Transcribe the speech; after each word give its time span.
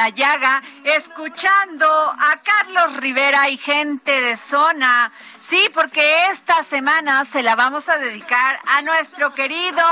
la 0.00 0.08
llaga 0.08 0.62
escuchando 0.82 1.86
a 1.86 2.34
Carlos 2.42 2.96
Rivera 2.96 3.50
y 3.50 3.58
gente 3.58 4.22
de 4.22 4.38
zona. 4.38 5.12
Sí, 5.46 5.68
porque 5.74 6.26
esta 6.32 6.64
semana 6.64 7.26
se 7.26 7.42
la 7.42 7.54
vamos 7.54 7.90
a 7.90 7.98
dedicar 7.98 8.58
a 8.66 8.80
nuestro 8.80 9.34
querido 9.34 9.84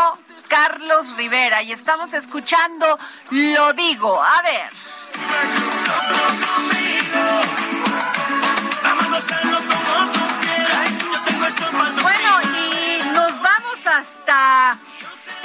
Carlos 0.49 1.15
Rivera 1.15 1.63
y 1.63 1.73
estamos 1.73 2.15
escuchando 2.15 2.99
Lo 3.29 3.75
digo. 3.75 4.23
A 4.23 4.41
ver. 4.41 4.71
Bueno, 12.03 12.41
y 12.57 12.99
nos 13.13 13.43
vamos 13.43 13.87
hasta 13.87 14.79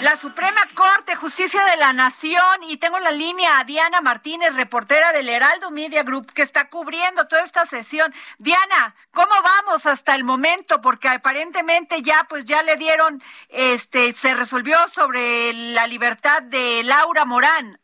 la 0.04 0.18
Suprema 0.18 0.60
Corte 0.76 1.12
de 1.12 1.16
Justicia 1.16 1.64
de 1.64 1.78
la 1.78 1.94
Nación 1.94 2.62
y 2.68 2.76
tengo 2.76 2.98
en 2.98 3.06
la 3.06 3.12
línea 3.12 3.60
a 3.60 3.64
Diana 3.64 4.02
Martínez, 4.02 4.54
reportera 4.54 5.14
del 5.14 5.30
Heraldo 5.30 5.72
Media 5.72 6.04
Group, 6.04 6.34
que 6.34 6.42
está 6.42 6.68
cubriendo 6.70 7.26
toda 7.28 7.44
esta 7.44 7.66
sesión. 7.66 8.14
Diana, 8.38 8.96
¿cómo 9.12 9.32
vamos 9.42 9.86
hasta 9.86 10.14
el 10.16 10.26
momento? 10.26 10.82
Porque 10.82 11.08
aparentemente 11.08 12.02
ya, 12.02 12.26
pues 12.28 12.44
ya 12.44 12.64
le 12.64 12.76
dieron, 12.76 13.22
este, 13.48 14.12
se 14.12 14.36
resolvió 14.36 14.78
sobre 14.90 15.54
la 15.54 15.88
libertad 15.88 16.44
de 16.44 16.84
Laura 16.84 17.24
Morán. 17.24 17.80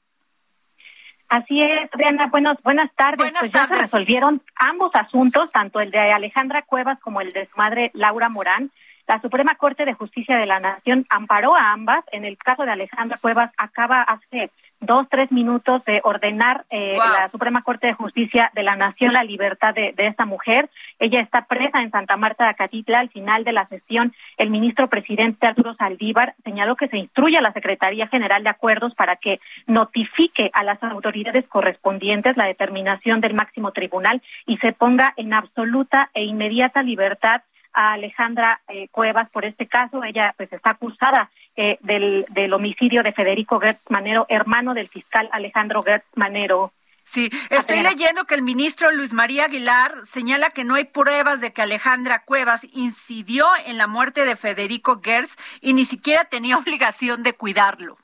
Así 1.30 1.62
es, 1.62 1.90
Diana, 1.96 2.28
buenos, 2.28 2.58
buenas 2.64 2.94
tardes. 2.96 3.18
Buenas 3.18 3.40
pues 3.40 3.52
ya 3.52 3.62
tardes. 3.62 3.78
se 3.78 3.84
resolvieron 3.84 4.42
ambos 4.56 4.94
asuntos, 4.94 5.52
tanto 5.52 5.80
el 5.80 5.92
de 5.92 6.00
Alejandra 6.00 6.64
Cuevas 6.64 7.00
como 7.00 7.22
el 7.22 7.32
de 7.32 7.46
su 7.46 7.56
madre 7.56 7.92
Laura 7.94 8.28
Morán. 8.28 8.72
La 9.10 9.20
Suprema 9.22 9.56
Corte 9.56 9.86
de 9.86 9.94
Justicia 9.96 10.38
de 10.38 10.46
la 10.46 10.60
Nación 10.60 11.04
amparó 11.10 11.56
a 11.56 11.72
ambas. 11.72 12.06
En 12.12 12.26
el 12.26 12.38
caso 12.38 12.64
de 12.64 12.72
Alejandra 12.72 13.18
Cuevas, 13.20 13.52
acaba 13.58 14.04
hace 14.04 14.52
dos, 14.82 15.08
tres 15.10 15.32
minutos 15.32 15.84
de 15.84 16.00
ordenar 16.04 16.64
eh, 16.70 16.94
Wow. 16.96 17.14
la 17.20 17.30
Suprema 17.30 17.64
Corte 17.64 17.88
de 17.88 17.94
Justicia 17.94 18.52
de 18.54 18.62
la 18.62 18.76
Nación 18.76 19.12
la 19.12 19.24
libertad 19.24 19.74
de, 19.74 19.94
de 19.98 20.06
esta 20.06 20.26
mujer. 20.26 20.70
Ella 21.00 21.22
está 21.22 21.46
presa 21.46 21.82
en 21.82 21.90
Santa 21.90 22.18
Marta 22.18 22.44
de 22.44 22.52
Acatitla. 22.52 23.00
Al 23.00 23.10
final 23.10 23.44
de 23.44 23.52
la 23.52 23.66
sesión, 23.66 24.14
el 24.38 24.52
ministro 24.52 24.88
presidente 24.88 25.48
Arturo 25.48 25.74
Saldívar 25.74 26.36
señaló 26.44 26.76
que 26.76 26.88
se 26.88 26.98
instruye 26.98 27.38
a 27.38 27.42
la 27.42 27.52
Secretaría 27.52 28.08
General 28.08 28.44
de 28.44 28.50
Acuerdos 28.52 28.94
para 28.94 29.16
que 29.16 29.40
notifique 29.66 30.52
a 30.54 30.64
las 30.64 30.82
autoridades 30.84 31.48
correspondientes 31.48 32.38
la 32.38 32.46
determinación 32.46 33.22
del 33.22 33.34
máximo 33.34 33.72
tribunal 33.72 34.22
y 34.46 34.58
se 34.58 34.72
ponga 34.72 35.14
en 35.18 35.34
absoluta 35.34 36.12
e 36.14 36.24
inmediata 36.24 36.84
libertad 36.84 37.42
a 37.80 37.94
Alejandra 37.94 38.60
eh, 38.68 38.90
Cuevas 38.92 39.30
por 39.30 39.46
este 39.46 39.66
caso. 39.68 40.04
Ella 40.04 40.34
pues 40.36 40.52
está 40.52 40.72
acusada 40.72 41.30
eh, 41.56 41.78
del, 41.80 42.26
del 42.30 42.52
homicidio 42.54 43.04
de 43.04 43.14
Federico 43.14 43.60
Gertz 43.60 43.80
Manero, 43.90 44.26
hermano 44.28 44.74
del 44.74 44.90
fiscal 44.90 45.30
Alejandro 45.32 45.82
Gertz 45.84 46.06
Manero. 46.16 46.74
Sí, 47.06 47.30
estoy 47.50 47.82
leyendo 47.82 48.26
que 48.26 48.36
el 48.36 48.42
ministro 48.44 48.92
Luis 48.92 49.14
María 49.14 49.46
Aguilar 49.46 49.94
señala 50.06 50.50
que 50.52 50.64
no 50.66 50.76
hay 50.76 50.84
pruebas 50.84 51.40
de 51.42 51.52
que 51.54 51.62
Alejandra 51.64 52.20
Cuevas 52.24 52.68
incidió 52.74 53.46
en 53.66 53.78
la 53.78 53.88
muerte 53.88 54.26
de 54.26 54.36
Federico 54.36 55.00
Gertz 55.04 55.38
y 55.62 55.74
ni 55.74 55.86
siquiera 55.86 56.26
tenía 56.26 56.58
obligación 56.64 57.24
de 57.24 57.34
cuidarlo. 57.34 57.98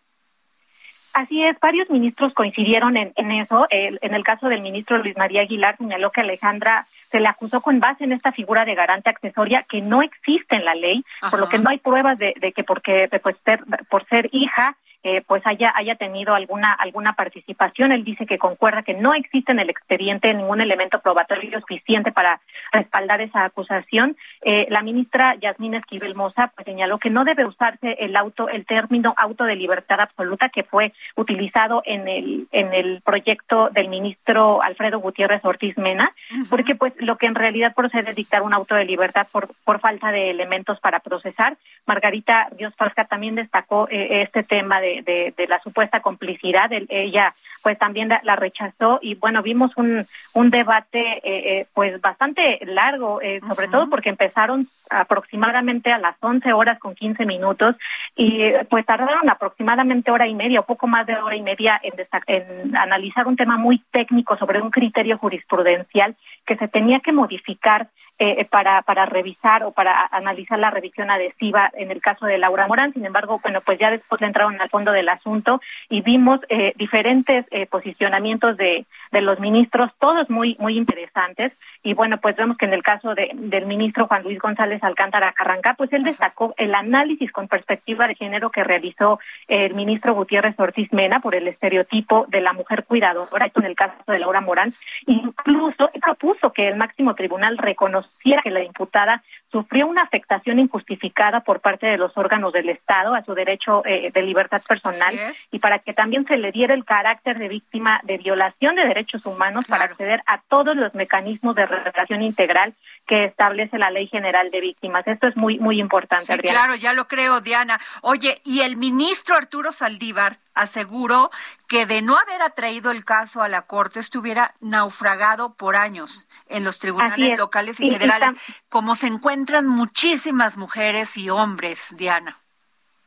Así 1.13 1.41
es, 1.45 1.57
varios 1.61 1.89
ministros 1.89 2.33
coincidieron 2.33 2.97
en, 2.97 3.13
en 3.15 3.31
eso. 3.31 3.67
El- 3.69 3.99
en 4.01 4.13
el 4.15 4.23
caso 4.23 4.49
del 4.49 4.61
ministro 4.61 4.97
Luis 4.97 5.15
María 5.15 5.41
Aguilar 5.41 5.77
señaló 5.77 6.11
que 6.11 6.21
Alejandra 6.21 6.85
se 7.15 7.21
le 7.21 7.29
acusó 7.29 7.61
con 7.61 7.79
base 7.79 8.03
en 8.03 8.11
esta 8.11 8.33
figura 8.33 8.65
de 8.65 8.75
garante 8.75 9.09
accesoria 9.09 9.63
que 9.69 9.79
no 9.79 10.01
existe 10.01 10.57
en 10.57 10.65
la 10.65 10.75
ley, 10.75 11.01
por 11.31 11.39
lo 11.39 11.47
que 11.47 11.57
no 11.63 11.69
hay 11.69 11.77
pruebas 11.77 12.17
de, 12.17 12.33
de 12.41 12.51
que 12.51 12.65
porque 12.65 13.07
pues, 13.23 13.37
ser- 13.45 13.63
por 13.89 14.05
ser 14.07 14.27
hija 14.33 14.75
eh, 15.05 15.21
pues 15.25 15.43
haya 15.45 15.71
haya 15.75 15.93
tenido 15.93 16.33
alguna 16.33 16.73
alguna 16.73 17.13
participación. 17.13 17.91
Él 17.91 18.03
dice 18.03 18.25
que 18.25 18.39
concuerda 18.39 18.81
que 18.81 18.95
no 18.95 19.13
existe 19.13 19.51
en 19.51 19.59
el 19.59 19.69
expediente 19.69 20.33
ningún 20.33 20.61
elemento 20.61 20.99
probatorio 20.99 21.59
suficiente 21.59 22.11
para 22.11 22.41
respaldar 22.71 23.21
esa 23.21 23.45
acusación. 23.45 24.17
Eh, 24.41 24.65
la 24.71 24.81
ministra 24.81 25.35
Yasmín 25.35 25.75
Esquivel 25.75 26.15
Moza 26.15 26.51
pues 26.55 26.65
señaló 26.65 26.97
que 26.97 27.11
no 27.11 27.23
debe 27.23 27.45
usarse 27.45 27.97
el 27.99 28.15
auto 28.15 28.49
el 28.49 28.65
término 28.65 29.13
auto 29.15 29.43
de 29.43 29.55
libertad 29.55 29.99
absoluta 29.99 30.49
que 30.49 30.63
fue 30.63 30.91
utilizado 31.15 31.83
en 31.85 32.07
el 32.07 32.47
en 32.51 32.73
el 32.73 33.01
proyecto 33.01 33.69
del 33.69 33.89
ministro 33.89 34.63
Alfredo 34.63 34.97
Gutiérrez 34.99 35.45
Ortiz 35.45 35.77
Mena, 35.77 36.15
porque 36.49 36.73
pues 36.73 36.93
lo 36.97 37.17
que 37.17 37.27
en 37.27 37.35
realidad 37.35 37.75
procede 37.75 38.09
es 38.09 38.15
dictar 38.15 38.41
un 38.41 38.55
auto 38.55 38.73
de 38.73 38.85
libertad 38.85 39.27
por 39.31 39.49
por 39.63 39.79
falta 39.79 40.11
de 40.11 40.31
elementos 40.31 40.79
para 40.79 40.99
procesar. 40.99 41.57
Margarita 41.85 42.49
Dios 42.57 42.73
Pasca 42.75 43.05
también 43.05 43.35
destacó 43.35 43.87
eh, 43.91 44.23
este 44.23 44.41
tema 44.41 44.81
de, 44.81 44.94
de, 45.01 45.33
de 45.35 45.47
la 45.47 45.59
supuesta 45.61 45.99
complicidad. 46.01 46.71
El- 46.71 46.87
ella 46.89 47.33
pues 47.63 47.77
también 47.79 48.09
la, 48.09 48.21
la 48.23 48.35
rechazó 48.35 48.99
y 49.01 49.15
bueno, 49.15 49.41
vimos 49.41 49.71
un, 49.75 50.05
un 50.33 50.49
debate 50.51 50.99
eh, 50.99 51.21
eh, 51.59 51.67
pues 51.73 51.99
bastante 52.01 52.59
largo, 52.65 53.21
eh, 53.21 53.39
sobre 53.47 53.67
todo 53.67 53.89
porque 53.89 54.09
empezaron 54.09 54.67
aproximadamente 54.89 55.91
a 55.91 55.97
las 55.97 56.15
11 56.19 56.53
horas 56.53 56.77
con 56.79 56.93
15 56.93 57.25
minutos 57.25 57.75
y 58.15 58.51
pues 58.69 58.85
tardaron 58.85 59.29
aproximadamente 59.29 60.11
hora 60.11 60.27
y 60.27 60.35
media 60.35 60.59
o 60.59 60.65
poco 60.65 60.87
más 60.87 61.07
de 61.07 61.15
hora 61.15 61.35
y 61.35 61.41
media 61.41 61.79
en, 61.81 61.93
en 62.27 62.75
analizar 62.77 63.27
un 63.27 63.35
tema 63.35 63.57
muy 63.57 63.79
técnico 63.91 64.37
sobre 64.37 64.61
un 64.61 64.69
criterio 64.69 65.17
jurisprudencial 65.17 66.15
que 66.45 66.55
se 66.55 66.67
tenía 66.67 66.99
que 66.99 67.11
modificar 67.11 67.87
eh, 68.17 68.45
para, 68.45 68.81
para 68.83 69.05
revisar 69.05 69.63
o 69.63 69.71
para 69.71 70.07
analizar 70.11 70.57
la 70.57 70.69
revisión 70.69 71.11
adhesiva 71.11 71.69
en 71.73 71.91
el 71.91 72.01
caso 72.01 72.25
de 72.25 72.37
Laura 72.37 72.67
Morán. 72.67 72.93
Sin 72.93 73.05
embargo, 73.05 73.39
bueno, 73.43 73.61
pues 73.61 73.77
ya 73.77 73.91
después 73.91 74.21
entraron 74.21 74.59
al 74.61 74.69
fondo 74.69 74.91
del 74.91 75.09
asunto 75.09 75.61
y 75.89 76.01
vimos 76.01 76.39
eh, 76.49 76.73
diferentes 76.77 77.45
eh, 77.51 77.65
posicionamientos 77.65 78.55
de, 78.57 78.85
de 79.11 79.21
los 79.21 79.39
ministros, 79.39 79.91
todos 79.99 80.29
muy, 80.29 80.55
muy 80.59 80.77
interesantes. 80.77 81.51
Y 81.85 81.93
bueno, 81.93 82.17
pues 82.17 82.35
vemos 82.35 82.57
que 82.57 82.65
en 82.65 82.73
el 82.73 82.81
caso 82.81 83.13
de, 83.13 83.29
del 83.35 83.67
ministro 83.67 84.07
Juan 84.07 84.23
Luis 84.23 84.39
González 84.39 84.83
Alcántara 84.83 85.31
Carranca, 85.33 85.75
pues 85.77 85.93
él 85.93 86.03
destacó 86.03 86.55
el 86.57 86.73
análisis 86.73 87.31
con 87.31 87.47
perspectiva 87.47 88.07
de 88.07 88.15
género 88.15 88.49
que 88.49 88.63
realizó 88.63 89.19
el 89.47 89.75
ministro 89.75 90.15
Gutiérrez 90.15 90.59
Ortiz 90.59 90.91
Mena 90.91 91.19
por 91.19 91.35
el 91.35 91.47
estereotipo 91.47 92.25
de 92.27 92.41
la 92.41 92.53
mujer 92.53 92.85
cuidadora, 92.85 93.45
esto 93.45 93.59
en 93.59 93.67
el 93.67 93.75
caso 93.75 93.93
de 94.07 94.17
Laura 94.17 94.41
Morán, 94.41 94.73
incluso 95.05 95.91
propuso 96.01 96.51
que 96.51 96.67
el 96.67 96.75
máximo 96.75 97.13
tribunal 97.13 97.59
reconociera 97.59 98.41
que 98.41 98.49
la 98.49 98.63
imputada 98.63 99.23
sufrió 99.51 99.87
una 99.87 100.01
afectación 100.01 100.59
injustificada 100.59 101.41
por 101.41 101.61
parte 101.61 101.87
de 101.87 101.97
los 101.97 102.17
órganos 102.17 102.51
del 102.53 102.69
Estado 102.69 103.13
a 103.13 103.23
su 103.23 103.33
derecho 103.33 103.83
eh, 103.85 104.11
de 104.13 104.21
libertad 104.21 104.61
personal 104.67 105.15
y 105.51 105.59
para 105.59 105.79
que 105.79 105.93
también 105.93 106.25
se 106.25 106.37
le 106.37 106.51
diera 106.51 106.73
el 106.73 106.85
carácter 106.85 107.37
de 107.37 107.47
víctima 107.47 108.01
de 108.03 108.17
violación 108.17 108.75
de 108.75 108.87
derechos 108.87 109.25
humanos 109.25 109.65
para 109.67 109.85
acceder 109.85 110.21
a 110.25 110.41
todos 110.49 110.75
los 110.75 110.93
mecanismos 110.93 111.55
de 111.55 111.65
reparación 111.65 112.21
integral 112.21 112.73
que 113.05 113.25
establece 113.25 113.77
la 113.77 113.91
Ley 113.91 114.07
General 114.07 114.49
de 114.51 114.61
Víctimas. 114.61 115.05
Esto 115.07 115.27
es 115.27 115.35
muy 115.35 115.59
muy 115.59 115.79
importante, 115.79 116.33
sí, 116.33 116.39
Claro, 116.39 116.75
ya 116.75 116.93
lo 116.93 117.07
creo, 117.07 117.41
Diana. 117.41 117.79
Oye, 118.01 118.41
y 118.43 118.61
el 118.61 118.77
ministro 118.77 119.35
Arturo 119.35 119.71
Saldívar 119.71 120.39
aseguró 120.53 121.29
que 121.67 121.85
de 121.85 122.01
no 122.01 122.17
haber 122.17 122.41
atraído 122.41 122.91
el 122.91 123.05
caso 123.05 123.41
a 123.41 123.49
la 123.49 123.63
Corte 123.63 123.99
estuviera 123.99 124.55
naufragado 124.59 125.53
por 125.53 125.75
años 125.75 126.27
en 126.47 126.63
los 126.63 126.79
tribunales 126.79 127.37
locales 127.37 127.79
y, 127.79 127.91
federales, 127.91 128.39
como 128.69 128.95
se 128.95 129.07
encuentran 129.07 129.67
muchísimas 129.67 130.57
mujeres 130.57 131.17
y 131.17 131.29
hombres, 131.29 131.95
Diana. 131.97 132.37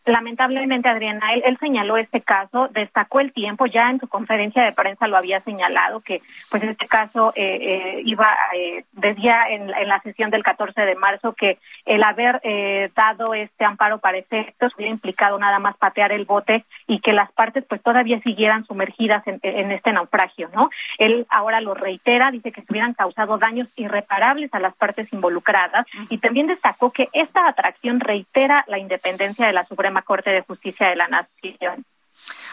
Lamentablemente, 0.09 0.89
Adriana, 0.89 1.35
él, 1.35 1.59
señaló 1.61 1.99
este 1.99 2.23
caso, 2.23 2.69
destacó 2.69 3.21
el 3.21 3.31
tiempo, 3.33 3.67
ya 3.67 3.91
en 3.91 4.01
su 4.01 4.09
conferencia 4.09 4.65
de 4.65 4.73
prensa 4.73 5.07
lo 5.07 5.19
había 5.19 5.39
señalado, 5.41 6.01
que 6.01 6.23
pues 6.51 6.63
este 6.63 6.87
caso 6.87 7.35
eh, 7.37 7.59
eh, 7.61 8.03
iba, 8.07 8.35
eh, 8.55 8.85
decía 8.93 9.45
en, 9.51 9.67
la 9.67 10.01
sesión 10.01 10.31
del 10.31 10.43
14 10.43 10.81
de 10.81 10.95
marzo 10.95 11.35
que 11.35 11.59
el 11.85 12.03
haber 12.03 12.41
eh, 12.43 12.91
dado 12.97 13.35
este 13.35 13.67
amparo 13.67 13.99
para 13.99 14.17
efectos 14.17 14.75
hubiera 14.77 14.91
implicado 14.91 15.39
nada 15.39 15.59
más 15.59 15.77
patear 15.77 16.11
el 16.13 16.25
bote 16.25 16.65
y 16.87 17.01
que 17.01 17.13
las 17.13 17.31
partes 17.33 17.65
pues 17.69 17.83
todavía 17.83 18.19
siguieran 18.21 18.65
sumergidas 18.65 19.27
en, 19.27 19.41
en 19.43 19.73
este 19.73 19.93
naufragio, 19.93 20.49
¿no? 20.55 20.71
Él 20.97 21.27
ahora 21.29 21.61
lo 21.61 21.75
reitera, 21.75 22.31
dice 22.31 22.51
que 22.51 22.63
se 22.63 22.73
hubieran 22.73 22.95
causado 22.95 23.37
daños 23.37 23.69
irreparables 23.77 24.55
a 24.55 24.59
las 24.59 24.75
partes 24.75 25.13
involucradas 25.13 25.87
y 26.09 26.17
también 26.17 26.47
destacó 26.47 26.93
que 26.93 27.11
esta 27.13 27.47
atracción 27.47 28.01
reitera 28.01 28.65
la 28.69 28.79
independencia 28.79 29.47
de 29.47 29.53
la 29.53 29.67
Suprema 29.67 29.98
Corte 30.03 30.31
de 30.31 30.43
Justicia 30.43 30.89
de 30.89 30.97
la 30.97 31.09
Nación. 31.09 31.85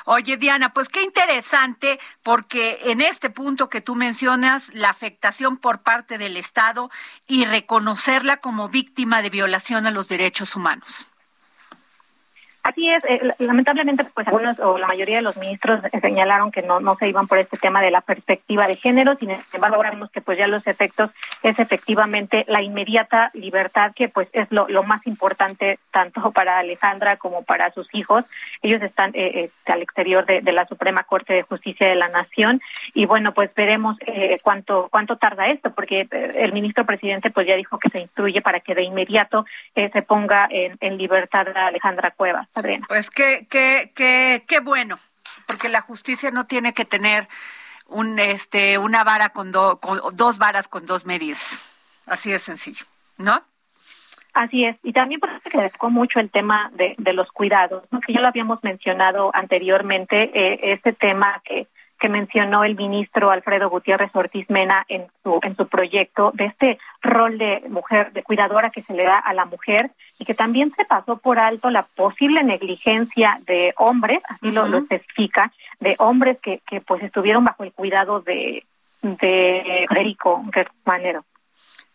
Oye, 0.06 0.38
Diana, 0.38 0.72
pues 0.72 0.88
qué 0.88 1.02
interesante, 1.02 2.00
porque 2.22 2.78
en 2.84 3.02
este 3.02 3.32
punto 3.32 3.70
que 3.70 3.82
tú 3.82 3.96
mencionas, 3.96 4.74
la 4.76 4.90
afectación 4.90 5.58
por 5.58 5.82
parte 5.82 6.20
del 6.20 6.38
Estado 6.38 6.92
y 7.28 7.46
reconocerla 7.46 8.38
como 8.38 8.70
víctima 8.70 9.24
de 9.24 9.32
violación 9.32 9.88
a 9.88 9.92
los 9.92 10.08
derechos 10.08 10.56
humanos. 10.56 11.08
Así 12.66 12.90
es, 12.90 13.04
eh, 13.08 13.22
lamentablemente, 13.38 14.04
pues 14.06 14.28
algunos 14.28 14.58
o 14.58 14.80
la 14.80 14.88
mayoría 14.88 15.18
de 15.18 15.22
los 15.22 15.38
ministros 15.38 15.82
señalaron 16.02 16.52
que 16.52 16.64
no, 16.64 16.80
no 16.80 16.96
se 16.96 17.08
iban 17.08 17.28
por 17.28 17.38
este 17.38 17.58
tema 17.58 17.80
de 17.80 17.92
la 17.92 18.02
perspectiva 18.02 18.66
de 18.66 18.76
género, 18.76 19.16
sin 19.18 19.30
embargo, 19.54 19.76
ahora 19.76 19.92
vemos 19.92 20.10
que 20.10 20.22
pues 20.22 20.40
ya 20.40 20.48
los 20.48 20.66
efectos 20.66 21.12
es 21.44 21.60
efectivamente 21.60 22.44
la 22.48 22.64
inmediata 22.64 23.30
libertad, 23.36 23.92
que 23.96 24.10
pues 24.10 24.30
es 24.34 24.48
lo, 24.50 24.68
lo 24.68 24.82
más 24.82 25.06
importante 25.06 25.78
tanto 25.92 26.32
para 26.34 26.58
Alejandra 26.58 27.18
como 27.18 27.44
para 27.44 27.70
sus 27.70 27.88
hijos. 27.94 28.26
Ellos 28.64 28.82
están 28.82 29.12
eh, 29.14 29.44
este, 29.44 29.72
al 29.72 29.84
exterior 29.84 30.26
de, 30.26 30.42
la 30.52 30.66
Suprema 30.66 31.04
Corte 31.04 31.34
de 31.34 31.44
Justicia 31.44 31.88
de 31.88 31.96
la 31.96 32.08
Nación 32.08 32.62
y 32.96 33.06
bueno, 33.06 33.36
pues 33.36 33.54
veremos 33.54 33.96
eh, 34.08 34.38
cuánto 34.42 34.88
cuánto 34.90 35.18
tarda 35.18 35.50
esto, 35.50 35.72
porque 35.76 36.08
el 36.10 36.52
ministro 36.52 36.84
presidente 36.84 37.30
pues 37.30 37.46
ya 37.46 37.56
dijo 37.56 37.78
que 37.78 37.90
se 37.90 38.00
instruye 38.00 38.42
para 38.42 38.62
que 38.62 38.74
de 38.74 38.82
inmediato 38.82 39.46
se 39.76 40.02
ponga 40.02 40.48
en, 40.50 40.78
en 40.80 40.98
libertad 40.98 41.46
a 41.56 41.68
Alejandra 41.68 42.10
Cuevas. 42.12 42.48
Pues 42.88 43.10
qué, 43.10 43.48
qué, 43.50 43.92
qué, 43.96 44.44
qué 44.48 44.60
bueno, 44.60 44.98
porque 45.46 45.69
la 45.69 45.81
justicia 45.81 46.31
no 46.31 46.46
tiene 46.46 46.74
que 46.74 46.86
tener 46.86 47.28
un, 47.88 48.19
este, 48.19 48.78
una 48.78 49.04
vara 49.04 49.30
con, 49.30 49.52
con 49.52 50.00
dos 50.13 50.38
varas 50.38 50.68
con 50.68 50.86
dos 50.86 51.06
medidas. 51.06 51.60
Así 52.06 52.31
de 52.31 52.40
sencillo, 52.40 52.86
¿no? 53.18 53.42
Así 54.34 54.66
es, 54.66 54.75
y 54.84 54.92
también 54.92 55.22
por 55.22 55.30
eso 55.30 55.50
que 55.50 55.62
destacó 55.62 55.90
mucho 55.90 56.19
el 56.19 56.30
tema 56.30 56.69
de, 56.74 56.94
de 56.98 57.13
los 57.13 57.31
cuidados, 57.31 57.84
¿no? 57.90 58.02
que 58.02 58.13
ya 58.13 58.19
lo 58.19 58.28
habíamos 58.28 58.62
mencionado 58.63 59.31
anteriormente, 59.34 60.30
eh, 60.34 60.74
este 60.74 60.92
tema 60.92 61.42
que 61.46 61.68
que 62.00 62.10
mencionó 62.10 62.63
el 62.63 62.75
ministro 62.75 63.31
Alfredo 63.31 63.69
Gutiérrez 63.69 64.12
Ortiz 64.13 64.50
Mena 64.50 64.86
en 64.90 65.08
su, 65.24 65.40
en 65.42 65.56
su 65.56 65.68
proyecto, 65.68 66.31
de 66.34 66.46
este 66.46 66.80
rol 67.01 67.38
de 67.38 67.63
mujer, 67.69 68.12
de 68.12 68.24
cuidadora 68.24 68.69
que 68.69 68.84
se 68.84 68.94
le 68.94 69.04
da 69.04 69.18
a 69.18 69.34
la 69.34 69.46
mujer 69.46 69.92
y 70.18 70.26
que 70.26 70.34
también 70.34 70.74
se 70.76 70.86
pasó 70.86 71.18
por 71.18 71.40
alto 71.40 71.70
la 71.70 71.84
posible 71.84 72.44
negligencia 72.44 73.40
de 73.46 73.74
hombres, 73.78 74.22
así 74.30 74.52
lo, 74.52 74.68
lo 74.68 74.80
especifica, 74.80 75.52
de 75.80 75.96
hombres 76.00 76.38
que, 76.42 76.62
que 76.68 76.82
pues 76.82 77.04
estuvieron 77.04 77.44
bajo 77.44 77.64
el 77.64 77.74
cuidado 77.74 78.22
de, 78.22 78.66
de 79.02 79.86
Federico 79.90 80.44
Manero. 80.86 81.26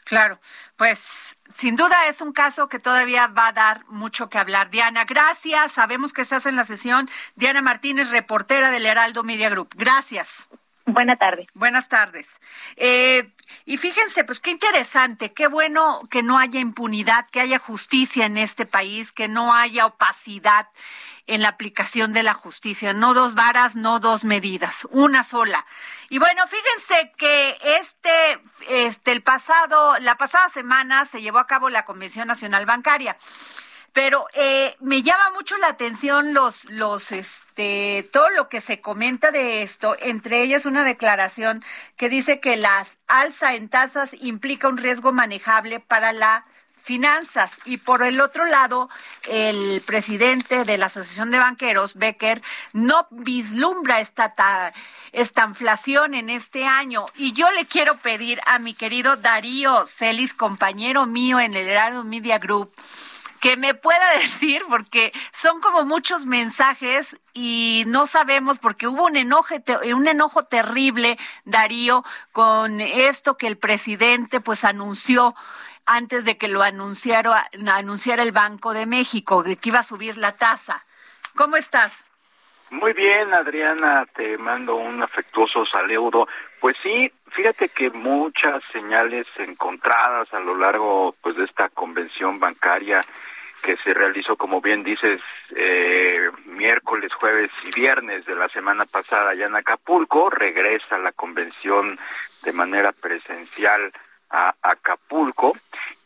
Claro, 0.05 0.41
pues 0.77 1.37
sin 1.55 1.77
duda 1.77 2.09
es 2.09 2.21
un 2.21 2.33
caso 2.33 2.69
que 2.69 2.81
todavía 2.81 3.29
va 3.29 3.49
a 3.49 3.53
dar 3.53 3.85
mucho 3.87 4.29
que 4.29 4.39
hablar. 4.39 4.71
Diana, 4.71 5.05
gracias. 5.05 5.73
Sabemos 5.73 6.13
que 6.13 6.23
estás 6.23 6.47
en 6.47 6.57
la 6.57 6.65
sesión. 6.65 7.09
Diana 7.37 7.63
Martínez, 7.63 8.11
reportera 8.11 8.73
del 8.73 8.87
Heraldo 8.87 9.23
Media 9.23 9.49
Group. 9.51 9.69
Gracias. 9.77 10.49
Buenas 10.93 11.19
tardes. 11.19 11.47
Buenas 11.55 11.89
tardes. 11.89 12.41
Eh, 12.77 13.31
y 13.65 13.77
fíjense, 13.77 14.25
pues 14.25 14.41
qué 14.41 14.51
interesante, 14.51 15.33
qué 15.33 15.47
bueno 15.47 16.03
que 16.11 16.23
no 16.23 16.39
haya 16.39 16.61
impunidad, 16.61 17.27
que 17.31 17.41
haya 17.41 17.59
justicia 17.59 18.27
en 18.27 18.37
este 18.37 18.67
país, 18.67 19.13
que 19.13 19.29
no 19.29 19.55
haya 19.55 19.87
opacidad 19.87 20.69
en 21.27 21.43
la 21.43 21.49
aplicación 21.49 22.13
de 22.13 22.23
la 22.23 22.35
justicia. 22.35 22.93
No 22.93 23.15
dos 23.15 23.35
varas, 23.35 23.77
no 23.77 24.01
dos 24.01 24.25
medidas, 24.25 24.87
una 24.91 25.25
sola. 25.25 25.65
Y 26.09 26.19
bueno, 26.19 26.43
fíjense 26.49 27.13
que 27.17 27.57
este, 27.79 28.41
este, 28.69 29.13
el 29.13 29.23
pasado, 29.23 29.99
la 30.01 30.17
pasada 30.17 30.49
semana 30.49 31.07
se 31.07 31.23
llevó 31.23 31.39
a 31.39 31.47
cabo 31.47 31.69
la 31.69 31.85
Convención 31.85 32.27
Nacional 32.27 32.67
Bancaria. 32.67 33.17
Pero 33.93 34.25
eh, 34.35 34.77
me 34.81 35.03
llama 35.03 35.31
mucho 35.35 35.57
la 35.59 35.69
atención 35.69 36.33
los, 36.33 36.65
los, 36.67 37.13
este, 37.13 38.09
todo 38.13 38.31
lo 38.31 38.49
que 38.49 38.61
se 38.61 38.81
comenta 38.81 39.31
de 39.33 39.63
esto, 39.63 39.97
entre 40.01 40.43
ellas 40.43 40.65
una 40.67 40.85
declaración 40.85 41.65
que 41.97 42.09
dice 42.09 42.41
que 42.41 42.57
la 42.57 42.87
alza 43.09 43.55
en 43.55 43.69
tasas 43.69 44.15
implica 44.21 44.69
un 44.69 44.77
riesgo 44.77 45.13
manejable 45.13 45.81
para 45.81 46.13
la 46.13 46.45
finanzas. 46.81 47.59
Y 47.65 47.79
por 47.79 48.03
el 48.03 48.21
otro 48.21 48.47
lado, 48.47 48.89
el 49.29 49.83
presidente 49.87 50.65
de 50.65 50.79
la 50.79 50.87
Asociación 50.87 51.31
de 51.31 51.39
Banqueros, 51.39 51.95
Becker, 51.95 52.43
no 52.73 53.07
vislumbra 53.11 54.01
esta, 54.01 54.73
esta 55.13 55.45
inflación 55.45 56.15
en 56.15 56.31
este 56.31 56.65
año. 56.65 57.07
Y 57.17 57.33
yo 57.33 57.51
le 57.53 57.67
quiero 57.67 57.97
pedir 57.99 58.41
a 58.47 58.59
mi 58.59 58.75
querido 58.75 59.17
Darío 59.17 59.85
Celis, 59.87 60.35
compañero 60.35 61.07
mío 61.07 61.39
en 61.41 61.55
el 61.55 61.69
Heraldo 61.69 62.05
Media 62.05 62.39
Group, 62.39 62.73
que 63.41 63.57
me 63.57 63.75
pueda 63.75 64.11
decir, 64.15 64.63
porque 64.69 65.13
son 65.33 65.61
como 65.61 65.85
muchos 65.85 66.27
mensajes 66.27 67.21
y 67.33 67.85
no 67.87 68.07
sabemos, 68.07 68.59
porque 68.59 68.87
hubo 68.87 69.07
un 69.07 69.17
enojo, 69.17 69.55
un 69.95 70.07
enojo 70.07 70.45
terrible, 70.45 71.19
Darío, 71.45 72.05
con 72.33 72.81
esto 72.81 73.37
que 73.37 73.47
el 73.47 73.57
presidente 73.57 74.41
pues 74.41 74.65
anunció 74.65 75.35
antes 75.87 76.25
de 76.25 76.39
que 76.39 76.47
lo 76.47 76.63
anunciara, 76.63 77.49
anunciara 77.73 78.23
el 78.23 78.33
Banco 78.33 78.73
de 78.75 78.87
México, 78.87 79.43
de 79.43 79.57
que 79.57 79.71
iba 79.71 79.81
a 79.81 79.85
subir 79.85 80.19
la 80.19 80.33
tasa. 80.33 80.85
¿Cómo 81.35 81.57
estás? 81.57 82.05
Muy 82.71 82.93
bien, 82.93 83.35
Adriana, 83.35 84.07
te 84.15 84.39
mando 84.39 84.77
un 84.77 85.03
afectuoso 85.03 85.67
saludo. 85.67 86.29
Pues 86.61 86.77
sí, 86.83 87.11
fíjate 87.33 87.69
que 87.71 87.91
muchas 87.91 88.63
señales 88.71 89.27
encontradas 89.39 90.33
a 90.33 90.39
lo 90.39 90.57
largo 90.57 91.17
pues 91.21 91.37
de 91.37 91.45
esta 91.45 91.69
convención 91.71 92.39
bancaria 92.39 93.01
que 93.63 93.77
se 93.77 93.95
realizó, 93.95 94.37
como 94.37 94.61
bien 94.61 94.83
dices, 94.83 95.21
eh, 95.55 96.31
miércoles, 96.45 97.13
jueves 97.15 97.51
y 97.65 97.75
viernes 97.75 98.25
de 98.27 98.35
la 98.35 98.49
semana 98.49 98.85
pasada 98.85 99.31
allá 99.31 99.47
en 99.47 99.57
Acapulco, 99.57 100.31
regresa 100.31 100.99
la 100.99 101.13
convención 101.13 101.99
de 102.43 102.53
manera 102.53 102.93
presencial 102.93 103.93
a 104.31 104.55
Acapulco. 104.63 105.57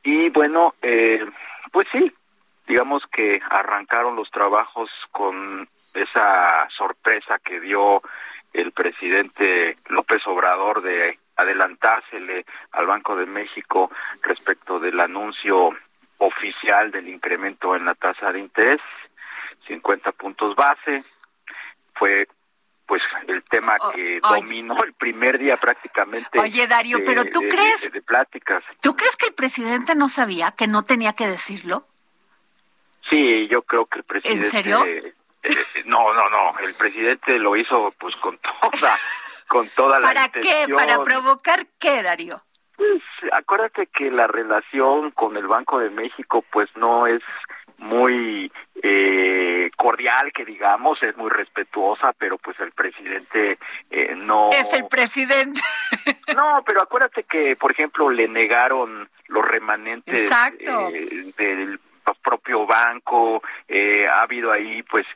Y 0.02 0.30
bueno, 0.30 0.74
eh, 0.82 1.24
pues 1.72 1.86
sí, 1.92 2.12
digamos 2.66 3.02
que 3.12 3.40
arrancaron 3.50 4.16
los 4.16 4.30
trabajos 4.30 4.90
con 5.10 5.68
esa 5.94 6.68
sorpresa 6.76 7.38
que 7.38 7.60
dio 7.60 8.02
el 8.52 8.72
presidente 8.72 9.76
López 9.88 10.26
Obrador 10.26 10.82
de 10.82 11.18
adelantársele 11.36 12.46
al 12.72 12.86
Banco 12.86 13.16
de 13.16 13.26
México 13.26 13.90
respecto 14.22 14.78
del 14.78 15.00
anuncio 15.00 15.70
oficial 16.18 16.90
del 16.90 17.08
incremento 17.08 17.74
en 17.76 17.84
la 17.84 17.94
tasa 17.94 18.32
de 18.32 18.40
interés, 18.40 18.80
50 19.68 20.12
puntos 20.12 20.54
base. 20.54 21.04
Fue 21.94 22.26
pues 22.86 23.00
el 23.28 23.42
tema 23.44 23.76
que 23.94 24.20
dominó 24.20 24.76
el 24.84 24.92
primer 24.92 25.38
día 25.38 25.56
prácticamente. 25.56 26.38
Oye, 26.38 26.66
Darío, 26.66 26.98
de- 26.98 27.04
pero 27.04 27.24
¿tú 27.24 27.40
de- 27.40 27.48
crees- 27.48 27.80
de- 27.82 27.90
de 27.90 28.02
pláticas. 28.02 28.62
¿Tú 28.82 28.94
crees 28.94 29.16
que 29.16 29.26
el 29.26 29.34
presidente 29.34 29.94
no 29.94 30.08
sabía 30.10 30.50
que 30.52 30.66
no 30.66 30.82
tenía 30.84 31.14
que 31.14 31.26
decirlo? 31.26 31.86
Sí, 33.08 33.48
yo 33.48 33.62
creo 33.62 33.86
que 33.86 33.98
el 34.00 34.04
presidente. 34.04 34.50
serio? 34.50 34.84
eh, 34.84 35.14
eh, 35.44 35.54
no, 35.86 36.12
no, 36.12 36.28
no. 36.28 36.58
El 36.58 36.74
presidente 36.74 37.38
lo 37.38 37.56
hizo 37.56 37.92
pues 37.98 38.14
con 38.16 38.38
toda, 38.38 38.98
con 39.48 39.68
toda 39.70 39.98
la 39.98 40.06
¿Para 40.08 40.28
qué? 40.28 40.66
¿Para 40.74 41.02
provocar 41.04 41.66
qué, 41.78 42.02
Darío? 42.02 42.42
Pues, 42.76 43.02
acuérdate 43.32 43.86
que 43.86 44.10
la 44.10 44.26
relación 44.26 45.10
con 45.12 45.36
el 45.36 45.46
Banco 45.46 45.78
de 45.78 45.90
México 45.90 46.44
pues 46.50 46.68
no 46.76 47.06
es 47.06 47.22
muy 47.78 48.50
eh, 48.82 49.70
cordial, 49.76 50.32
que 50.32 50.44
digamos, 50.44 51.02
es 51.02 51.16
muy 51.16 51.30
respetuosa, 51.30 52.12
pero 52.18 52.38
pues 52.38 52.58
el 52.60 52.72
presidente 52.72 53.58
eh, 53.90 54.14
no... 54.16 54.50
Es 54.52 54.72
el 54.72 54.86
presidente. 54.88 55.60
No, 56.34 56.64
pero 56.66 56.82
acuérdate 56.82 57.22
que, 57.22 57.54
por 57.54 57.70
ejemplo, 57.70 58.10
le 58.10 58.26
negaron 58.26 59.08
los 59.28 59.44
remanentes 59.46 60.28
eh, 60.58 61.32
del 61.36 61.78
propio 62.22 62.66
banco, 62.66 63.42
eh, 63.68 64.08
ha 64.08 64.22
habido 64.22 64.50
ahí 64.50 64.82
pues 64.82 65.06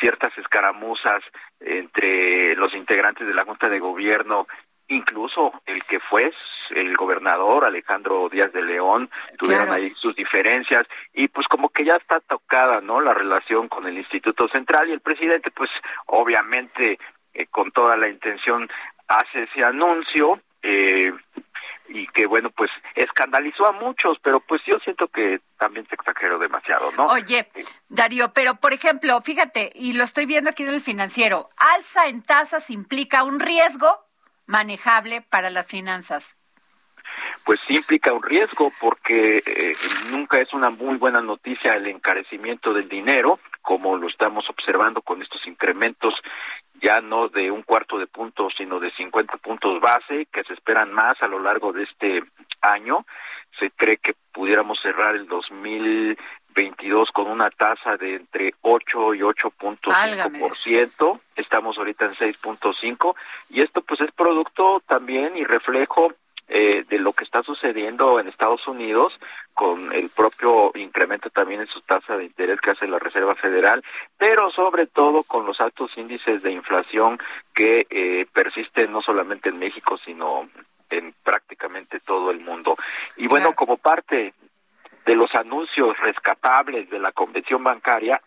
ciertas 0.00 0.36
escaramuzas 0.36 1.22
entre 1.60 2.56
los 2.56 2.74
integrantes 2.74 3.26
de 3.26 3.34
la 3.34 3.44
Junta 3.44 3.68
de 3.68 3.78
Gobierno, 3.78 4.48
incluso 4.88 5.52
el 5.66 5.82
que 5.84 6.00
fue 6.00 6.32
el 6.70 6.96
gobernador 6.96 7.64
Alejandro 7.64 8.28
Díaz 8.28 8.52
de 8.52 8.62
León, 8.62 9.10
tuvieron 9.38 9.66
Claro. 9.66 9.82
ahí 9.82 9.90
sus 9.90 10.14
diferencias 10.16 10.86
y 11.12 11.28
pues 11.28 11.46
como 11.48 11.68
que 11.68 11.84
ya 11.84 11.96
está 11.96 12.20
tocada, 12.20 12.80
¿no? 12.80 13.00
La 13.00 13.14
relación 13.14 13.68
con 13.68 13.86
el 13.86 13.98
Instituto 13.98 14.48
Central 14.48 14.88
y 14.88 14.92
el 14.92 15.00
presidente 15.00 15.50
pues 15.50 15.70
obviamente 16.06 16.98
eh, 17.34 17.46
con 17.46 17.70
toda 17.72 17.96
la 17.96 18.08
intención 18.08 18.68
hace 19.08 19.42
ese 19.44 19.62
anuncio 19.62 20.40
eh, 20.62 21.12
y 21.88 22.06
que 22.08 22.24
bueno 22.26 22.48
pues 22.50 22.70
escandalizó 22.94 23.66
a 23.66 23.72
muchos 23.72 24.16
pero 24.22 24.40
pues 24.40 24.62
yo 24.66 24.78
siento 24.78 25.08
que 25.08 25.40
también 25.58 25.86
se 25.88 25.94
exageró 25.96 26.38
demasiado 26.38 26.90
no 26.92 27.06
Oye, 27.06 27.48
Darío, 27.88 28.32
pero 28.32 28.54
por 28.54 28.72
ejemplo, 28.72 29.20
fíjate, 29.20 29.70
y 29.74 29.92
lo 29.92 30.04
estoy 30.04 30.24
viendo 30.24 30.48
aquí 30.50 30.62
en 30.62 30.70
el 30.70 30.80
financiero, 30.80 31.50
alza 31.58 32.06
en 32.06 32.22
tasas 32.22 32.70
implica 32.70 33.22
un 33.24 33.38
riesgo 33.40 33.98
manejable 34.46 35.22
para 35.22 35.50
las 35.50 35.66
finanzas. 35.66 36.36
pues 37.44 37.60
sí 37.66 37.76
implica 37.76 38.12
un 38.12 38.22
riesgo 38.22 38.72
porque 38.80 39.38
eh, 39.38 39.76
nunca 40.10 40.40
es 40.40 40.52
una 40.54 40.70
muy 40.70 40.96
buena 40.96 41.20
noticia 41.20 41.74
el 41.74 41.86
encarecimiento 41.86 42.72
del 42.72 42.88
dinero 42.88 43.38
como 43.62 43.96
lo 43.96 44.08
estamos 44.08 44.48
observando 44.48 45.02
con 45.02 45.22
estos 45.22 45.46
incrementos 45.46 46.14
ya 46.80 47.00
no 47.00 47.28
de 47.28 47.50
un 47.50 47.62
cuarto 47.62 47.98
de 47.98 48.06
punto 48.06 48.48
sino 48.56 48.80
de 48.80 48.90
50 48.92 49.36
puntos 49.38 49.80
base 49.80 50.26
que 50.32 50.44
se 50.44 50.54
esperan 50.54 50.92
más 50.92 51.20
a 51.22 51.28
lo 51.28 51.38
largo 51.38 51.72
de 51.72 51.84
este 51.84 52.22
año 52.62 53.04
se 53.58 53.70
cree 53.70 53.98
que 53.98 54.14
pudiéramos 54.32 54.78
cerrar 54.82 55.14
el 55.14 55.26
2022 56.54 57.10
con 57.10 57.26
una 57.28 57.50
tasa 57.50 57.96
de 57.96 58.16
entre 58.16 58.54
8 58.62 59.14
y 59.14 59.20
8.5%. 59.20 61.20
Estamos 61.36 61.76
ahorita 61.78 62.04
en 62.06 62.12
6.5 62.12 63.14
y 63.50 63.62
esto 63.62 63.82
pues 63.82 64.00
es 64.00 64.12
producto 64.12 64.80
también 64.86 65.36
y 65.36 65.44
reflejo 65.44 66.12
eh, 66.46 66.84
de 66.88 66.98
lo 66.98 67.12
que 67.12 67.24
está 67.24 67.42
sucediendo 67.42 68.20
en 68.20 68.28
Estados 68.28 68.66
Unidos 68.68 69.18
con 69.54 69.92
el 69.92 70.10
propio 70.10 70.72
incremento 70.74 71.30
también 71.30 71.62
en 71.62 71.66
su 71.68 71.80
tasa 71.80 72.16
de 72.16 72.24
interés 72.24 72.60
que 72.60 72.70
hace 72.72 72.86
la 72.86 72.98
Reserva 72.98 73.34
Federal, 73.34 73.82
pero 74.18 74.50
sobre 74.50 74.86
todo 74.86 75.22
con 75.22 75.46
los 75.46 75.60
altos 75.60 75.90
índices 75.96 76.42
de 76.42 76.52
inflación 76.52 77.18
que 77.54 77.86
eh, 77.90 78.26
persisten 78.32 78.92
no 78.92 79.00
solamente 79.00 79.48
en 79.48 79.58
México, 79.58 79.96
sino 80.04 80.48
en 80.90 81.14
prácticamente 81.24 81.98
todo 82.00 82.30
el 82.30 82.40
mundo. 82.40 82.76
Y 83.16 83.26
bueno, 83.26 83.46
Claro. 83.48 83.56
como 83.56 83.76
parte 83.78 84.34
de 85.06 85.14
los 85.16 85.34
anuncios 85.34 85.96
rescatables 85.98 86.88
de 86.90 86.98
la 86.98 87.12
convención 87.12 87.62
bancaria, 87.62 88.20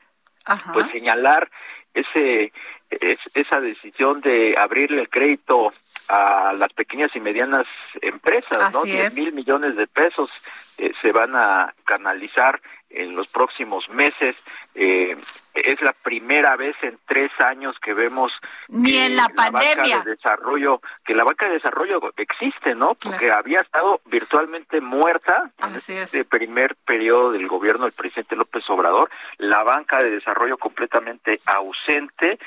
Ajá. 0.46 0.72
pues 0.74 0.88
señalar 0.92 1.50
ese 1.94 2.52
es- 2.90 3.20
esa 3.34 3.60
decisión 3.60 4.22
de 4.22 4.56
abrirle 4.58 5.02
el 5.02 5.10
crédito 5.10 5.74
a 6.10 6.54
las 6.54 6.72
pequeñas 6.74 7.14
y 7.16 7.20
medianas 7.20 7.66
empresas, 8.02 8.72
¿no? 8.72 8.80
Así 8.82 8.92
10 8.92 9.08
es. 9.08 9.14
mil 9.16 9.34
millones 9.34 9.76
de 9.76 9.88
pesos 9.88 10.30
eh, 10.78 10.94
se 11.02 11.12
van 11.12 11.36
a 11.36 11.74
canalizar 11.86 12.62
en 12.90 13.16
los 13.16 13.28
próximos 13.28 13.90
meses. 13.90 14.36
Eh, 14.76 15.18
es 15.54 15.82
la 15.82 15.92
primera 15.94 16.56
vez 16.56 16.76
en 16.84 17.00
tres 17.08 17.32
años 17.40 17.76
que 17.82 17.94
vemos 17.96 18.32
Ni 18.68 18.92
que 18.92 19.06
en 19.08 19.16
la 19.16 19.28
pandemia. 19.30 19.76
banca 19.76 20.04
de 20.04 20.12
desarrollo, 20.12 20.82
que 21.04 21.16
la 21.16 21.24
banca 21.24 21.48
de 21.48 21.54
desarrollo 21.54 22.00
existe, 22.16 22.76
¿no? 22.76 22.94
Porque 22.94 23.32
había 23.32 23.62
estado 23.62 24.00
virtualmente 24.06 24.80
muerta 24.82 25.50
en 25.58 25.76
Así 25.76 25.94
es. 25.94 26.14
este 26.14 26.26
primer 26.26 26.76
periodo 26.86 27.32
del 27.32 27.48
gobierno 27.48 27.86
del 27.86 27.94
presidente 27.94 28.36
López 28.36 28.70
Obrador, 28.70 29.10
la 29.40 29.64
banca 29.64 29.98
de 29.98 30.12
desarrollo 30.12 30.58
completamente 30.60 31.40
ausente 31.48 32.38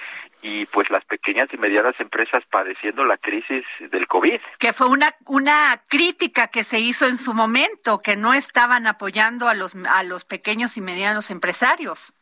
y 0.42 0.66
pues 0.66 0.90
las 0.90 1.04
pequeñas 1.04 1.48
y 1.52 1.58
medianas 1.58 1.94
empresas 2.00 2.42
padeciendo 2.50 3.04
la 3.04 3.16
crisis 3.18 3.64
del 3.90 4.06
COVID. 4.06 4.40
que 4.58 4.72
fue 4.72 4.88
una 4.88 5.14
una 5.26 5.82
crítica 5.88 6.48
que 6.48 6.64
se 6.64 6.78
hizo 6.80 7.06
en 7.06 7.18
su 7.18 7.34
momento 7.34 7.98
que 7.98 8.16
no 8.16 8.32
estaban 8.34 8.86
apoyando 8.86 9.48
a 9.48 9.54
los 9.54 9.74
a 9.88 10.02
los 10.02 10.24
pequeños 10.24 10.76
y 10.76 10.80
medianos 10.80 11.30
empresarios. 11.30 12.12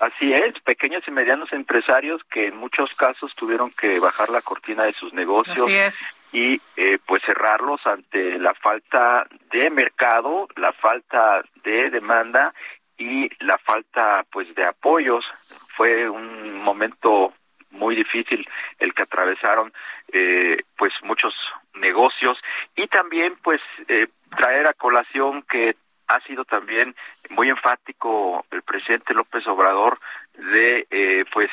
Así 0.00 0.32
es, 0.32 0.58
pequeños 0.60 1.02
y 1.06 1.10
medianos 1.10 1.52
empresarios 1.52 2.22
que 2.30 2.46
en 2.46 2.56
muchos 2.56 2.94
casos 2.94 3.34
tuvieron 3.36 3.70
que 3.72 4.00
bajar 4.00 4.30
la 4.30 4.40
cortina 4.40 4.84
de 4.84 4.94
sus 4.94 5.12
negocios 5.12 5.66
Así 5.66 5.76
es. 5.76 6.06
y 6.32 6.60
eh, 6.78 6.98
pues 7.04 7.22
cerrarlos 7.26 7.86
ante 7.86 8.38
la 8.38 8.54
falta 8.54 9.26
de 9.52 9.68
mercado, 9.68 10.48
la 10.56 10.72
falta 10.72 11.42
de 11.64 11.90
demanda 11.90 12.54
y 12.96 13.28
la 13.44 13.58
falta 13.58 14.24
pues 14.32 14.54
de 14.54 14.64
apoyos. 14.64 15.22
Fue 15.76 16.08
un 16.08 16.62
momento 16.62 17.34
muy 17.70 17.94
difícil 17.94 18.46
el 18.78 18.94
que 18.94 19.02
atravesaron 19.02 19.72
eh, 20.12 20.62
pues 20.76 20.92
muchos 21.02 21.34
negocios 21.74 22.38
y 22.76 22.86
también 22.88 23.36
pues 23.42 23.60
eh, 23.88 24.08
traer 24.36 24.68
a 24.68 24.74
colación 24.74 25.42
que 25.42 25.76
ha 26.08 26.20
sido 26.22 26.44
también 26.44 26.94
muy 27.30 27.48
enfático 27.48 28.44
el 28.50 28.62
presidente 28.62 29.14
López 29.14 29.46
Obrador 29.46 29.98
de 30.34 30.86
eh, 30.90 31.24
pues 31.32 31.50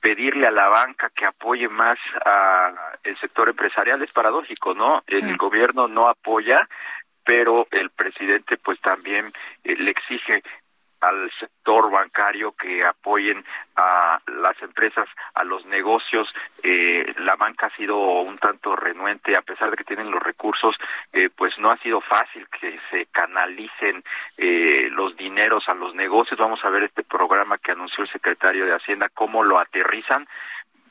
pedirle 0.00 0.46
a 0.46 0.50
la 0.50 0.68
banca 0.68 1.10
que 1.10 1.26
apoye 1.26 1.68
más 1.68 1.98
a 2.24 2.72
el 3.04 3.18
sector 3.18 3.48
empresarial 3.48 4.02
es 4.02 4.12
paradójico, 4.12 4.74
¿no? 4.74 5.02
El 5.06 5.36
gobierno 5.36 5.88
no 5.88 6.08
apoya, 6.08 6.66
pero 7.24 7.66
el 7.70 7.90
presidente 7.90 8.56
pues 8.56 8.80
también 8.80 9.26
eh, 9.64 9.76
le 9.76 9.90
exige 9.90 10.42
al 11.00 11.30
sector 11.38 11.90
bancario 11.90 12.52
que 12.52 12.84
apoyen 12.84 13.44
a 13.76 14.20
las 14.26 14.60
empresas, 14.62 15.08
a 15.34 15.44
los 15.44 15.64
negocios. 15.66 16.28
Eh, 16.62 17.14
la 17.18 17.36
banca 17.36 17.66
ha 17.66 17.76
sido 17.76 17.96
un 17.98 18.38
tanto 18.38 18.76
renuente, 18.76 19.36
a 19.36 19.42
pesar 19.42 19.70
de 19.70 19.76
que 19.76 19.84
tienen 19.84 20.10
los 20.10 20.22
recursos, 20.22 20.76
eh, 21.12 21.30
pues 21.34 21.58
no 21.58 21.70
ha 21.70 21.78
sido 21.78 22.00
fácil 22.00 22.46
que 22.48 22.78
se 22.90 23.06
canalicen 23.06 24.04
eh, 24.36 24.88
los 24.90 25.16
dineros 25.16 25.68
a 25.68 25.74
los 25.74 25.94
negocios. 25.94 26.38
Vamos 26.38 26.64
a 26.64 26.70
ver 26.70 26.84
este 26.84 27.02
programa 27.02 27.58
que 27.58 27.72
anunció 27.72 28.04
el 28.04 28.10
secretario 28.10 28.66
de 28.66 28.74
Hacienda, 28.74 29.08
cómo 29.08 29.42
lo 29.42 29.58
aterrizan 29.58 30.26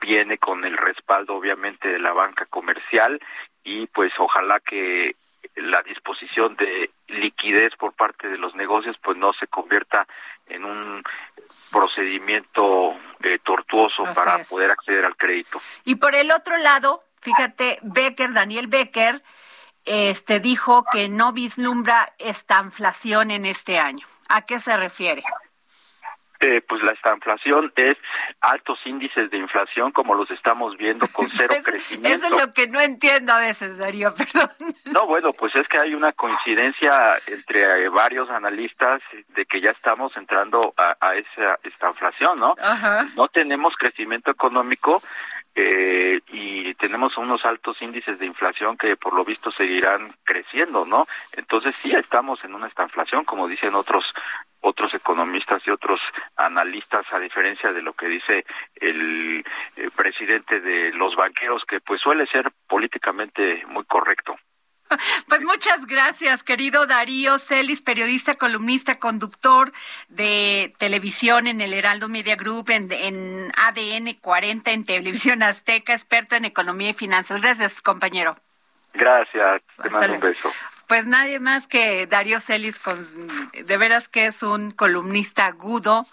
viene 0.01 0.37
con 0.37 0.63
el 0.63 0.77
respaldo 0.77 1.35
obviamente 1.35 1.89
de 1.89 1.99
la 1.99 2.13
banca 2.13 2.45
comercial 2.45 3.19
y 3.65 3.87
pues 3.87 4.13
ojalá 4.17 4.61
que 4.61 5.15
la 5.55 5.81
disposición 5.83 6.55
de 6.55 6.91
liquidez 7.07 7.75
por 7.77 7.93
parte 7.93 8.27
de 8.27 8.37
los 8.37 8.55
negocios 8.55 8.97
pues 9.03 9.17
no 9.17 9.33
se 9.33 9.47
convierta 9.47 10.07
en 10.47 10.65
un 10.65 11.03
procedimiento 11.71 12.95
eh, 13.23 13.39
tortuoso 13.43 14.03
Así 14.05 14.15
para 14.15 14.41
es. 14.41 14.49
poder 14.49 14.71
acceder 14.71 15.05
al 15.05 15.15
crédito. 15.15 15.59
Y 15.85 15.95
por 15.95 16.15
el 16.15 16.31
otro 16.31 16.57
lado, 16.57 17.03
fíjate, 17.21 17.79
Becker, 17.81 18.33
Daniel 18.33 18.67
Becker, 18.67 19.21
este 19.85 20.39
dijo 20.39 20.85
que 20.91 21.09
no 21.09 21.33
vislumbra 21.33 22.09
esta 22.17 22.61
inflación 22.61 23.31
en 23.31 23.45
este 23.45 23.79
año. 23.79 24.05
¿A 24.27 24.45
qué 24.45 24.59
se 24.59 24.75
refiere? 24.77 25.23
Eh, 26.41 26.61
pues 26.67 26.81
la 26.83 26.93
estanflación 26.93 27.73
es 27.75 27.97
altos 28.39 28.79
índices 28.85 29.29
de 29.29 29.37
inflación 29.37 29.91
como 29.91 30.15
los 30.15 30.31
estamos 30.31 30.77
viendo 30.77 31.05
con 31.11 31.29
cero 31.37 31.55
crecimiento. 31.61 32.25
Eso 32.27 32.35
es 32.35 32.45
lo 32.45 32.53
que 32.53 32.67
no 32.67 32.79
entiendo 32.79 33.33
a 33.33 33.39
veces, 33.39 33.77
Darío, 33.77 34.13
perdón. 34.15 34.49
No, 34.85 35.05
bueno, 35.05 35.33
pues 35.33 35.53
es 35.55 35.67
que 35.67 35.79
hay 35.79 35.93
una 35.93 36.13
coincidencia 36.13 37.17
entre 37.27 37.83
eh, 37.83 37.89
varios 37.89 38.29
analistas 38.29 39.01
de 39.35 39.45
que 39.45 39.59
ya 39.59 39.71
estamos 39.71 40.15
entrando 40.15 40.73
a, 40.77 40.95
a 41.01 41.15
esa 41.15 41.59
esta 41.63 41.89
inflación, 41.89 42.39
¿no? 42.39 42.55
Ajá. 42.61 43.05
No 43.15 43.27
tenemos 43.27 43.73
crecimiento 43.75 44.31
económico, 44.31 45.01
eh, 45.55 46.19
y 46.27 46.73
tenemos 46.75 47.17
unos 47.17 47.43
altos 47.45 47.81
índices 47.81 48.19
de 48.19 48.25
inflación 48.25 48.77
que 48.77 48.95
por 48.95 49.15
lo 49.15 49.25
visto 49.25 49.51
seguirán 49.51 50.13
creciendo, 50.23 50.85
¿no? 50.85 51.05
Entonces 51.35 51.75
sí 51.81 51.91
estamos 51.91 52.43
en 52.43 52.53
una 52.53 52.67
estanflación, 52.67 53.25
como 53.25 53.47
dicen 53.47 53.75
otros 53.75 54.05
otros 54.61 54.93
economistas 54.93 55.61
y 55.65 55.71
otros 55.71 56.01
analistas, 56.35 57.05
a 57.11 57.19
diferencia 57.19 57.71
de 57.71 57.81
lo 57.81 57.93
que 57.93 58.07
dice 58.07 58.45
el, 58.75 59.43
el 59.77 59.91
presidente 59.95 60.59
de 60.59 60.91
los 60.91 61.15
banqueros, 61.15 61.63
que 61.65 61.79
pues 61.79 62.01
suele 62.01 62.27
ser 62.27 62.51
políticamente 62.67 63.63
muy 63.67 63.85
correcto. 63.85 64.35
Pues 65.27 65.41
muchas 65.41 65.85
gracias, 65.85 66.43
querido 66.43 66.85
Darío 66.85 67.39
Celis, 67.39 67.81
periodista, 67.81 68.35
columnista, 68.35 68.99
conductor 68.99 69.71
de 70.07 70.73
televisión 70.77 71.47
en 71.47 71.61
el 71.61 71.73
Heraldo 71.73 72.09
Media 72.09 72.35
Group, 72.35 72.69
en, 72.69 72.91
en 72.91 73.51
ADN 73.55 74.15
40, 74.15 74.71
en 74.71 74.85
Televisión 74.85 75.43
Azteca, 75.43 75.93
experto 75.93 76.35
en 76.35 76.45
economía 76.45 76.89
y 76.89 76.93
finanzas. 76.93 77.41
Gracias, 77.41 77.81
compañero. 77.81 78.37
Gracias, 78.93 79.61
te 79.77 79.83
Hasta 79.83 79.89
mando 79.89 80.15
un 80.15 80.19
beso. 80.19 80.51
Pues 80.87 81.05
nadie 81.05 81.39
más 81.39 81.67
que 81.67 82.07
Darío 82.07 82.39
Celis, 82.39 82.79
con, 82.79 82.97
de 83.53 83.77
veras 83.77 84.07
que 84.07 84.25
es 84.25 84.41
un 84.41 84.71
columnista 84.71 85.45
agudo, 85.45 86.07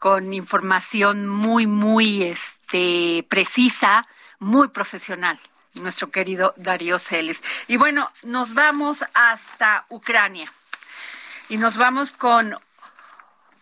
con 0.00 0.32
información 0.32 1.28
muy, 1.28 1.68
muy 1.68 2.24
este, 2.24 3.24
precisa, 3.28 4.06
muy 4.40 4.68
profesional, 4.68 5.38
nuestro 5.74 6.10
querido 6.10 6.54
Darío 6.56 6.98
Celis. 6.98 7.42
Y 7.66 7.76
bueno, 7.76 8.10
nos 8.22 8.54
vamos 8.54 9.04
hasta 9.14 9.84
Ucrania. 9.88 10.52
Y 11.48 11.56
nos 11.56 11.76
vamos 11.76 12.12
con 12.12 12.56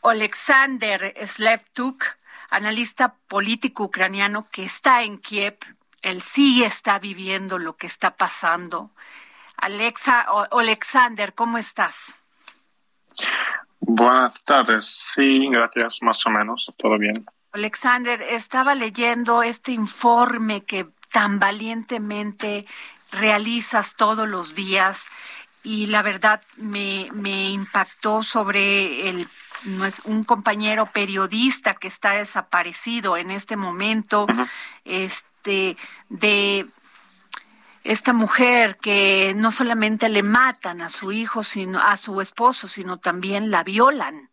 Alexander 0.03 1.15
Slevtuk, 1.27 2.05
analista 2.51 3.15
político 3.29 3.85
ucraniano 3.85 4.49
que 4.51 4.65
está 4.65 5.03
en 5.03 5.19
Kiev. 5.19 5.59
Él 6.03 6.23
sí 6.23 6.63
está 6.65 6.99
viviendo 6.99 7.59
lo 7.59 7.77
que 7.77 7.87
está 7.87 8.17
pasando. 8.17 8.91
Alexa, 9.57 10.27
o- 10.31 10.59
Alexander, 10.61 11.35
¿cómo 11.35 11.59
estás? 11.59 12.17
Buenas 13.81 14.43
tardes. 14.45 14.87
Sí, 14.87 15.49
gracias, 15.51 16.03
más 16.03 16.25
o 16.27 16.31
menos. 16.31 16.73
Todo 16.77 16.99
bien. 16.99 17.27
Alexander, 17.53 18.21
estaba 18.21 18.75
leyendo 18.75 19.43
este 19.43 19.73
informe 19.73 20.65
que 20.65 20.87
tan 21.17 21.39
valientemente 21.39 22.67
realizas 23.11 23.97
todos 23.97 24.29
los 24.29 24.55
días. 24.55 25.09
Y 25.65 25.87
la 25.87 26.03
verdad 26.03 26.43
me, 26.59 27.09
me 27.15 27.49
impactó 27.49 28.23
sobre 28.23 29.09
el 29.09 29.27
no 29.65 29.87
es 29.87 30.01
un 30.05 30.25
compañero 30.25 30.85
periodista 30.85 31.73
que 31.73 31.89
está 31.89 32.11
desaparecido 32.11 33.17
en 33.17 33.31
este 33.31 33.57
momento, 33.57 34.27
este 34.85 35.79
de 36.11 36.67
esta 37.83 38.13
mujer 38.13 38.77
que 38.77 39.33
no 39.35 39.53
solamente 39.53 40.11
le 40.11 40.23
matan 40.23 40.83
a 40.83 40.91
su 40.91 41.13
hijo, 41.13 41.45
sino 41.45 41.81
a 41.81 41.97
su 41.97 42.21
esposo, 42.21 42.69
sino 42.69 42.99
también 42.99 43.51
la 43.51 43.65
violan, 43.65 44.29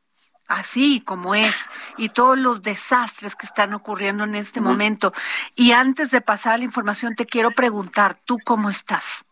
así 0.53 1.01
como 1.01 1.35
es, 1.35 1.69
y 1.97 2.09
todos 2.09 2.39
los 2.39 2.61
desastres 2.61 3.35
que 3.35 3.45
están 3.45 3.73
ocurriendo 3.73 4.23
en 4.23 4.35
este 4.35 4.61
momento. 4.61 5.13
Y 5.55 5.71
antes 5.71 6.11
de 6.11 6.21
pasar 6.21 6.53
a 6.53 6.57
la 6.57 6.63
información, 6.63 7.15
te 7.15 7.25
quiero 7.25 7.51
preguntar, 7.51 8.17
¿tú 8.25 8.37
cómo 8.43 8.69
estás? 8.69 9.25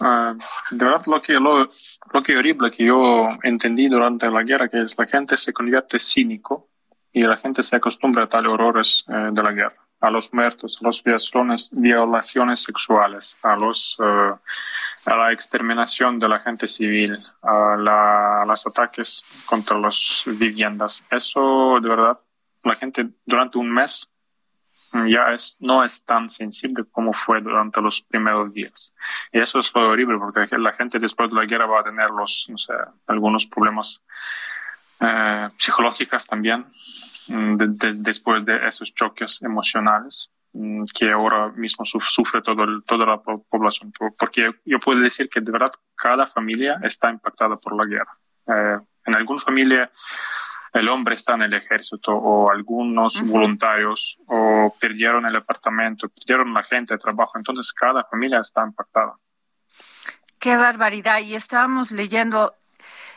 Ah, 0.00 0.34
de 0.70 0.84
verdad, 0.84 1.06
lo 1.06 1.22
que, 1.22 1.34
lo, 1.34 1.68
lo 2.12 2.22
que 2.22 2.36
horrible 2.36 2.70
que 2.70 2.84
yo 2.84 3.28
entendí 3.42 3.88
durante 3.88 4.28
la 4.30 4.42
guerra, 4.42 4.68
que 4.68 4.82
es 4.82 4.98
la 4.98 5.06
gente 5.06 5.36
se 5.36 5.52
convierte 5.52 5.98
cínico 5.98 6.68
y 7.12 7.22
la 7.22 7.36
gente 7.36 7.62
se 7.62 7.76
acostumbra 7.76 8.24
a 8.24 8.28
tal 8.28 8.46
horrores 8.46 9.04
eh, 9.08 9.28
de 9.30 9.42
la 9.42 9.52
guerra, 9.52 9.76
a 10.00 10.10
los 10.10 10.32
muertos, 10.32 10.78
a 10.80 10.86
las 10.86 11.02
violaciones, 11.04 11.70
violaciones 11.72 12.64
sexuales, 12.64 13.36
a 13.44 13.54
los 13.54 13.96
eh, 14.02 14.32
a 15.06 15.16
la 15.16 15.32
exterminación 15.32 16.18
de 16.18 16.28
la 16.28 16.38
gente 16.40 16.68
civil, 16.68 17.22
a, 17.42 17.76
la, 17.76 18.42
a 18.42 18.46
los 18.46 18.66
ataques 18.66 19.24
contra 19.46 19.78
las 19.78 20.22
viviendas. 20.26 21.02
Eso, 21.10 21.78
de 21.80 21.88
verdad, 21.88 22.20
la 22.62 22.76
gente 22.76 23.08
durante 23.26 23.58
un 23.58 23.70
mes 23.72 24.08
ya 25.08 25.32
es, 25.32 25.56
no 25.58 25.82
es 25.82 26.04
tan 26.04 26.28
sensible 26.28 26.84
como 26.92 27.12
fue 27.12 27.40
durante 27.40 27.80
los 27.80 28.02
primeros 28.02 28.52
días. 28.52 28.94
Y 29.32 29.40
eso 29.40 29.58
es 29.60 29.74
horrible, 29.74 30.18
porque 30.18 30.56
la 30.58 30.72
gente 30.74 30.98
después 30.98 31.30
de 31.30 31.36
la 31.36 31.46
guerra 31.46 31.66
va 31.66 31.80
a 31.80 31.84
tener 31.84 32.10
los, 32.10 32.46
no 32.50 32.58
sé, 32.58 32.74
algunos 33.06 33.46
problemas 33.46 34.02
eh, 35.00 35.48
psicológicos 35.58 36.26
también, 36.26 36.66
mm, 37.28 37.56
de- 37.56 37.66
de- 37.68 37.94
después 37.94 38.44
de 38.44 38.66
esos 38.68 38.94
choques 38.94 39.40
emocionales 39.42 40.30
que 40.94 41.10
ahora 41.10 41.48
mismo 41.48 41.84
suf- 41.84 42.08
sufre 42.10 42.42
todo 42.42 42.64
el- 42.64 42.82
toda 42.84 43.06
la 43.06 43.22
po- 43.22 43.42
población. 43.48 43.90
Por- 43.92 44.14
Porque 44.16 44.50
yo 44.64 44.78
puedo 44.78 45.00
decir 45.00 45.28
que 45.28 45.40
de 45.40 45.50
verdad 45.50 45.72
cada 45.94 46.26
familia 46.26 46.78
está 46.82 47.10
impactada 47.10 47.56
por 47.56 47.74
la 47.76 47.86
guerra. 47.86 48.18
Eh, 48.46 48.78
en 49.06 49.14
alguna 49.16 49.40
familia 49.40 49.90
el 50.74 50.88
hombre 50.88 51.14
está 51.14 51.34
en 51.34 51.42
el 51.42 51.54
ejército 51.54 52.12
o 52.12 52.50
algunos 52.50 53.20
voluntarios 53.30 54.18
o 54.26 54.74
perdieron 54.80 55.26
el 55.26 55.36
apartamento, 55.36 56.08
perdieron 56.08 56.52
la 56.54 56.62
gente 56.62 56.94
de 56.94 56.98
trabajo. 56.98 57.36
Entonces 57.36 57.72
cada 57.72 58.04
familia 58.04 58.40
está 58.40 58.62
impactada. 58.64 59.14
Qué 60.38 60.56
barbaridad. 60.56 61.20
Y 61.20 61.34
estábamos 61.34 61.90
leyendo 61.90 62.54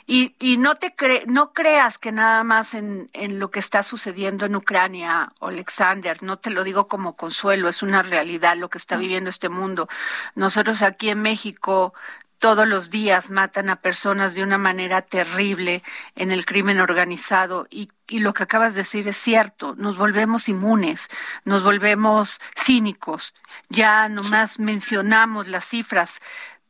y, 0.08 0.36
y 0.40 0.58
no 0.58 0.76
te 0.76 0.96
cre- 0.96 1.26
no 1.28 1.52
creas 1.54 1.98
que 1.98 2.12
nada 2.12 2.44
más 2.44 2.74
en, 2.74 3.10
en 3.14 3.40
lo 3.40 3.52
que 3.52 3.60
está 3.60 3.84
sucediendo 3.84 4.46
en 4.46 4.56
Ucrania, 4.56 5.34
Alexander, 5.42 6.22
no 6.24 6.38
te 6.38 6.50
lo 6.52 6.64
digo 6.64 6.88
como 6.88 7.16
consuelo, 7.16 7.70
es 7.70 7.82
una 7.84 8.04
realidad 8.04 8.56
lo 8.58 8.70
que 8.70 8.78
está 8.78 8.98
viviendo 8.98 9.30
este 9.30 9.50
mundo. 9.50 9.88
Nosotros 10.36 10.82
aquí 10.82 11.10
en 11.10 11.22
México 11.22 11.94
todos 12.38 12.68
los 12.68 12.90
días 12.90 13.30
matan 13.32 13.70
a 13.70 13.78
personas 13.78 14.36
de 14.36 14.44
una 14.44 14.58
manera 14.58 15.02
terrible 15.02 15.82
en 16.16 16.32
el 16.32 16.46
crimen 16.46 16.80
organizado 16.82 17.66
y, 17.70 17.90
y 18.08 18.20
lo 18.20 18.34
que 18.34 18.44
acabas 18.44 18.74
de 18.74 18.82
decir 18.82 19.08
es 19.08 19.18
cierto, 19.18 19.74
nos 19.78 19.98
volvemos 19.98 20.50
inmunes, 20.50 21.08
nos 21.46 21.64
volvemos 21.64 22.40
cínicos, 22.56 23.34
ya 23.70 24.10
nomás 24.10 24.60
mencionamos 24.60 25.48
las 25.48 25.66
cifras, 25.66 26.20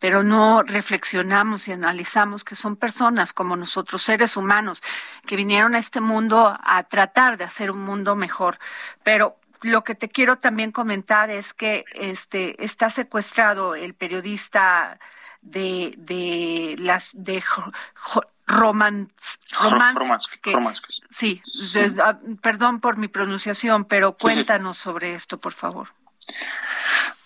pero 0.05 0.21
no 0.21 0.61
reflexionamos 0.61 1.67
y 1.67 1.71
analizamos 1.71 2.43
que 2.43 2.55
son 2.55 2.75
personas 2.75 3.33
como 3.33 3.55
nosotros, 3.55 4.03
seres 4.03 4.37
humanos, 4.37 4.83
que 5.25 5.35
vinieron 5.35 5.73
a 5.73 5.79
este 5.79 5.99
mundo 5.99 6.55
a 6.63 6.83
tratar 6.83 7.37
de 7.37 7.43
hacer 7.43 7.71
un 7.71 7.81
mundo 7.81 8.15
mejor. 8.15 8.59
Pero 9.03 9.39
lo 9.63 9.83
que 9.83 9.95
te 9.95 10.07
quiero 10.09 10.37
también 10.37 10.71
comentar 10.71 11.31
es 11.31 11.55
que 11.55 11.83
este 11.95 12.63
está 12.63 12.91
secuestrado 12.91 13.73
el 13.73 13.95
periodista 13.95 14.99
de, 15.41 15.95
de 15.97 16.75
las 16.77 17.13
de 17.15 17.41
Jo- 17.41 17.71
Jo- 17.95 18.25
Roman, 18.45 19.11
Romans- 19.59 19.95
Romansky, 19.95 20.37
que- 20.39 20.51
Romansky. 20.53 21.01
sí, 21.09 21.41
Sí. 21.43 21.79
de- 21.79 21.99
ah, 22.03 22.19
perdón 22.43 22.79
por 22.79 22.97
mi 22.97 23.07
pronunciación, 23.07 23.85
pero 23.85 24.09
Sí, 24.09 24.15
sí. 24.19 24.21
cuéntanos 24.21 24.77
sobre 24.77 25.15
esto, 25.15 25.39
por 25.39 25.53
favor. 25.53 25.87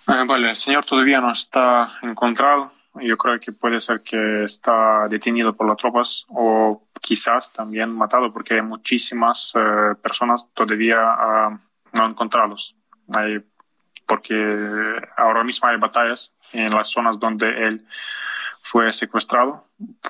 Eh, 0.09 0.23
vale, 0.25 0.49
el 0.49 0.55
señor 0.55 0.85
todavía 0.85 1.21
no 1.21 1.31
está 1.31 1.87
encontrado. 2.01 2.71
Yo 2.95 3.15
creo 3.15 3.39
que 3.39 3.51
puede 3.51 3.79
ser 3.79 4.01
que 4.01 4.43
está 4.43 5.07
detenido 5.07 5.53
por 5.53 5.67
las 5.67 5.77
tropas 5.77 6.25
o 6.29 6.81
quizás 6.99 7.53
también 7.53 7.91
matado 7.91 8.33
porque 8.33 8.55
hay 8.55 8.63
muchísimas 8.63 9.53
eh, 9.55 9.93
personas 10.01 10.51
todavía 10.53 10.97
ah, 10.99 11.59
no 11.93 12.05
encontrados. 12.07 12.75
Hay, 13.13 13.39
porque 14.07 14.99
ahora 15.15 15.43
mismo 15.43 15.67
hay 15.67 15.77
batallas 15.77 16.33
en 16.53 16.71
las 16.71 16.89
zonas 16.89 17.19
donde 17.19 17.47
él 17.47 17.85
fue 18.63 18.91
secuestrado. 18.91 19.65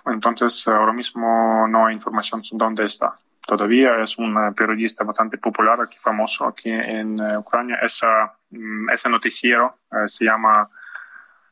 Entonces 0.05 0.65
ahora 0.69 0.93
mismo 0.93 1.67
no 1.67 1.87
hay 1.87 1.95
información 1.95 2.41
sobre 2.41 2.63
dónde 2.63 2.85
está. 2.85 3.19
Todavía 3.49 3.99
es 4.03 4.15
un 4.19 4.53
periodista 4.53 5.03
bastante 5.03 5.39
popular, 5.39 5.81
aquí 5.81 5.97
famoso 5.97 6.45
aquí 6.45 6.69
en 6.69 7.19
eh, 7.19 7.35
Ucrania. 7.35 7.79
Esa, 7.81 8.31
mm, 8.51 8.91
ese 8.91 9.09
noticiero 9.09 9.79
eh, 9.91 10.07
se 10.07 10.25
llama, 10.25 10.69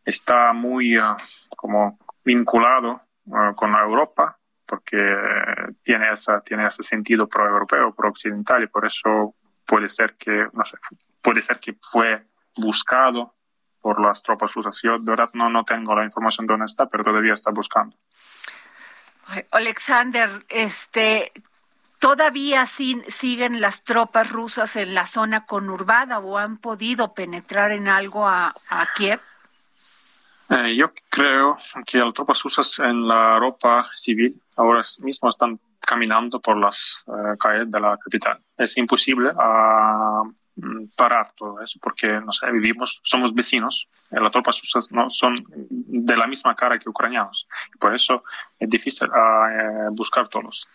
está 0.06 0.54
muy 0.54 0.96
eh, 0.96 1.02
como 1.58 1.98
vinculado 2.24 3.02
eh, 3.26 3.52
con 3.56 3.72
la 3.72 3.82
Europa, 3.82 4.38
porque 4.64 5.00
tiene, 5.82 6.12
esa, 6.12 6.40
tiene 6.42 6.68
ese 6.68 6.84
sentido 6.84 7.28
pro-europeo, 7.28 7.96
pro-occidental, 7.96 8.62
y 8.62 8.68
por 8.68 8.86
eso 8.86 9.34
puede 9.66 9.90
ser 9.90 10.18
que, 10.18 10.50
no 10.54 10.66
sé, 10.66 10.78
puede 11.20 11.42
ser 11.42 11.60
que 11.60 11.78
fue 11.82 12.28
buscado 12.58 13.34
por 13.82 14.00
las 14.00 14.22
tropas 14.22 14.54
rusas. 14.54 14.80
Yo 14.84 15.00
de 15.00 15.10
verdad 15.10 15.32
no, 15.34 15.50
no 15.50 15.66
tengo 15.66 15.96
la 15.96 16.04
información 16.04 16.46
de 16.46 16.54
dónde 16.54 16.66
está, 16.68 16.86
pero 16.86 17.04
todavía 17.04 17.34
está 17.34 17.50
buscando. 17.50 17.98
Alexander, 19.52 20.46
este, 20.48 21.32
¿todavía 22.00 22.66
sin- 22.68 23.04
siguen 23.10 23.62
las 23.62 23.84
tropas 23.84 24.30
rusas 24.30 24.76
en 24.76 24.94
la 24.94 25.06
zona 25.06 25.46
conurbada 25.46 26.20
o 26.20 26.38
han 26.38 26.58
podido 26.58 27.14
penetrar 27.14 27.72
en 27.72 27.88
algo 27.88 28.28
a, 28.28 28.54
Kiev? 28.96 29.20
Eh, 30.50 30.76
yo 30.76 30.94
creo 31.10 31.58
que 31.86 31.98
las 31.98 32.14
tropas 32.14 32.42
rusas 32.44 32.80
en 32.80 33.08
la 33.08 33.38
ropa 33.40 33.86
civil 33.96 34.42
ahora 34.56 34.82
mismo 35.00 35.30
están 35.30 35.60
caminando 35.88 36.42
por 36.42 36.58
las 36.58 37.04
eh, 37.08 37.38
calles 37.40 37.72
de 37.72 37.80
la 37.80 37.98
capital. 37.98 38.38
Es 38.58 38.78
imposible 38.78 39.32
a 39.38 40.22
mm, 40.56 40.88
parar 40.98 41.32
todo 41.32 41.62
eso, 41.62 41.80
porque, 41.82 42.20
no 42.20 42.32
vivimos, 42.52 43.00
somos 43.04 43.34
vecinos, 43.34 43.88
eh, 44.12 44.20
las 44.20 44.32
tropas 44.34 44.60
rusas 44.62 44.92
no 44.92 45.10
son 45.10 45.36
de 45.50 46.18
la 46.18 46.28
misma 46.28 46.56
cara 46.56 46.78
que 46.78 46.90
ucranianos, 46.90 47.48
por 47.80 47.96
eso 47.96 48.24
es 48.60 48.70
difícil 48.70 49.10
ah, 49.14 49.48
eh, 49.50 49.88
buscar 49.92 50.28
todos. 50.28 50.68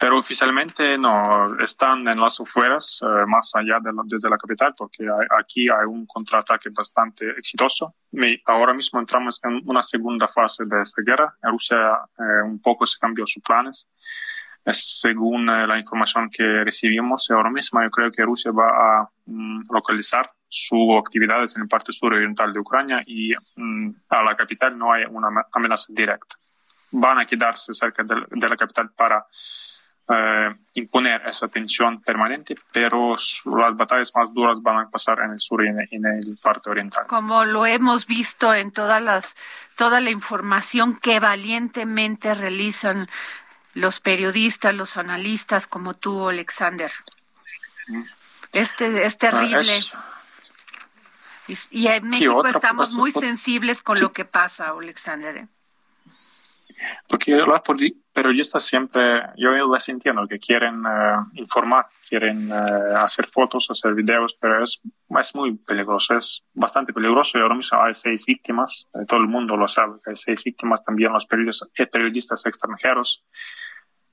Pero 0.00 0.18
oficialmente 0.18 0.96
no, 0.96 1.60
están 1.62 2.08
en 2.08 2.18
las 2.18 2.40
afueras, 2.40 3.00
eh, 3.02 3.26
más 3.26 3.52
allá 3.54 3.78
de 3.80 3.90
desde 4.04 4.30
la 4.30 4.38
capital, 4.38 4.74
porque 4.74 5.04
aquí 5.38 5.68
hay 5.68 5.84
un 5.86 6.06
contraataque 6.06 6.70
bastante 6.70 7.30
exitoso. 7.30 7.94
Ahora 8.46 8.72
mismo 8.72 8.98
entramos 8.98 9.38
en 9.44 9.60
una 9.66 9.82
segunda 9.82 10.26
fase 10.26 10.64
de 10.64 10.82
esta 10.82 11.02
guerra. 11.02 11.34
Rusia 11.42 12.00
un 12.44 12.60
poco 12.62 12.86
se 12.86 12.98
cambió 12.98 13.26
sus 13.26 13.42
planes 13.42 13.88
según 14.72 15.48
eh, 15.48 15.66
la 15.66 15.78
información 15.78 16.30
que 16.30 16.64
recibimos 16.64 17.30
ahora 17.30 17.50
mismo, 17.50 17.82
yo 17.82 17.90
creo 17.90 18.10
que 18.10 18.22
Rusia 18.22 18.52
va 18.52 19.00
a 19.00 19.10
mm, 19.26 19.60
localizar 19.70 20.30
sus 20.48 20.98
actividades 20.98 21.56
en 21.56 21.62
la 21.62 21.68
parte 21.68 21.92
suroriental 21.92 22.52
de 22.52 22.60
Ucrania 22.60 23.02
y 23.06 23.32
mm, 23.56 23.90
a 24.08 24.22
la 24.22 24.36
capital 24.36 24.76
no 24.76 24.92
hay 24.92 25.04
una 25.04 25.28
amenaza 25.52 25.86
directa. 25.88 26.36
Van 26.92 27.18
a 27.18 27.24
quedarse 27.24 27.72
cerca 27.72 28.02
de, 28.02 28.48
la 28.48 28.56
capital 28.56 28.90
para 28.90 29.24
eh, 30.08 30.54
imponer 30.74 31.22
esa 31.26 31.48
tensión 31.48 32.00
permanente, 32.02 32.56
pero 32.72 33.16
las 33.44 33.76
batallas 33.76 34.12
más 34.14 34.32
duras 34.32 34.58
van 34.62 34.78
a 34.78 34.90
pasar 34.90 35.20
en 35.20 35.32
el 35.32 35.40
sur 35.40 35.64
y 35.64 35.68
en, 35.68 35.78
en, 35.90 36.06
el 36.06 36.38
parte 36.42 36.70
oriental. 36.70 37.06
Como 37.06 37.44
lo 37.44 37.66
hemos 37.66 38.06
visto 38.06 38.52
en 38.54 38.72
todas 38.72 39.02
las, 39.02 39.36
toda 39.76 40.00
la 40.00 40.10
información 40.10 40.98
que 40.98 41.20
valientemente 41.20 42.34
realizan 42.34 43.08
los 43.74 44.00
periodistas, 44.00 44.74
los 44.74 44.96
analistas 44.96 45.66
como 45.66 45.94
tú, 45.94 46.28
Alexander. 46.28 46.90
Este 48.52 49.04
es 49.04 49.18
terrible. 49.18 49.80
Y, 51.70 51.88
en 51.88 52.08
México 52.08 52.46
estamos 52.46 52.92
muy 52.92 53.10
sensibles 53.10 53.82
con 53.82 53.98
lo 53.98 54.12
que 54.12 54.24
pasa, 54.24 54.68
Alexander. 54.68 55.36
¿eh? 55.36 55.48
Porque 57.08 57.32
los 57.32 57.60
periodistas 58.12 58.64
siempre, 58.64 59.22
yo 59.36 59.52
les 59.52 59.88
entiendo 59.88 60.26
que 60.26 60.38
quieren 60.38 60.84
eh, 60.86 61.16
informar, 61.34 61.86
quieren 62.08 62.50
eh, 62.50 62.94
hacer 62.96 63.28
fotos, 63.28 63.70
hacer 63.70 63.94
videos, 63.94 64.36
pero 64.40 64.62
es, 64.62 64.80
es 65.20 65.34
muy 65.34 65.56
peligroso, 65.56 66.16
es 66.16 66.44
bastante 66.52 66.92
peligroso. 66.92 67.38
Y 67.38 67.42
ahora 67.42 67.54
mismo 67.54 67.80
hay 67.80 67.94
seis 67.94 68.24
víctimas, 68.26 68.88
todo 69.06 69.20
el 69.20 69.28
mundo 69.28 69.56
lo 69.56 69.68
sabe, 69.68 69.98
hay 70.06 70.16
seis 70.16 70.42
víctimas 70.44 70.82
también 70.82 71.12
los 71.12 71.26
periodistas, 71.26 71.68
periodistas 71.90 72.44
extranjeros. 72.46 73.24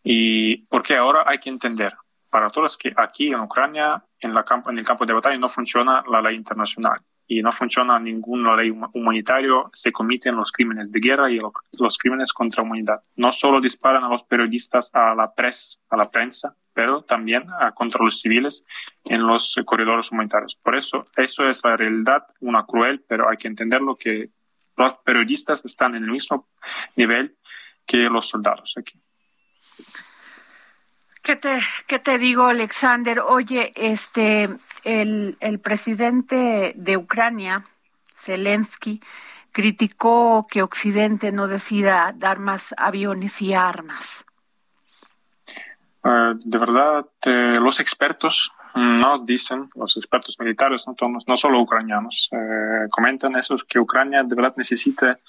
Y 0.03 0.65
porque 0.67 0.95
ahora 0.95 1.23
hay 1.25 1.39
que 1.39 1.49
entender, 1.49 1.93
para 2.29 2.49
todos 2.49 2.77
que 2.77 2.93
aquí 2.95 3.27
en 3.27 3.39
Ucrania, 3.41 4.03
en, 4.19 4.33
la 4.33 4.43
campo, 4.43 4.69
en 4.69 4.77
el 4.77 4.85
campo 4.85 5.05
de 5.05 5.13
batalla, 5.13 5.37
no 5.37 5.47
funciona 5.47 6.03
la 6.09 6.21
ley 6.21 6.35
internacional 6.35 7.01
y 7.27 7.41
no 7.41 7.51
funciona 7.51 7.99
ninguna 7.99 8.55
ley 8.55 8.71
humanitaria, 8.93 9.51
se 9.73 9.91
cometen 9.91 10.35
los 10.35 10.51
crímenes 10.51 10.91
de 10.91 10.99
guerra 10.99 11.29
y 11.29 11.39
los 11.77 11.97
crímenes 11.97 12.31
contra 12.31 12.63
la 12.63 12.67
humanidad. 12.67 13.01
No 13.17 13.31
solo 13.31 13.59
disparan 13.59 14.03
a 14.03 14.09
los 14.09 14.23
periodistas, 14.23 14.89
a 14.93 15.13
la 15.13 15.33
prensa, 15.33 15.77
a 15.89 15.97
la 15.97 16.09
prensa, 16.09 16.55
pero 16.73 17.01
también 17.01 17.45
a, 17.59 17.71
contra 17.71 18.03
los 18.03 18.21
civiles 18.21 18.63
en 19.05 19.25
los 19.25 19.59
corredores 19.65 20.11
humanitarios. 20.11 20.55
Por 20.55 20.77
eso, 20.77 21.07
eso 21.17 21.49
es 21.49 21.61
la 21.63 21.75
realidad, 21.75 22.23
una 22.39 22.65
cruel, 22.65 23.03
pero 23.07 23.29
hay 23.29 23.37
que 23.37 23.47
entenderlo 23.47 23.95
que 23.95 24.29
los 24.77 24.97
periodistas 24.99 25.65
están 25.65 25.95
en 25.95 26.03
el 26.03 26.11
mismo 26.11 26.47
nivel 26.95 27.35
que 27.85 27.97
los 27.97 28.29
soldados 28.29 28.75
aquí. 28.77 29.01
¿Qué 31.27 31.35
te, 31.35 31.59
¿Qué 31.87 31.99
te 31.99 32.17
digo, 32.19 32.47
Alexander? 32.47 33.19
Oye, 33.19 33.73
este, 33.75 34.47
el, 34.85 35.35
el 35.41 35.59
presidente 35.59 36.71
de 36.77 36.95
Ucrania, 36.95 37.65
Zelensky, 38.15 39.01
criticó 39.51 40.47
que 40.49 40.61
Occidente 40.61 41.33
no 41.33 41.49
decida 41.49 42.13
dar 42.15 42.39
más 42.39 42.73
aviones 42.77 43.41
y 43.41 43.53
armas. 43.53 44.23
Eh, 46.05 46.33
de 46.45 46.57
verdad, 46.57 47.05
eh, 47.25 47.57
los 47.59 47.81
expertos 47.81 48.53
nos 48.73 49.25
dicen, 49.25 49.69
los 49.75 49.97
expertos 49.97 50.39
militares, 50.39 50.85
no, 50.87 50.95
no 51.27 51.35
solo 51.35 51.59
ucranianos, 51.59 52.29
eh, 52.31 52.87
comentan 52.89 53.35
eso, 53.35 53.57
que 53.67 53.79
Ucrania 53.79 54.23
de 54.23 54.33
verdad 54.33 54.53
necesita 54.55 55.19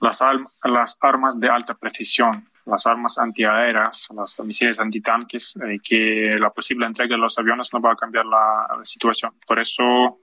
las, 0.00 0.22
las 0.62 0.98
armas 1.02 1.38
de 1.38 1.50
alta 1.50 1.74
precisión, 1.74 2.48
las 2.66 2.86
armas 2.86 3.18
antiaéreas, 3.18 4.08
las 4.14 4.40
misiles 4.40 4.80
antitanques, 4.80 5.54
y 5.70 5.78
que 5.80 6.36
la 6.38 6.50
posible 6.50 6.86
entrega 6.86 7.16
de 7.16 7.20
los 7.20 7.38
aviones 7.38 7.72
no 7.72 7.80
va 7.80 7.92
a 7.92 7.96
cambiar 7.96 8.24
la, 8.24 8.66
la 8.78 8.84
situación. 8.84 9.32
Por 9.46 9.58
eso 9.58 10.20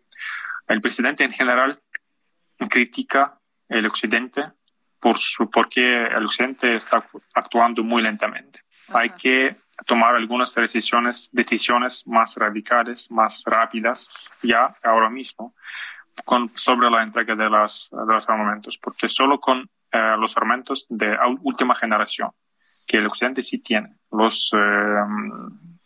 el 0.67 0.81
presidente 0.81 1.23
en 1.23 1.31
general 1.31 1.79
critica 2.69 3.37
el 3.67 3.85
occidente 3.85 4.51
por 4.99 5.17
su, 5.17 5.49
porque 5.49 6.05
el 6.05 6.25
occidente 6.25 6.75
está 6.75 7.03
actuando 7.33 7.83
muy 7.83 8.01
lentamente. 8.01 8.61
Hay 8.89 9.09
que 9.11 9.55
tomar 9.85 10.15
algunas 10.15 10.53
decisiones, 10.53 11.29
decisiones 11.31 12.05
más 12.05 12.35
radicales, 12.35 13.09
más 13.09 13.43
rápidas, 13.45 14.09
ya 14.43 14.75
ahora 14.83 15.09
mismo, 15.09 15.55
con, 16.23 16.51
sobre 16.55 16.89
la 16.91 17.01
entrega 17.01 17.35
de, 17.35 17.49
las, 17.49 17.89
de 17.91 18.13
los 18.13 18.29
armamentos, 18.29 18.77
porque 18.77 19.07
solo 19.07 19.39
con 19.39 19.67
eh, 19.91 20.15
los 20.17 20.35
armamentos 20.37 20.85
de 20.89 21.17
última 21.41 21.75
generación, 21.75 22.31
que 22.85 22.97
el 22.97 23.07
Occidente 23.07 23.41
sí 23.41 23.59
tiene, 23.59 23.95
los 24.11 24.51
eh, 24.53 25.03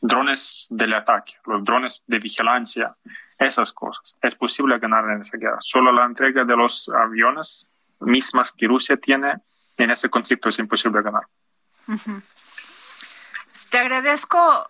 drones 0.02 0.68
del 0.70 0.94
ataque, 0.94 1.34
los 1.46 1.64
drones 1.64 2.04
de 2.08 2.20
vigilancia, 2.20 2.96
esas 3.38 3.74
cosas, 3.74 4.16
es 4.22 4.36
posible 4.36 4.80
ganar 4.80 5.10
en 5.10 5.22
esa 5.22 5.38
guerra. 5.38 5.58
Solo 5.60 5.92
la 5.92 6.06
entrega 6.06 6.44
de 6.46 6.56
los 6.56 6.90
aviones 6.90 7.68
mismas 8.00 8.52
que 8.52 8.68
Rusia 8.68 8.98
tiene 8.98 9.36
en 9.78 9.92
ese 9.92 10.10
conflicto 10.10 10.50
es 10.50 10.60
imposible 10.60 11.02
ganar. 11.02 11.24
Te 13.70 13.78
agradezco 13.78 14.70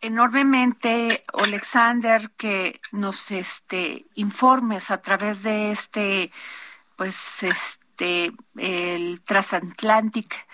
enormemente, 0.00 1.24
Alexander, 1.32 2.30
que 2.36 2.80
nos 2.92 3.30
este 3.30 4.06
informes 4.14 4.90
a 4.90 5.00
través 5.00 5.42
de 5.42 5.72
este, 5.72 6.32
pues, 6.96 7.42
este, 7.42 7.79
el 8.56 9.22
Transatlantic 9.22 10.46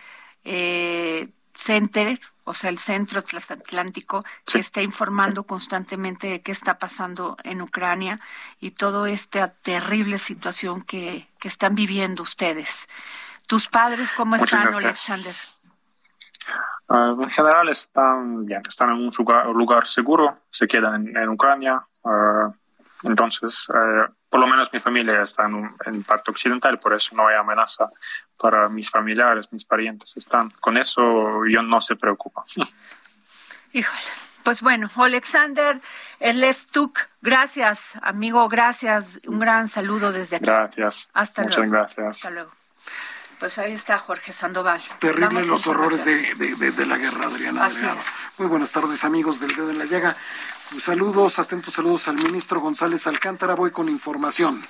eh, 0.45 1.29
Center, 1.55 2.19
o 2.45 2.55
sea, 2.55 2.71
el 2.71 2.79
Centro 2.79 3.23
Transatlántico, 3.23 4.25
que 4.45 4.59
está 4.59 4.83
informando 4.83 5.45
constantemente 5.45 6.29
de 6.29 6.43
qué 6.43 6.53
está 6.53 6.79
pasando 6.79 7.37
en 7.43 7.63
Ucrania 7.63 8.21
y 8.61 8.73
toda 8.73 9.09
esta 9.11 9.49
terrible 9.49 10.19
situación 10.19 10.83
que, 10.83 11.29
que 11.41 11.49
están 11.49 11.75
viviendo 11.75 12.23
ustedes. 12.23 12.89
¿Tus 13.49 13.69
padres 13.69 14.13
cómo 14.13 14.37
están, 14.37 14.75
Alexander? 14.75 15.35
Uh, 16.89 17.21
en 17.23 17.31
general 17.31 17.69
están 17.69 18.45
bien, 18.45 18.63
están 18.69 18.91
en 18.91 18.97
un 18.97 19.11
lugar, 19.19 19.47
lugar 19.47 19.87
seguro, 19.87 20.35
se 20.51 20.69
quedan 20.69 21.09
en, 21.09 21.17
en 21.17 21.29
Ucrania. 21.29 21.83
Uh, 22.03 22.53
entonces, 23.03 23.69
uh, 23.69 24.13
por 24.37 24.45
lo 24.45 24.51
menos 24.51 24.71
mi 24.71 24.81
familia 24.81 25.23
está 25.23 25.47
en, 25.47 25.71
en, 25.87 26.03
parte 26.03 26.31
occidental, 26.31 26.79
por 26.79 26.93
eso 26.93 27.17
no 27.17 27.27
hay 27.27 27.37
amenaza 27.37 27.89
para 28.39 28.69
mis 28.69 28.91
familiares, 28.91 29.51
mis 29.51 29.65
parientes. 29.65 30.15
Están 30.15 30.51
con 30.61 30.77
eso, 30.77 31.47
yo 31.47 31.63
no 31.63 31.81
se 31.81 31.97
preocupa. 31.97 32.45
Híjole. 33.73 33.99
Pues 34.45 34.61
bueno, 34.61 34.91
Alexander 34.95 35.81
Lestuk, 36.21 36.99
gracias, 37.23 37.93
amigo, 38.03 38.47
gracias. 38.51 39.21
Un 39.27 39.39
gran 39.39 39.71
saludo 39.71 40.13
desde 40.13 40.37
aquí. 40.37 40.45
Gracias. 40.45 41.09
Hasta 41.15 41.43
Muchas 41.43 41.57
luego. 41.57 41.73
gracias. 41.73 42.17
Hasta 42.17 42.31
luego. 42.31 42.51
Pues 43.41 43.57
ahí 43.57 43.73
está 43.73 43.99
Jorge 43.99 44.35
Sandoval. 44.35 44.83
Terribles 44.99 45.47
los 45.47 45.67
horrores 45.67 46.05
de, 46.05 46.35
de, 46.35 46.57
de, 46.57 46.73
de, 46.73 46.87
la 46.87 46.99
guerra, 46.99 47.25
Adriana. 47.25 47.65
Así 47.65 47.79
Delgado. 47.79 47.99
es. 47.99 48.29
Muy 48.37 48.49
buenas 48.49 48.71
tardes, 48.71 49.03
amigos 49.05 49.41
del 49.41 49.57
Dedo 49.57 49.71
en 49.71 49.79
la 49.79 49.87
Llaga. 49.87 50.15
Saludos, 50.81 51.39
atentos 51.39 51.75
saludos 51.75 52.09
al 52.09 52.17
ministro 52.17 52.61
González 52.61 53.07
Alcántara. 53.07 53.55
Voy 53.55 53.71
con 53.71 53.89
información. 53.89 54.61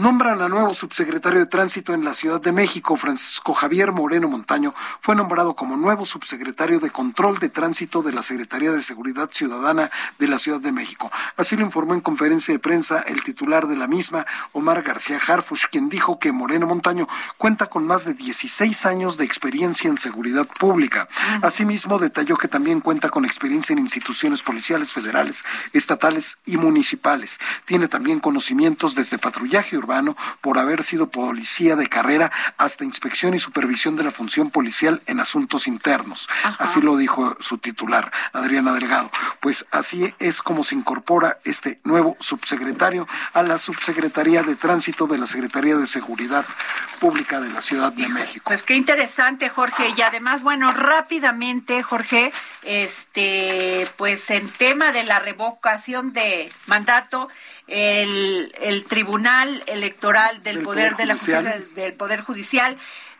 Nombran 0.00 0.40
a 0.40 0.48
nuevo 0.48 0.72
subsecretario 0.72 1.40
de 1.40 1.44
Tránsito 1.44 1.92
en 1.92 2.04
la 2.04 2.14
Ciudad 2.14 2.40
de 2.40 2.52
México. 2.52 2.96
Francisco 2.96 3.52
Javier 3.52 3.92
Moreno 3.92 4.30
Montaño 4.30 4.74
fue 5.02 5.14
nombrado 5.14 5.52
como 5.52 5.76
nuevo 5.76 6.06
subsecretario 6.06 6.80
de 6.80 6.88
Control 6.88 7.38
de 7.38 7.50
Tránsito 7.50 8.00
de 8.00 8.14
la 8.14 8.22
Secretaría 8.22 8.72
de 8.72 8.80
Seguridad 8.80 9.28
Ciudadana 9.30 9.90
de 10.18 10.26
la 10.26 10.38
Ciudad 10.38 10.58
de 10.58 10.72
México. 10.72 11.12
Así 11.36 11.54
lo 11.54 11.66
informó 11.66 11.92
en 11.92 12.00
conferencia 12.00 12.54
de 12.54 12.58
prensa 12.58 13.00
el 13.00 13.22
titular 13.22 13.66
de 13.66 13.76
la 13.76 13.88
misma, 13.88 14.24
Omar 14.52 14.80
García 14.80 15.18
Harfush, 15.18 15.66
quien 15.70 15.90
dijo 15.90 16.18
que 16.18 16.32
Moreno 16.32 16.66
Montaño 16.66 17.06
cuenta 17.36 17.66
con 17.66 17.86
más 17.86 18.06
de 18.06 18.14
16 18.14 18.86
años 18.86 19.18
de 19.18 19.26
experiencia 19.26 19.90
en 19.90 19.98
seguridad 19.98 20.46
pública. 20.46 21.10
Asimismo, 21.42 21.98
detalló 21.98 22.38
que 22.38 22.48
también 22.48 22.80
cuenta 22.80 23.10
con 23.10 23.26
experiencia 23.26 23.74
en 23.74 23.80
instituciones 23.80 24.42
policiales 24.42 24.94
federales, 24.94 25.44
estatales 25.74 26.38
y 26.46 26.56
municipales. 26.56 27.38
Tiene 27.66 27.86
también 27.86 28.20
conocimientos 28.20 28.94
desde 28.94 29.18
patrullaje 29.18 29.76
urbano 29.76 29.89
por 30.40 30.58
haber 30.58 30.82
sido 30.82 31.10
policía 31.10 31.76
de 31.76 31.88
carrera 31.88 32.30
hasta 32.56 32.84
inspección 32.84 33.34
y 33.34 33.38
supervisión 33.38 33.96
de 33.96 34.04
la 34.04 34.10
función 34.10 34.50
policial 34.50 35.02
en 35.06 35.20
asuntos 35.20 35.66
internos. 35.66 36.28
Ajá. 36.42 36.64
Así 36.64 36.80
lo 36.80 36.96
dijo 36.96 37.36
su 37.40 37.58
titular, 37.58 38.12
Adriana 38.32 38.72
Delgado. 38.72 39.10
pues 39.40 39.66
así 39.70 40.14
es 40.18 40.42
como 40.42 40.64
se 40.64 40.74
incorpora 40.74 41.38
este 41.44 41.80
nuevo 41.84 42.16
subsecretario 42.20 43.06
a 43.34 43.42
la 43.42 43.58
Subsecretaría 43.58 44.42
de 44.42 44.56
Tránsito 44.56 45.06
de 45.06 45.18
la 45.18 45.26
Secretaría 45.26 45.76
de 45.76 45.86
Seguridad 45.86 46.44
Pública 46.98 47.40
de 47.40 47.48
la 47.48 47.62
Ciudad 47.62 47.92
de 47.92 48.08
México. 48.08 48.44
Pues 48.46 48.62
qué 48.62 48.74
interesante, 48.74 49.48
Jorge. 49.48 49.92
Y 49.96 50.02
además, 50.02 50.42
bueno, 50.42 50.72
rápidamente, 50.72 51.82
Jorge, 51.82 52.32
este, 52.62 53.88
pues 53.96 54.30
en 54.30 54.48
tema 54.48 54.92
de 54.92 55.04
la 55.04 55.18
revocación 55.18 56.12
de 56.12 56.52
mandato, 56.66 57.28
el, 57.70 58.52
el 58.60 58.84
Tribunal 58.84 59.62
Electoral 59.66 60.42
del, 60.42 60.56
Del 60.56 60.64
Poder, 60.64 60.92
Poder 60.92 60.96
de 60.98 61.06
la 61.06 61.14
Judicial. 61.18 61.44
Justicia 61.46 61.74
del 61.82 61.92
Poder 61.94 62.20
Judicial 62.22 62.76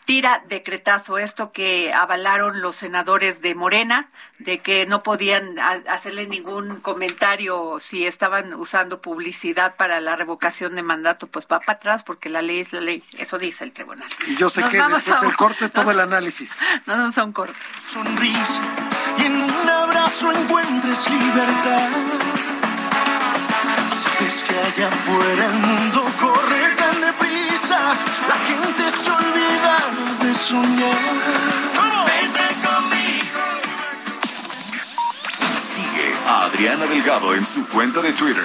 tira 0.07 0.43
decretazo 0.49 1.19
esto 1.19 1.53
que 1.53 1.93
avalaron 1.93 2.63
los 2.63 2.75
senadores 2.75 3.43
de 3.43 3.55
Morena 3.55 4.09
de 4.39 4.59
que 4.59 4.85
no 4.87 5.05
podían 5.05 5.57
ha- 5.61 5.83
hacerle 5.93 6.27
ningún 6.27 6.81
comentario 6.81 7.77
si 7.81 8.07
estaban 8.07 8.55
usando 8.55 9.01
publicidad 9.01 9.77
para 9.77 10.01
la 10.01 10.17
revocación 10.17 10.75
de 10.75 10.83
mandato 10.83 11.29
pues 11.29 11.45
va 11.47 11.61
para 11.61 11.75
atrás 11.79 12.03
porque 12.03 12.29
la 12.29 12.43
ley 12.43 12.59
es 12.59 12.73
la 12.73 12.81
ley 12.81 13.05
eso 13.19 13.39
dice 13.39 13.63
el 13.63 13.73
tribunal 13.73 14.09
Y 14.27 14.35
yo 14.37 14.49
sé 14.51 14.63
Nos 14.63 14.71
que 14.71 14.79
después 14.79 15.21
del 15.21 15.37
corte 15.37 15.69
todo 15.77 15.91
el 15.93 16.01
análisis. 16.01 16.59
no 16.87 16.97
nos 16.97 17.15
son 17.15 17.33
cortos 17.33 17.57
sonrisa 17.93 18.63
y 19.19 19.27
en 19.27 19.43
un 19.43 19.69
abrazo 19.69 20.33
encuentres 20.33 21.09
libertad. 21.09 21.89
Sabes 24.20 24.42
que 24.42 24.54
allá 24.54 24.88
afuera 24.88 25.46
el 25.46 25.52
mundo 25.54 26.04
corre 26.20 26.74
tan 26.76 27.00
deprisa, 27.00 27.78
la 28.28 28.37
gente 28.50 28.90
se 28.90 29.11
olvida 29.11 29.76
de 30.20 30.35
soñar. 30.35 30.98
Vete 32.06 32.48
conmigo. 32.66 33.40
Sigue 35.56 36.14
a 36.26 36.44
Adriana 36.44 36.85
Delgado 36.85 37.35
en 37.35 37.46
su 37.46 37.66
cuenta 37.66 38.02
de 38.02 38.12
Twitter, 38.12 38.44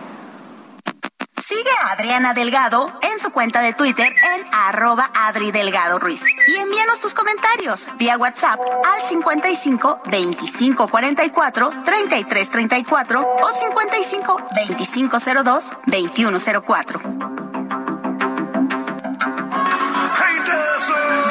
Sigue 1.51 1.69
a 1.81 1.91
Adriana 1.91 2.33
Delgado 2.33 2.97
en 3.01 3.19
su 3.19 3.29
cuenta 3.29 3.59
de 3.59 3.73
Twitter 3.73 4.07
en 4.07 4.45
arroba 4.53 5.11
Adri 5.13 5.51
Delgado 5.51 5.99
Ruiz. 5.99 6.23
Y 6.47 6.55
envíanos 6.55 7.01
tus 7.01 7.13
comentarios 7.13 7.87
vía 7.97 8.17
WhatsApp 8.17 8.57
al 8.85 9.01
55 9.01 9.99
25 10.05 10.87
44 10.87 11.73
33 11.83 12.49
34 12.49 13.35
o 13.41 13.51
55 13.51 14.41
25 14.55 15.17
02 15.43 15.71
21 15.87 16.37
04. 16.65 17.01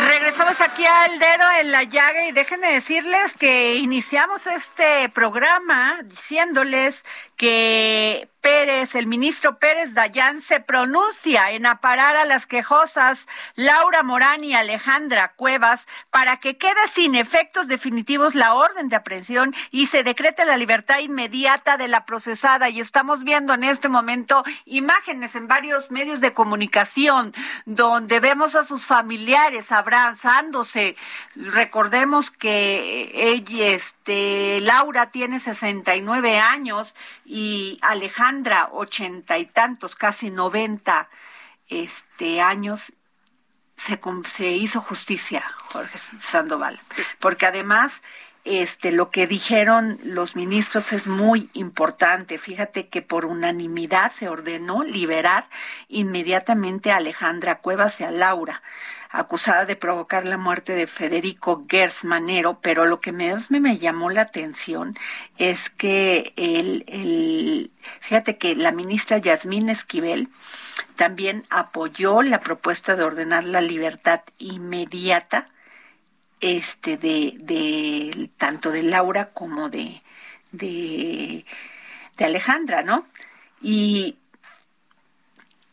Regresamos 0.06 0.60
aquí 0.60 0.84
al 0.84 1.18
dedo 1.18 1.44
en 1.60 1.72
la 1.72 1.82
llaga 1.84 2.26
y 2.28 2.32
déjenme 2.32 2.72
decirles 2.72 3.34
que 3.34 3.76
iniciamos 3.76 4.46
este 4.46 5.08
programa 5.08 5.98
diciéndoles 6.04 7.06
que 7.36 8.28
Pérez, 8.40 8.94
el 8.94 9.06
ministro 9.06 9.58
Pérez 9.58 9.94
Dayán, 9.94 10.40
se 10.40 10.60
pronuncia 10.60 11.50
en 11.50 11.66
aparar 11.66 12.16
a 12.16 12.24
las 12.24 12.46
quejosas 12.46 13.26
Laura 13.54 14.02
Morán 14.02 14.44
y 14.44 14.54
Alejandra 14.54 15.32
Cuevas 15.36 15.86
para 16.10 16.38
que 16.38 16.56
quede 16.56 16.88
sin 16.92 17.14
efectos 17.14 17.68
definitivos 17.68 18.34
la 18.34 18.54
orden 18.54 18.88
de 18.88 18.96
aprehensión 18.96 19.54
y 19.70 19.88
se 19.88 20.04
decrete 20.04 20.44
la 20.44 20.56
libertad 20.56 21.00
inmediata 21.00 21.76
de 21.76 21.88
la 21.88 22.06
procesada. 22.06 22.70
Y 22.70 22.80
estamos 22.80 23.24
viendo 23.24 23.52
en 23.52 23.64
este 23.64 23.88
momento 23.88 24.42
imágenes 24.64 25.34
en 25.34 25.46
varios 25.46 25.90
medios 25.90 26.20
de 26.20 26.32
comunicación 26.32 27.34
donde 27.66 28.20
vemos 28.20 28.54
a 28.54 28.64
sus 28.64 28.86
familiares 28.86 29.70
abrazándose. 29.72 30.96
Recordemos 31.34 32.30
que 32.30 33.10
ella, 33.14 33.68
este, 33.68 34.60
Laura 34.62 35.10
tiene 35.10 35.40
69 35.40 36.38
años 36.38 36.94
y 37.26 37.78
Alejandra 37.82 38.29
ochenta 38.72 39.38
y 39.38 39.46
tantos, 39.46 39.96
casi 39.96 40.30
90 40.30 41.08
este, 41.68 42.40
años. 42.40 42.92
Se, 43.76 43.98
se 44.26 44.48
hizo 44.48 44.80
justicia, 44.82 45.42
Jorge 45.72 45.96
Sandoval, 45.96 46.78
porque 47.18 47.46
además 47.46 48.02
este 48.44 48.90
lo 48.90 49.10
que 49.10 49.26
dijeron 49.26 49.98
los 50.02 50.34
ministros 50.34 50.92
es 50.92 51.06
muy 51.06 51.50
importante. 51.52 52.38
Fíjate 52.38 52.88
que 52.88 53.02
por 53.02 53.26
unanimidad 53.26 54.12
se 54.12 54.28
ordenó 54.28 54.82
liberar 54.82 55.48
inmediatamente 55.88 56.90
a 56.90 56.96
Alejandra 56.96 57.60
Cuevas 57.60 58.00
y 58.00 58.04
a 58.04 58.10
Laura, 58.10 58.62
acusada 59.10 59.64
de 59.64 59.74
provocar 59.74 60.24
la 60.24 60.36
muerte 60.36 60.74
de 60.74 60.86
Federico 60.86 61.64
Gers 61.68 62.04
Manero, 62.04 62.60
pero 62.60 62.84
lo 62.84 63.00
que 63.00 63.12
más 63.12 63.50
me, 63.50 63.58
me 63.58 63.76
llamó 63.76 64.10
la 64.10 64.22
atención 64.22 64.96
es 65.36 65.68
que 65.68 66.32
el, 66.36 66.84
el 66.86 67.72
fíjate 68.00 68.38
que 68.38 68.54
la 68.54 68.70
ministra 68.70 69.18
Yasmín 69.18 69.68
Esquivel 69.68 70.28
también 70.94 71.44
apoyó 71.50 72.22
la 72.22 72.40
propuesta 72.40 72.94
de 72.94 73.02
ordenar 73.02 73.44
la 73.44 73.60
libertad 73.60 74.20
inmediata 74.38 75.48
este 76.40 76.96
de, 76.96 77.34
de 77.40 78.30
tanto 78.38 78.70
de 78.70 78.82
Laura 78.82 79.30
como 79.30 79.70
de, 79.70 80.02
de, 80.52 81.44
de 82.16 82.24
Alejandra, 82.24 82.82
¿no? 82.82 83.06
Y 83.60 84.16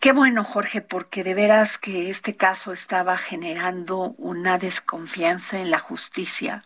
qué 0.08 0.14
bueno, 0.14 0.46
Jorge, 0.46 0.80
porque 0.80 1.26
de 1.26 1.34
veras 1.34 1.78
que 1.78 2.10
este 2.10 2.34
caso 2.34 2.72
estaba 2.72 3.18
generando 3.18 4.16
una 4.18 4.58
desconfianza 4.58 5.60
en 5.60 5.70
la 5.70 5.80
justicia 5.80 6.64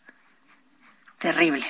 terrible. 1.17 1.65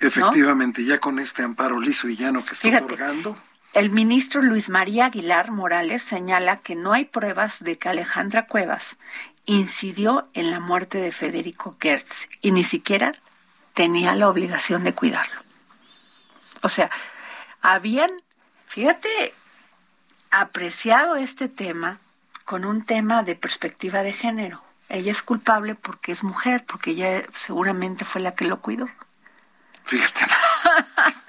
Efectivamente, 0.00 0.86
ya 0.86 0.96
con 0.98 1.18
este 1.18 1.42
amparo 1.42 1.78
liso 1.78 2.08
y 2.08 2.16
llano 2.16 2.42
que 2.42 2.54
está 2.54 2.68
Fíjate. 2.68 2.86
otorgando. 2.86 3.36
El 3.74 3.90
ministro 3.90 4.40
Luis 4.40 4.70
María 4.70 5.04
Aguilar 5.04 5.50
Morales 5.50 6.02
señala 6.02 6.56
que 6.56 6.74
no 6.74 6.94
hay 6.94 7.04
pruebas 7.04 7.62
de 7.62 7.76
que 7.76 7.90
Alejandra 7.90 8.46
Cuevas 8.46 8.96
incidió 9.44 10.30
en 10.32 10.50
la 10.50 10.58
muerte 10.58 10.96
de 10.96 11.12
Federico 11.12 11.76
Gertz 11.78 12.28
y 12.40 12.50
ni 12.52 12.64
siquiera 12.64 13.12
tenía 13.74 14.14
la 14.14 14.30
obligación 14.30 14.84
de 14.84 14.94
cuidarlo. 14.94 15.38
O 16.62 16.70
sea, 16.70 16.90
habían, 17.60 18.10
fíjate, 18.68 19.34
apreciado 20.58 21.14
este 21.14 21.48
tema 21.48 22.00
con 22.44 22.64
un 22.64 22.84
tema 22.84 23.22
de 23.22 23.36
perspectiva 23.36 24.02
de 24.02 24.12
género. 24.12 24.60
Ella 24.88 25.12
es 25.12 25.22
culpable 25.22 25.76
porque 25.76 26.10
es 26.10 26.24
mujer, 26.24 26.64
porque 26.66 26.90
ella 26.90 27.22
seguramente 27.32 28.04
fue 28.04 28.20
la 28.20 28.34
que 28.34 28.44
lo 28.44 28.60
cuidó. 28.60 28.88
Fíjate. 29.84 30.26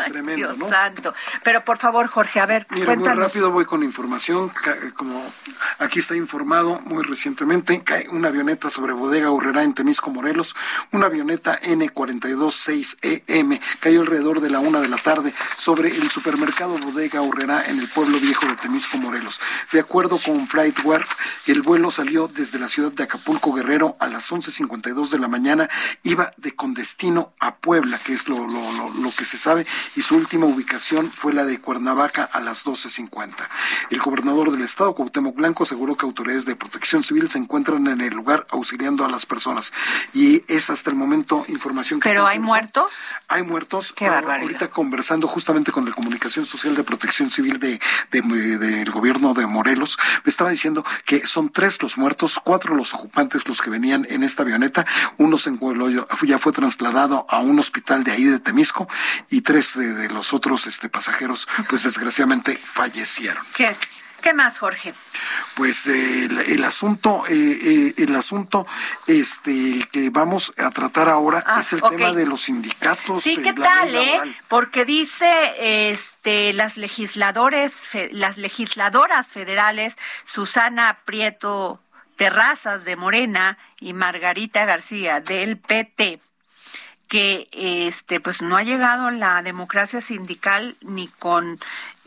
Tremendo, 0.06 0.36
Dios 0.36 0.58
¿no? 0.58 0.70
santo. 0.70 1.14
Pero 1.44 1.64
por 1.66 1.78
favor, 1.78 2.08
Jorge, 2.08 2.40
a 2.40 2.46
ver, 2.46 2.66
Mira, 2.70 2.96
muy 2.96 3.08
rápido 3.10 3.52
voy 3.52 3.66
con 3.66 3.84
información. 3.84 4.50
Ca- 4.50 4.76
Como 4.96 5.22
aquí 5.80 6.00
está 6.00 6.16
informado 6.16 6.80
muy 6.86 7.04
recientemente, 7.04 7.84
cae 7.84 8.08
una 8.10 8.30
avioneta 8.30 8.70
sobre 8.70 8.94
Bodega 8.94 9.30
Urrera 9.32 9.64
en 9.64 9.74
Temisco, 9.74 10.10
Morelos. 10.10 10.56
Una 10.92 11.08
avioneta 11.08 11.60
N426EM 11.62 13.54
E 13.54 13.62
cayó 13.82 14.02
alrededor 14.02 14.40
de 14.42 14.50
la 14.50 14.60
una 14.60 14.80
de 14.80 14.88
la 14.88 14.98
tarde 14.98 15.34
sobre 15.58 15.90
el 15.90 16.10
supermercado 16.10 16.78
Bodega 16.80 17.22
Urrera 17.22 17.66
en 17.68 17.80
el 17.80 17.88
pueblo 17.90 18.20
viejo 18.20 18.46
de 18.46 18.56
Temisco, 18.56 18.98
Morelos. 18.98 19.42
De 19.72 19.80
acuerdo 19.82 20.20
con 20.24 20.48
FlightWare, 20.48 21.06
el 21.48 21.62
vuelo 21.62 21.92
salió 21.92 22.28
desde 22.28 22.58
la 22.60 22.68
ciudad 22.70 22.92
de 22.92 23.04
Acapulco 23.04 23.52
Guerrero 23.54 23.98
a 24.00 24.08
las 24.08 24.32
11.52 24.32 25.10
de 25.10 25.20
la 25.20 25.28
mañana. 25.28 25.70
Iba 26.04 26.32
de 26.38 26.56
con 26.56 26.74
destino 26.74 27.34
a 27.40 27.56
Puebla, 27.58 27.98
que 28.06 28.14
es 28.14 28.28
lo, 28.30 28.38
lo, 28.48 28.72
lo, 28.78 28.90
lo 28.94 29.12
que 29.12 29.26
se 29.26 29.38
sabe, 29.38 29.66
y 29.96 30.02
su 30.02 30.16
última 30.16 30.46
ubicación 30.46 31.12
fue 31.12 31.34
la 31.34 31.46
de 31.46 31.60
Cuernavaca 31.60 32.24
a 32.32 32.40
las 32.40 32.66
12.50. 32.66 33.30
El 33.90 34.00
gobernador 34.00 34.52
del 34.52 34.62
estado, 34.62 34.96
Cuauhtémoc 34.96 35.36
Blanco, 35.36 35.64
aseguró 35.64 35.96
que 35.98 36.06
autoridades 36.06 36.46
de 36.46 36.56
protección 36.56 37.04
civil 37.04 37.30
se 37.30 37.38
encuentran 37.38 37.88
en 37.88 38.02
el 38.02 38.14
lugar 38.14 38.48
auxiliando 38.50 39.06
a 39.06 39.10
las 39.10 39.26
personas. 39.26 39.74
Y 40.14 40.44
es 40.48 40.70
hasta 40.70 40.90
el 40.90 40.96
momento 40.96 41.46
información 41.50 42.00
que 42.00 42.10
¿Pero 42.10 42.26
hay 42.28 42.40
muertos? 42.40 42.94
Hay 43.28 43.44
muertos. 43.44 43.92
Qué 43.94 44.06
pero 44.06 44.14
barbaridad. 44.16 44.44
Ahorita 44.44 44.70
conversando 44.70 45.28
justamente 45.28 45.72
con 45.72 45.86
la 45.86 45.92
Comunicación 45.92 46.46
Social 46.46 46.76
de 46.76 46.84
Protección 46.84 47.30
Civil 47.32 47.60
de, 47.60 47.80
de- 48.12 48.58
del 48.58 48.92
gobierno 48.92 49.34
de 49.34 49.46
Morelos, 49.46 49.98
me 50.24 50.30
estaba 50.30 50.50
diciendo 50.50 50.84
que 51.06 51.26
son 51.28 51.50
tres 51.50 51.82
los 51.82 51.98
muertos, 51.98 52.40
cuatro 52.44 52.76
los 52.76 52.94
ocupantes 52.94 53.48
los 53.48 53.62
que 53.62 53.70
venían 53.70 54.06
en 54.10 54.24
esta 54.24 54.44
avioneta, 54.44 54.86
uno 55.18 55.38
se 55.38 55.50
ya 56.24 56.38
fue 56.38 56.52
trasladado 56.52 57.26
a 57.30 57.40
un 57.40 57.60
hospital 57.60 58.04
de 58.04 58.12
ahí 58.12 58.24
de 58.24 58.40
Temisco 58.40 58.88
y 59.30 59.42
tres 59.42 59.78
de, 59.80 59.94
de 59.94 60.10
los 60.10 60.34
otros 60.34 60.68
este, 60.68 60.90
pasajeros, 60.90 61.48
pues 61.70 61.84
desgraciadamente 61.84 62.56
fallecieron. 62.58 63.44
¿Qué? 63.56 63.76
¿Qué 64.22 64.34
más, 64.34 64.60
Jorge? 64.60 64.94
Pues 65.56 65.88
eh, 65.88 66.26
el, 66.26 66.40
el 66.40 66.64
asunto, 66.66 67.24
eh, 67.30 67.34
eh, 67.34 67.94
el 68.00 68.14
asunto, 68.18 68.68
este, 69.08 69.88
que 69.94 70.10
vamos 70.10 70.54
a 70.58 70.70
tratar 70.72 71.08
ahora 71.08 71.42
Ah, 71.48 71.62
es 71.62 71.72
el 71.72 71.82
tema 71.82 72.12
de 72.12 72.26
los 72.26 72.42
sindicatos. 72.42 73.22
Sí, 73.24 73.36
eh, 73.40 73.42
¿qué 73.42 73.54
tal, 73.54 73.96
eh? 73.96 74.20
Porque 74.50 74.84
dice 74.84 75.90
este 75.92 76.52
las 76.52 76.76
legisladores 76.76 77.76
fe- 77.76 78.10
las 78.12 78.36
legisladoras 78.38 79.26
federales 79.26 79.96
Susana 80.26 81.00
Prieto 81.06 81.82
Terrazas 82.18 82.84
de 82.84 82.98
Morena 82.98 83.58
y 83.80 83.94
Margarita 83.94 84.66
García 84.66 85.22
del 85.22 85.58
PT 85.58 86.20
que 87.10 87.48
este 87.52 88.20
pues 88.20 88.42
no 88.42 88.56
ha 88.56 88.64
llegado 88.64 89.12
la 89.12 89.42
democracia 89.42 90.00
sindical 90.00 90.76
ni 90.82 91.08
con 91.08 91.60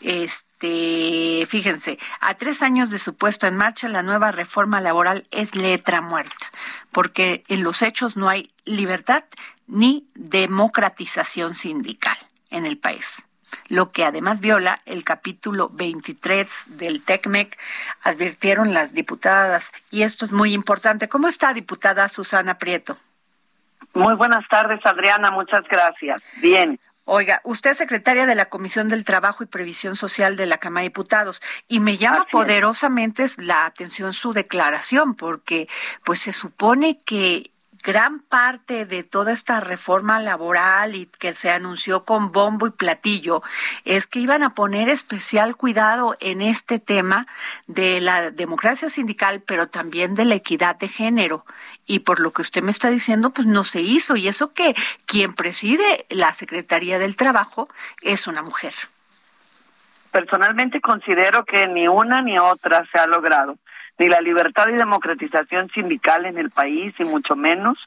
este 0.03 1.45
fíjense 1.49 1.99
a 2.21 2.35
tres 2.35 2.63
años 2.63 2.89
de 2.89 3.01
su 3.01 3.15
puesto 3.17 3.47
en 3.47 3.57
marcha 3.57 3.89
la 3.89 4.03
nueva 4.03 4.31
reforma 4.31 4.81
laboral 4.81 5.27
es 5.33 5.55
letra 5.55 6.01
muerta 6.01 6.47
porque 6.93 7.45
en 7.49 7.65
los 7.65 7.83
hechos 7.83 8.17
no 8.17 8.29
hay 8.29 8.53
libertad 8.65 9.25
ni 9.67 10.07
democratización 10.15 11.57
sindical 11.57 12.17
en 12.51 12.65
el 12.65 12.79
país 12.79 13.25
lo 13.69 13.91
que 13.93 14.05
además 14.05 14.41
viola 14.41 14.79
el 14.87 15.05
capítulo 15.05 15.69
23 15.69 16.79
del 16.79 17.03
TECMEC, 17.03 17.59
advirtieron 18.03 18.73
las 18.73 18.95
diputadas. 18.95 19.73
Y 19.91 20.05
esto 20.05 20.25
es 20.25 20.33
muy 20.33 20.55
importante. 20.55 21.07
¿Cómo 21.09 21.29
está, 21.29 21.53
diputada 21.53 22.09
Susana 22.09 22.57
Prieto? 22.57 22.97
Muy 23.95 24.15
buenas 24.15 24.47
tardes, 24.49 24.81
Adriana. 24.85 25.31
Muchas 25.31 25.63
gracias. 25.69 26.23
Bien. 26.41 26.79
Oiga, 27.05 27.41
usted 27.43 27.73
es 27.73 27.79
secretaria 27.79 28.27
de 28.27 28.37
la 28.37 28.47
Comisión 28.47 28.89
del 28.89 29.05
Trabajo 29.05 29.43
y 29.43 29.47
Previsión 29.47 29.97
Social 29.97 30.37
de 30.37 30.47
la 30.47 30.59
Cámara 30.59 30.83
de 30.83 30.91
Diputados 30.91 31.43
y 31.67 31.81
me 31.81 31.97
llama 31.97 32.27
poderosamente 32.31 33.27
la 33.39 33.67
atención 33.67 34.13
su 34.13 34.33
declaración 34.33 35.17
porque 35.17 35.69
pues 36.05 36.21
se 36.21 36.33
supone 36.33 36.99
que 37.05 37.52
gran 37.83 38.21
parte 38.21 38.87
de 38.87 39.03
toda 39.03 39.33
esta 39.33 39.61
reforma 39.61 40.21
laboral 40.21 40.95
y 40.95 41.07
que 41.07 41.35
se 41.35 41.51
anunció 41.51 42.05
con 42.05 42.33
bombo 42.33 42.67
y 42.67 42.71
platillo 42.71 43.43
es 43.85 44.07
que 44.07 44.21
iban 44.21 44.43
a 44.43 44.51
poner 44.51 44.89
especial 44.89 45.57
cuidado 45.57 46.15
en 46.21 46.43
este 46.43 46.79
tema 46.79 47.27
de 47.67 48.01
la 48.01 48.31
democracia 48.31 48.89
sindical, 48.89 49.43
pero 49.47 49.67
también 49.67 50.15
de 50.15 50.25
la 50.25 50.37
equidad 50.37 50.77
de 50.77 50.89
género. 50.89 51.45
Y 51.87 52.01
por 52.01 52.21
lo 52.21 52.33
que 52.33 52.43
usted 52.43 52.63
me 52.63 52.71
está 52.71 52.91
diciendo, 52.91 53.31
pues 53.31 53.47
no 53.47 53.65
se 53.65 53.81
hizo. 53.81 54.17
Y 54.17 54.29
eso 54.29 54.53
que 54.53 54.75
quien 55.07 55.33
preside 55.33 56.07
la 56.09 56.33
Secretaría 56.33 56.99
del 56.99 57.17
Trabajo 57.17 57.69
es 58.01 58.27
una 58.27 58.43
mujer. 58.43 58.73
Personalmente 60.13 60.81
considero 60.81 61.45
que 61.45 61.67
ni 61.67 61.89
una 61.89 62.23
ni 62.23 62.39
otra 62.39 62.85
se 62.93 62.99
ha 62.99 63.07
logrado. 63.07 63.57
Ni 63.99 64.09
la 64.09 64.21
libertad 64.21 64.69
y 64.69 64.73
democratización 64.73 65.71
sindical 65.71 66.27
en 66.27 66.39
el 66.39 66.51
país, 66.51 66.95
y 66.99 67.05
mucho 67.05 67.37
menos 67.37 67.79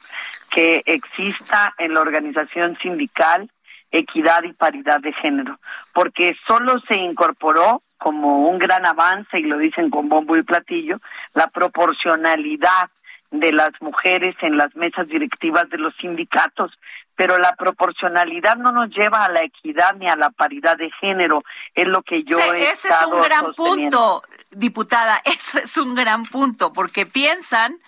que 0.50 0.82
exista 0.86 1.74
en 1.78 1.94
la 1.94 2.00
organización 2.00 2.78
sindical 2.80 3.50
equidad 3.90 4.42
y 4.42 4.52
paridad 4.52 5.00
de 5.00 5.12
género, 5.12 5.58
porque 5.92 6.36
solo 6.46 6.80
se 6.88 6.96
incorporó 6.96 7.82
como 7.98 8.48
un 8.48 8.58
gran 8.58 8.84
avance, 8.84 9.38
y 9.38 9.42
lo 9.42 9.58
dicen 9.58 9.90
con 9.90 10.08
bombo 10.08 10.36
y 10.36 10.42
platillo, 10.42 10.98
la 11.34 11.48
proporcionalidad 11.48 12.90
de 13.30 13.52
las 13.52 13.72
mujeres 13.80 14.36
en 14.42 14.56
las 14.56 14.74
mesas 14.76 15.08
directivas 15.08 15.68
de 15.70 15.78
los 15.78 15.94
sindicatos, 15.96 16.78
pero 17.16 17.38
la 17.38 17.54
proporcionalidad 17.56 18.56
no 18.56 18.70
nos 18.70 18.90
lleva 18.90 19.24
a 19.24 19.30
la 19.30 19.42
equidad 19.42 19.96
ni 19.96 20.08
a 20.08 20.16
la 20.16 20.30
paridad 20.30 20.76
de 20.76 20.90
género, 21.00 21.42
es 21.74 21.88
lo 21.88 22.02
que 22.02 22.22
yo 22.22 22.38
he 22.38 22.62
ese 22.62 22.72
es 22.72 22.84
estado 22.84 23.16
un 23.16 23.22
gran 23.22 23.44
sosteniendo. 23.46 24.22
punto, 24.22 24.22
diputada, 24.56 25.20
eso 25.24 25.58
es 25.58 25.76
un 25.76 25.94
gran 25.94 26.24
punto, 26.24 26.72
porque 26.72 27.06
piensan 27.06 27.78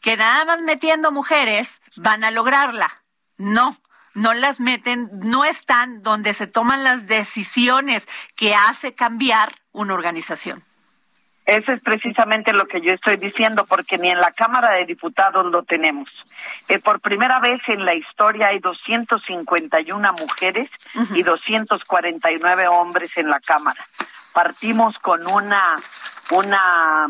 que 0.00 0.16
nada 0.16 0.44
más 0.44 0.62
metiendo 0.62 1.12
mujeres 1.12 1.80
van 1.96 2.24
a 2.24 2.30
lograrla. 2.30 2.90
No, 3.36 3.76
no 4.14 4.34
las 4.34 4.60
meten, 4.60 5.10
no 5.12 5.44
están 5.44 6.02
donde 6.02 6.34
se 6.34 6.46
toman 6.46 6.84
las 6.84 7.06
decisiones 7.06 8.08
que 8.34 8.54
hace 8.54 8.94
cambiar 8.94 9.54
una 9.72 9.94
organización. 9.94 10.62
Eso 11.46 11.72
es 11.72 11.80
precisamente 11.80 12.52
lo 12.52 12.66
que 12.66 12.82
yo 12.82 12.92
estoy 12.92 13.16
diciendo, 13.16 13.64
porque 13.64 13.96
ni 13.96 14.10
en 14.10 14.20
la 14.20 14.32
Cámara 14.32 14.72
de 14.72 14.84
Diputados 14.84 15.46
lo 15.46 15.62
tenemos. 15.62 16.10
Eh, 16.68 16.78
por 16.78 17.00
primera 17.00 17.40
vez 17.40 17.66
en 17.68 17.86
la 17.86 17.94
historia 17.94 18.48
hay 18.48 18.58
251 18.58 20.12
mujeres 20.20 20.68
y 21.14 21.22
249 21.22 22.68
hombres 22.68 23.16
en 23.16 23.30
la 23.30 23.40
Cámara. 23.40 23.82
Partimos 24.38 24.96
con 24.98 25.26
una, 25.26 25.74
una 26.30 27.08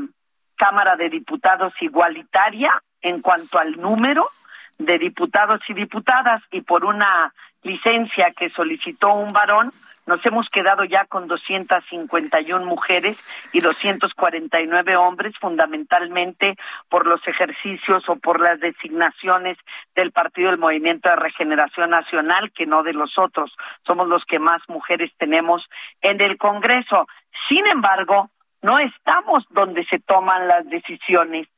Cámara 0.57 0.97
de 0.97 1.11
Diputados 1.11 1.75
igualitaria 1.83 2.83
en 3.03 3.21
cuanto 3.21 3.59
al 3.59 3.73
número 3.73 4.31
de 4.79 4.99
diputados 4.99 5.61
y 5.69 5.75
diputadas 5.75 6.41
y 6.51 6.63
por 6.63 6.87
una 6.87 7.35
licencia 7.63 8.31
que 8.31 8.49
solicitó 8.49 9.13
un 9.13 9.35
varón, 9.35 9.71
nos 10.09 10.25
hemos 10.25 10.49
quedado 10.49 10.85
ya 10.85 11.05
con 11.05 11.29
251 11.29 12.65
mujeres 12.65 13.23
y 13.53 13.61
249 13.61 14.97
hombres, 14.97 15.35
fundamentalmente 15.39 16.57
por 16.89 17.07
los 17.07 17.21
ejercicios 17.29 18.09
o 18.09 18.17
por 18.17 18.41
las 18.41 18.59
designaciones 18.59 19.59
del 19.95 20.11
Partido 20.11 20.49
del 20.49 20.59
Movimiento 20.59 21.11
de 21.11 21.17
Regeneración 21.17 21.91
Nacional, 21.91 22.51
que 22.53 22.65
no 22.65 22.83
de 22.83 22.95
los 22.95 23.19
otros. 23.19 23.55
Somos 23.87 24.09
los 24.09 24.25
que 24.25 24.39
más 24.39 24.63
mujeres 24.67 25.13
tenemos 25.19 25.63
en 26.01 26.23
el 26.23 26.39
Congreso. 26.39 27.07
Sin 27.51 27.67
embargo, 27.67 28.31
no 28.63 28.79
estamos 28.79 29.45
donde 29.51 29.85
se 29.85 29.99
toman 29.99 30.49
las 30.49 30.67
decisiones. 30.71 31.49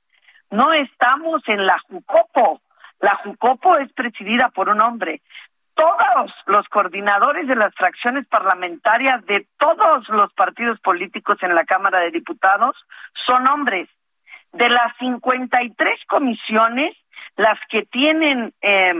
No 0.50 0.72
estamos 0.72 1.40
en 1.46 1.64
la 1.64 1.78
Jucopo. 1.88 2.60
La 2.98 3.14
Jucopo 3.14 3.78
es 3.78 3.92
presidida 3.92 4.48
por 4.48 4.68
un 4.68 4.80
hombre 4.80 5.22
todos 5.80 6.30
los 6.44 6.68
coordinadores 6.68 7.48
de 7.48 7.56
las 7.56 7.74
fracciones 7.74 8.26
parlamentarias 8.26 9.24
de 9.24 9.46
todos 9.58 10.06
los 10.10 10.30
partidos 10.34 10.78
políticos 10.80 11.38
en 11.40 11.54
la 11.54 11.64
Cámara 11.64 12.00
de 12.00 12.10
Diputados 12.10 12.76
son 13.26 13.48
hombres. 13.48 13.88
De 14.52 14.68
las 14.68 14.94
53 14.98 16.00
comisiones, 16.06 16.94
las 17.36 17.58
que 17.70 17.86
tienen 17.86 18.52
eh, 18.60 18.92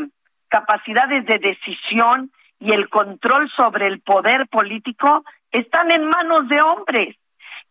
capacidades 0.49 1.27
de 1.27 1.39
decisión 1.39 2.31
y 2.59 2.73
el 2.73 2.89
control 2.89 3.51
sobre 3.55 3.87
el 3.87 4.01
poder 4.01 4.49
político 4.49 5.25
están 5.51 5.91
en 5.91 6.07
manos 6.07 6.49
de 6.49 6.63
hombres. 6.63 7.15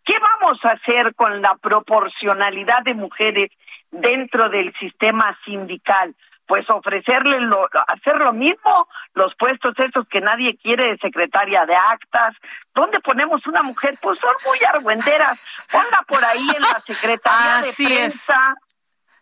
¿Qué 0.05 0.13
vamos 0.19 0.59
a 0.65 0.73
hacer 0.73 1.15
con 1.15 1.41
la 1.41 1.55
proporcionalidad 1.59 2.83
de 2.83 2.93
mujeres 2.93 3.49
dentro 3.89 4.49
del 4.49 4.71
sistema 4.79 5.35
sindical? 5.45 6.13
Pues 6.49 6.67
ofrecerle 6.71 7.41
lo, 7.41 7.69
hacer 7.87 8.17
lo 8.17 8.33
mismo, 8.33 8.87
los 9.13 9.35
puestos 9.35 9.75
esos 9.77 10.07
que 10.07 10.19
nadie 10.19 10.57
quiere 10.57 10.89
de 10.89 10.97
secretaria 10.97 11.63
de 11.67 11.75
actas, 11.75 12.35
¿dónde 12.73 12.99
ponemos 13.01 13.45
una 13.45 13.61
mujer? 13.61 13.99
Pues 14.01 14.19
son 14.19 14.33
muy 14.47 14.57
argüenderas, 14.67 15.39
ponla 15.71 16.03
por 16.07 16.25
ahí 16.25 16.49
en 16.49 16.61
la 16.61 16.81
secretaría 16.87 17.61
de 17.61 17.69
es. 17.69 17.75
prensa. 17.75 18.55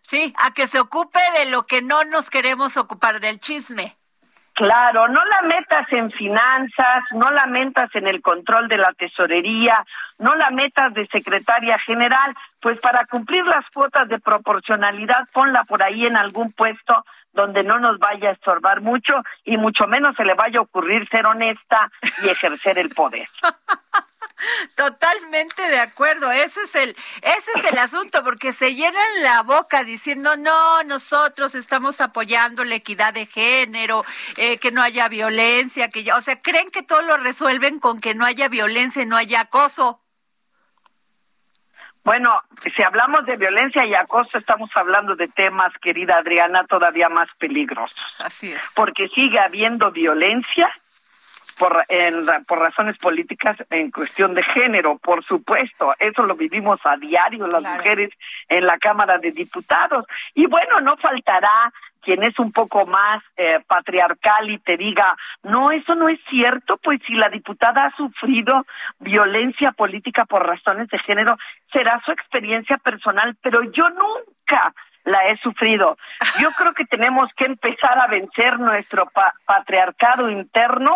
Sí, 0.00 0.34
a 0.38 0.54
que 0.54 0.68
se 0.68 0.80
ocupe 0.80 1.20
de 1.36 1.50
lo 1.50 1.66
que 1.66 1.82
no 1.82 2.02
nos 2.04 2.30
queremos 2.30 2.78
ocupar, 2.78 3.20
del 3.20 3.40
chisme. 3.40 3.98
Claro, 4.54 5.06
no 5.06 5.22
la 5.24 5.42
metas 5.42 5.86
en 5.92 6.10
finanzas, 6.10 7.04
no 7.12 7.30
la 7.30 7.44
metas 7.46 7.94
en 7.94 8.08
el 8.08 8.22
control 8.22 8.68
de 8.68 8.78
la 8.78 8.92
tesorería, 8.94 9.84
no 10.18 10.34
la 10.34 10.50
metas 10.50 10.94
de 10.94 11.06
secretaria 11.08 11.78
general, 11.80 12.34
pues 12.60 12.80
para 12.80 13.04
cumplir 13.04 13.44
las 13.44 13.64
cuotas 13.72 14.08
de 14.08 14.18
proporcionalidad, 14.18 15.28
ponla 15.32 15.62
por 15.64 15.82
ahí 15.82 16.06
en 16.06 16.16
algún 16.16 16.52
puesto 16.52 17.04
donde 17.38 17.62
no 17.62 17.78
nos 17.78 18.00
vaya 18.00 18.30
a 18.30 18.32
estorbar 18.32 18.80
mucho 18.80 19.14
y 19.44 19.56
mucho 19.56 19.86
menos 19.86 20.16
se 20.16 20.24
le 20.24 20.34
vaya 20.34 20.58
a 20.58 20.62
ocurrir 20.62 21.06
ser 21.08 21.24
honesta 21.24 21.88
y 22.20 22.28
ejercer 22.28 22.78
el 22.78 22.90
poder. 22.90 23.28
Totalmente 24.74 25.62
de 25.62 25.78
acuerdo, 25.78 26.32
ese 26.32 26.62
es 26.62 26.74
el 26.74 26.96
ese 27.22 27.50
es 27.56 27.64
el 27.70 27.78
asunto 27.78 28.24
porque 28.24 28.52
se 28.52 28.74
llenan 28.74 29.22
la 29.22 29.42
boca 29.42 29.84
diciendo 29.84 30.36
no, 30.36 30.82
nosotros 30.82 31.54
estamos 31.54 32.00
apoyando 32.00 32.64
la 32.64 32.74
equidad 32.74 33.14
de 33.14 33.26
género, 33.26 34.04
eh, 34.36 34.58
que 34.58 34.72
no 34.72 34.82
haya 34.82 35.08
violencia, 35.08 35.90
que 35.90 36.02
ya, 36.02 36.16
o 36.16 36.22
sea, 36.22 36.40
creen 36.40 36.70
que 36.72 36.82
todo 36.82 37.02
lo 37.02 37.16
resuelven 37.18 37.78
con 37.78 38.00
que 38.00 38.14
no 38.14 38.24
haya 38.24 38.48
violencia 38.48 39.02
y 39.02 39.06
no 39.06 39.16
haya 39.16 39.42
acoso. 39.42 40.00
Bueno, 42.08 42.40
si 42.74 42.82
hablamos 42.82 43.26
de 43.26 43.36
violencia 43.36 43.84
y 43.84 43.94
acoso, 43.94 44.38
estamos 44.38 44.70
hablando 44.74 45.14
de 45.14 45.28
temas, 45.28 45.74
querida 45.82 46.16
Adriana, 46.16 46.64
todavía 46.64 47.10
más 47.10 47.28
peligrosos. 47.38 48.00
Así 48.18 48.50
es. 48.50 48.62
Porque 48.74 49.08
sigue 49.08 49.38
habiendo 49.38 49.90
violencia 49.90 50.70
por, 51.58 51.84
en, 51.88 52.26
por 52.46 52.58
razones 52.58 52.96
políticas 52.98 53.56
en 53.70 53.90
cuestión 53.90 54.34
de 54.34 54.42
género, 54.42 54.98
por 54.98 55.24
supuesto. 55.24 55.94
Eso 55.98 56.24
lo 56.24 56.34
vivimos 56.34 56.80
a 56.84 56.96
diario 56.96 57.46
las 57.46 57.62
mujeres 57.62 58.10
en 58.48 58.66
la 58.66 58.78
Cámara 58.78 59.18
de 59.18 59.32
Diputados. 59.32 60.04
Y 60.34 60.46
bueno, 60.46 60.80
no 60.80 60.96
faltará 60.96 61.72
quien 62.00 62.22
es 62.22 62.38
un 62.38 62.52
poco 62.52 62.86
más 62.86 63.22
eh, 63.36 63.60
patriarcal 63.66 64.48
y 64.50 64.58
te 64.58 64.76
diga, 64.76 65.16
no, 65.42 65.70
eso 65.70 65.94
no 65.94 66.08
es 66.08 66.18
cierto, 66.30 66.78
pues 66.78 67.00
si 67.06 67.14
la 67.14 67.28
diputada 67.28 67.86
ha 67.86 67.96
sufrido 67.96 68.64
violencia 68.98 69.72
política 69.72 70.24
por 70.24 70.46
razones 70.46 70.88
de 70.88 70.98
género, 71.00 71.36
será 71.72 72.00
su 72.04 72.12
experiencia 72.12 72.78
personal, 72.78 73.36
pero 73.42 73.62
yo 73.72 73.88
nunca 73.90 74.72
la 75.04 75.28
he 75.28 75.38
sufrido. 75.38 75.96
Yo 76.40 76.50
creo 76.52 76.74
que 76.74 76.84
tenemos 76.84 77.30
que 77.36 77.46
empezar 77.46 77.98
a 77.98 78.06
vencer 78.08 78.58
nuestro 78.58 79.10
patriarcado 79.46 80.28
interno 80.28 80.94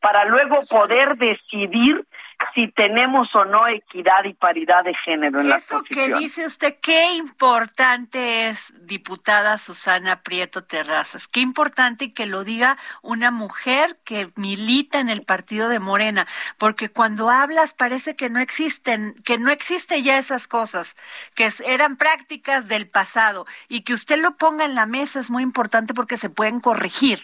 para 0.00 0.24
luego 0.24 0.64
poder 0.66 1.16
decidir 1.16 2.06
si 2.54 2.68
tenemos 2.68 3.34
o 3.34 3.44
no 3.44 3.66
equidad 3.68 4.24
y 4.24 4.34
paridad 4.34 4.84
de 4.84 4.94
género 5.04 5.40
en 5.40 5.48
la 5.48 5.56
Eso 5.56 5.82
que 5.82 6.14
dice 6.14 6.46
usted, 6.46 6.76
qué 6.80 7.14
importante 7.14 8.48
es, 8.48 8.72
diputada 8.86 9.58
Susana 9.58 10.22
Prieto 10.22 10.64
Terrazas, 10.64 11.26
qué 11.28 11.40
importante 11.40 12.12
que 12.12 12.26
lo 12.26 12.44
diga 12.44 12.76
una 13.02 13.30
mujer 13.30 13.98
que 14.04 14.30
milita 14.36 15.00
en 15.00 15.08
el 15.08 15.22
partido 15.22 15.68
de 15.68 15.78
Morena, 15.78 16.26
porque 16.58 16.88
cuando 16.88 17.30
hablas 17.30 17.72
parece 17.72 18.14
que 18.16 18.30
no 18.30 18.40
existen, 18.40 19.14
que 19.24 19.38
no 19.38 19.50
existen 19.50 20.02
ya 20.02 20.18
esas 20.18 20.46
cosas, 20.46 20.96
que 21.34 21.48
eran 21.66 21.96
prácticas 21.96 22.68
del 22.68 22.88
pasado, 22.88 23.46
y 23.68 23.82
que 23.82 23.94
usted 23.94 24.18
lo 24.18 24.36
ponga 24.36 24.64
en 24.64 24.74
la 24.74 24.86
mesa 24.86 25.20
es 25.20 25.30
muy 25.30 25.42
importante 25.42 25.94
porque 25.94 26.16
se 26.16 26.30
pueden 26.30 26.60
corregir. 26.60 27.20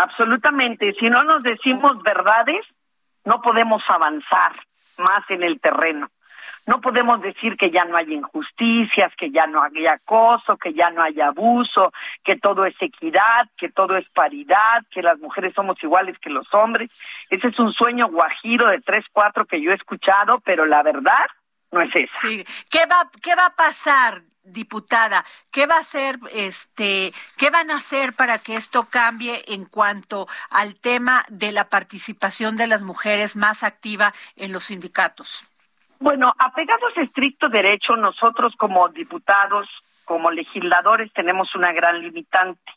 Absolutamente. 0.00 0.94
Si 0.98 1.10
no 1.10 1.24
nos 1.24 1.42
decimos 1.42 2.02
verdades, 2.02 2.64
no 3.24 3.42
podemos 3.42 3.82
avanzar 3.88 4.52
más 4.98 5.28
en 5.28 5.42
el 5.42 5.60
terreno. 5.60 6.10
No 6.66 6.80
podemos 6.80 7.20
decir 7.20 7.56
que 7.56 7.70
ya 7.70 7.84
no 7.84 7.96
hay 7.96 8.14
injusticias, 8.14 9.12
que 9.16 9.30
ya 9.30 9.46
no 9.46 9.62
hay 9.62 9.86
acoso, 9.86 10.56
que 10.56 10.72
ya 10.72 10.90
no 10.90 11.02
hay 11.02 11.20
abuso, 11.20 11.92
que 12.24 12.36
todo 12.36 12.64
es 12.64 12.74
equidad, 12.80 13.48
que 13.58 13.68
todo 13.70 13.96
es 13.96 14.08
paridad, 14.10 14.82
que 14.90 15.02
las 15.02 15.18
mujeres 15.18 15.52
somos 15.54 15.82
iguales 15.82 16.16
que 16.18 16.30
los 16.30 16.46
hombres. 16.54 16.90
Ese 17.28 17.48
es 17.48 17.58
un 17.58 17.72
sueño 17.72 18.08
guajiro 18.08 18.68
de 18.68 18.80
tres, 18.80 19.04
cuatro 19.12 19.44
que 19.44 19.60
yo 19.60 19.70
he 19.70 19.74
escuchado, 19.74 20.40
pero 20.40 20.64
la 20.64 20.82
verdad 20.82 21.26
no 21.72 21.82
es 21.82 21.94
eso. 21.94 22.20
Sí. 22.20 22.44
¿Qué 22.70 22.86
va, 22.86 23.10
qué 23.22 23.34
va 23.34 23.46
a 23.46 23.56
pasar 23.56 24.22
diputada, 24.52 25.24
¿qué 25.50 25.66
va 25.66 25.76
a 25.76 25.80
hacer, 25.80 26.18
este, 26.32 27.12
qué 27.38 27.50
van 27.50 27.70
a 27.70 27.76
hacer 27.76 28.12
para 28.14 28.38
que 28.38 28.56
esto 28.56 28.86
cambie 28.90 29.42
en 29.48 29.64
cuanto 29.64 30.26
al 30.50 30.74
tema 30.76 31.24
de 31.28 31.52
la 31.52 31.68
participación 31.68 32.56
de 32.56 32.66
las 32.66 32.82
mujeres 32.82 33.36
más 33.36 33.62
activa 33.62 34.14
en 34.36 34.52
los 34.52 34.64
sindicatos? 34.64 35.46
Bueno, 35.98 36.32
apegados 36.38 36.96
a 36.96 37.02
estricto 37.02 37.48
derecho, 37.48 37.96
nosotros 37.96 38.54
como 38.56 38.88
diputados, 38.88 39.68
como 40.04 40.30
legisladores, 40.30 41.12
tenemos 41.12 41.54
una 41.54 41.72
gran 41.72 42.00
limitante 42.00 42.72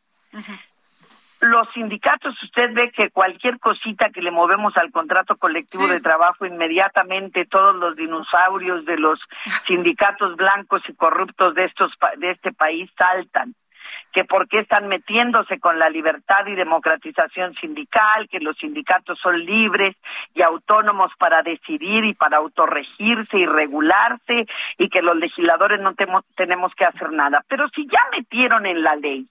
los 1.44 1.68
sindicatos, 1.74 2.36
usted 2.44 2.74
ve 2.74 2.92
que 2.92 3.10
cualquier 3.10 3.60
cosita 3.60 4.10
que 4.10 4.22
le 4.22 4.32
movemos 4.32 4.76
al 4.78 4.92
contrato 4.92 5.36
colectivo 5.36 5.88
de 5.88 6.02
trabajo, 6.02 6.46
inmediatamente 6.46 7.46
todos 7.46 7.76
los 7.76 7.96
dinosaurios 7.96 8.86
de 8.86 8.98
los 8.98 9.20
sindicatos 9.66 10.36
blancos 10.36 10.82
y 10.88 10.94
corruptos 10.94 11.56
de 11.56 11.66
estos 11.66 11.92
de 12.18 12.32
este 12.32 12.52
país 12.52 12.90
saltan 12.98 13.56
que 14.14 14.24
por 14.24 14.48
qué 14.48 14.60
están 14.60 14.88
metiéndose 14.88 15.60
con 15.60 15.80
la 15.80 15.90
libertad 15.90 16.46
y 16.46 16.56
democratización 16.56 17.56
sindical, 17.56 18.30
que 18.30 18.40
los 18.40 18.56
sindicatos 18.58 19.20
son 19.20 19.44
libres 19.44 19.96
y 20.36 20.44
autónomos 20.44 21.12
para 21.18 21.42
decidir 21.42 22.06
y 22.06 22.14
para 22.14 22.38
autorregirse 22.38 23.40
y 23.40 23.46
regularse 23.48 24.46
y 24.78 24.90
que 24.90 25.02
los 25.02 25.18
legisladores 25.18 25.82
no 25.82 25.96
tenemos 26.36 26.74
que 26.76 26.86
hacer 26.86 27.12
nada. 27.12 27.44
Pero 27.48 27.68
si 27.70 27.88
ya 27.88 28.02
metieron 28.12 28.66
en 28.68 28.84
la 28.84 28.96
ley 28.96 29.28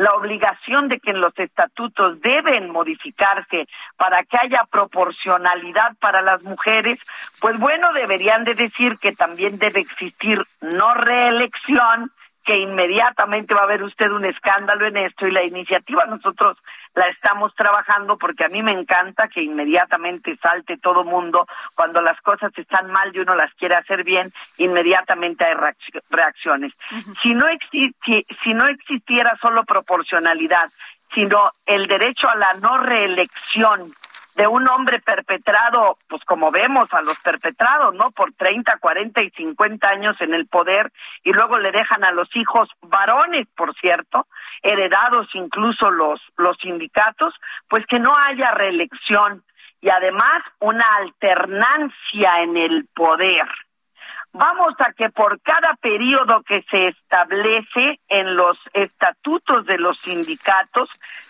la 0.00 0.14
obligación 0.14 0.88
de 0.88 0.98
que 0.98 1.10
en 1.10 1.20
los 1.20 1.38
estatutos 1.38 2.22
deben 2.22 2.70
modificarse 2.70 3.68
para 3.98 4.24
que 4.24 4.38
haya 4.40 4.64
proporcionalidad 4.70 5.94
para 6.00 6.22
las 6.22 6.42
mujeres, 6.42 6.98
pues 7.38 7.58
bueno, 7.58 7.92
deberían 7.92 8.44
de 8.44 8.54
decir 8.54 8.96
que 8.96 9.12
también 9.12 9.58
debe 9.58 9.80
existir 9.80 10.40
no 10.62 10.94
reelección, 10.94 12.10
que 12.44 12.56
inmediatamente 12.56 13.54
va 13.54 13.60
a 13.60 13.64
haber 13.64 13.82
usted 13.82 14.10
un 14.10 14.24
escándalo 14.24 14.86
en 14.86 14.96
esto 14.96 15.26
y 15.26 15.30
la 15.30 15.44
iniciativa 15.44 16.04
nosotros 16.06 16.56
la 16.94 17.06
estamos 17.08 17.54
trabajando 17.54 18.16
porque 18.16 18.44
a 18.44 18.48
mí 18.48 18.62
me 18.62 18.72
encanta 18.72 19.28
que 19.28 19.42
inmediatamente 19.42 20.36
salte 20.42 20.78
todo 20.78 21.04
mundo 21.04 21.46
cuando 21.74 22.02
las 22.02 22.20
cosas 22.22 22.50
están 22.56 22.90
mal 22.90 23.14
y 23.14 23.20
uno 23.20 23.34
las 23.34 23.52
quiere 23.54 23.76
hacer 23.76 24.04
bien, 24.04 24.30
inmediatamente 24.58 25.44
hay 25.44 25.54
reacciones. 26.10 26.72
Si 27.22 27.34
no 27.34 27.46
si 28.42 28.54
no 28.54 28.66
existiera 28.68 29.36
solo 29.40 29.64
proporcionalidad, 29.64 30.68
sino 31.14 31.52
el 31.66 31.86
derecho 31.86 32.28
a 32.28 32.36
la 32.36 32.54
no 32.54 32.78
reelección 32.78 33.92
de 34.40 34.46
un 34.46 34.66
hombre 34.70 35.00
perpetrado, 35.00 35.98
pues 36.08 36.24
como 36.24 36.50
vemos 36.50 36.90
a 36.94 37.02
los 37.02 37.18
perpetrados, 37.18 37.94
¿no? 37.94 38.10
Por 38.10 38.32
30, 38.32 38.78
40 38.78 39.22
y 39.22 39.30
50 39.32 39.86
años 39.86 40.16
en 40.20 40.32
el 40.32 40.46
poder 40.46 40.90
y 41.22 41.30
luego 41.34 41.58
le 41.58 41.70
dejan 41.70 42.04
a 42.04 42.10
los 42.10 42.34
hijos 42.34 42.70
varones, 42.80 43.46
por 43.54 43.74
cierto, 43.74 44.28
heredados 44.62 45.28
incluso 45.34 45.90
los, 45.90 46.22
los 46.38 46.56
sindicatos, 46.56 47.34
pues 47.68 47.84
que 47.84 47.98
no 47.98 48.16
haya 48.16 48.52
reelección 48.52 49.44
y 49.82 49.90
además 49.90 50.42
una 50.58 50.86
alternancia 50.96 52.42
en 52.42 52.56
el 52.56 52.86
poder 52.94 53.46
vamos 54.32 54.74
a 54.78 54.92
que 54.92 55.10
por 55.10 55.40
cada 55.40 55.74
periodo 55.74 56.42
que 56.42 56.62
se 56.70 56.88
establece 56.88 58.00
en 58.08 58.36
los 58.36 58.58
estatutos 58.72 59.66
de 59.66 59.78
los 59.78 59.98
sindicatos, 60.00 60.88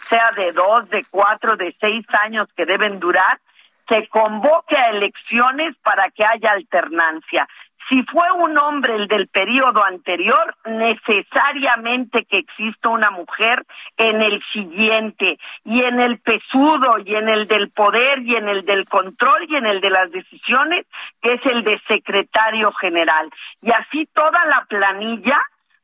sea 0.08 0.30
de 0.32 0.52
dos, 0.52 0.88
de 0.90 1.04
cuatro, 1.10 1.56
de 1.56 1.74
seis 1.80 2.04
años 2.24 2.48
que 2.56 2.66
deben 2.66 3.00
durar, 3.00 3.40
se 3.88 4.06
convoque 4.08 4.76
a 4.76 4.90
elecciones 4.90 5.76
para 5.82 6.10
que 6.10 6.24
haya 6.24 6.52
alternancia. 6.52 7.48
Si 7.90 8.04
fue 8.04 8.30
un 8.30 8.56
hombre 8.56 8.94
el 8.94 9.08
del 9.08 9.26
periodo 9.26 9.84
anterior, 9.84 10.54
necesariamente 10.64 12.24
que 12.24 12.38
exista 12.38 12.88
una 12.88 13.10
mujer 13.10 13.66
en 13.96 14.22
el 14.22 14.40
siguiente, 14.52 15.38
y 15.64 15.82
en 15.82 15.98
el 15.98 16.20
pesudo, 16.20 16.98
y 17.04 17.16
en 17.16 17.28
el 17.28 17.48
del 17.48 17.70
poder, 17.70 18.20
y 18.22 18.36
en 18.36 18.48
el 18.48 18.64
del 18.64 18.88
control, 18.88 19.44
y 19.48 19.56
en 19.56 19.66
el 19.66 19.80
de 19.80 19.90
las 19.90 20.08
decisiones, 20.12 20.86
que 21.20 21.32
es 21.32 21.44
el 21.46 21.64
de 21.64 21.80
secretario 21.88 22.70
general. 22.74 23.28
Y 23.60 23.72
así 23.72 24.06
toda 24.14 24.44
la 24.46 24.64
planilla 24.68 25.40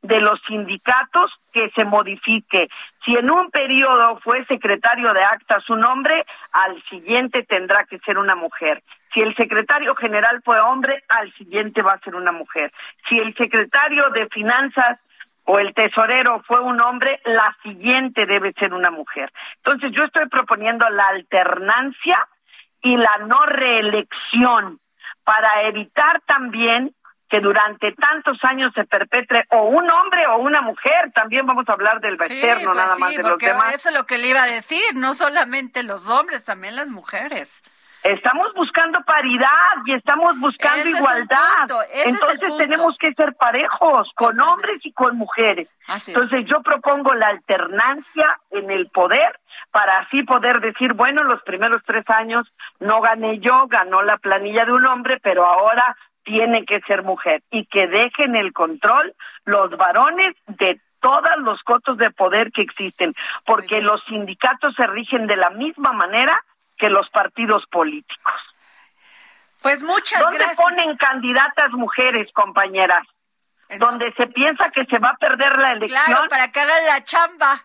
de 0.07 0.21
los 0.21 0.39
sindicatos 0.47 1.31
que 1.51 1.69
se 1.75 1.83
modifique. 1.83 2.69
Si 3.05 3.15
en 3.15 3.29
un 3.29 3.51
periodo 3.51 4.19
fue 4.19 4.45
secretario 4.45 5.13
de 5.13 5.21
actas 5.21 5.69
un 5.69 5.83
hombre, 5.85 6.25
al 6.51 6.81
siguiente 6.89 7.43
tendrá 7.43 7.85
que 7.85 7.99
ser 7.99 8.17
una 8.17 8.35
mujer. 8.35 8.83
Si 9.13 9.21
el 9.21 9.35
secretario 9.35 9.95
general 9.95 10.41
fue 10.43 10.59
hombre, 10.59 11.03
al 11.09 11.33
siguiente 11.33 11.81
va 11.81 11.93
a 11.93 11.99
ser 11.99 12.15
una 12.15 12.31
mujer. 12.31 12.71
Si 13.09 13.17
el 13.19 13.35
secretario 13.35 14.09
de 14.11 14.27
finanzas 14.27 14.99
o 15.43 15.59
el 15.59 15.73
tesorero 15.73 16.41
fue 16.47 16.61
un 16.61 16.81
hombre, 16.81 17.19
la 17.25 17.55
siguiente 17.63 18.25
debe 18.25 18.53
ser 18.53 18.73
una 18.73 18.91
mujer. 18.91 19.31
Entonces 19.57 19.91
yo 19.93 20.05
estoy 20.05 20.27
proponiendo 20.27 20.89
la 20.89 21.07
alternancia 21.07 22.27
y 22.81 22.95
la 22.95 23.17
no 23.25 23.45
reelección 23.45 24.79
para 25.23 25.63
evitar 25.63 26.21
también 26.25 26.93
que 27.29 27.39
durante 27.41 27.91
tantos 27.93 28.37
años 28.43 28.71
se 28.73 28.85
perpetre 28.85 29.45
o 29.49 29.63
un 29.63 29.89
hombre 29.89 30.25
o 30.27 30.37
una 30.37 30.61
mujer, 30.61 31.11
también 31.13 31.45
vamos 31.45 31.67
a 31.67 31.73
hablar 31.73 31.99
del 31.99 32.17
Sí, 32.19 32.37
eterno, 32.39 32.71
pues 32.71 32.77
nada 32.77 32.95
sí, 32.95 33.01
más 33.01 33.15
de 33.15 33.23
los 33.23 33.37
demás. 33.37 33.73
eso 33.73 33.89
es 33.89 33.95
lo 33.95 34.05
que 34.05 34.17
le 34.17 34.27
iba 34.29 34.43
a 34.43 34.47
decir, 34.47 34.81
no 34.95 35.13
solamente 35.13 35.83
los 35.83 36.07
hombres, 36.07 36.45
también 36.45 36.75
las 36.75 36.87
mujeres. 36.87 37.61
Estamos 38.03 38.53
buscando 38.53 39.01
paridad 39.03 39.49
y 39.85 39.93
estamos 39.93 40.39
buscando 40.39 40.79
Ese 40.87 40.89
igualdad. 40.91 41.67
Entonces 42.05 42.55
tenemos 42.57 42.95
que 42.97 43.11
ser 43.13 43.33
parejos 43.35 44.09
con 44.15 44.39
hombres 44.39 44.77
y 44.83 44.93
con 44.93 45.17
mujeres. 45.17 45.67
Entonces 46.05 46.45
yo 46.45 46.61
propongo 46.61 47.13
la 47.15 47.27
alternancia 47.27 48.39
en 48.51 48.71
el 48.71 48.87
poder 48.89 49.37
para 49.71 49.99
así 49.99 50.23
poder 50.23 50.61
decir, 50.61 50.93
bueno, 50.93 51.23
los 51.23 51.41
primeros 51.43 51.81
tres 51.85 52.09
años 52.09 52.47
no 52.79 53.01
gané 53.01 53.39
yo, 53.39 53.67
ganó 53.67 54.01
la 54.03 54.17
planilla 54.17 54.63
de 54.63 54.71
un 54.71 54.85
hombre, 54.85 55.19
pero 55.21 55.45
ahora 55.45 55.97
tiene 56.27 56.65
que 56.65 56.81
ser 56.81 57.03
mujer 57.03 57.41
y 57.49 57.65
que 57.67 57.87
dejen 57.87 58.35
el 58.35 58.51
control 58.51 59.15
los 59.45 59.71
varones 59.77 60.35
de 60.45 60.79
todos 60.99 61.37
los 61.37 61.63
cotos 61.63 61.97
de 61.97 62.11
poder 62.11 62.51
que 62.51 62.63
existen, 62.63 63.15
porque 63.45 63.81
los 63.81 64.03
sindicatos 64.09 64.75
se 64.75 64.85
rigen 64.87 65.25
de 65.25 65.37
la 65.37 65.51
misma 65.51 65.93
manera 65.93 66.43
que 66.77 66.89
los 66.89 67.09
partidos 67.11 67.65
políticos. 67.71 68.33
Pues 69.61 69.81
muchas 69.81 70.21
¿Dónde 70.21 70.39
gracias. 70.39 70.57
ponen 70.57 70.97
candidatas 70.97 71.71
mujeres, 71.71 72.27
compañeras? 72.33 73.07
Donde 73.79 74.11
se 74.13 74.27
piensa 74.27 74.69
que 74.69 74.85
se 74.85 74.97
va 74.99 75.09
a 75.09 75.17
perder 75.17 75.57
la 75.57 75.71
elección. 75.73 76.03
Claro, 76.05 76.27
para 76.29 76.51
que 76.51 76.59
hagan 76.59 76.85
la 76.85 77.03
chamba. 77.03 77.61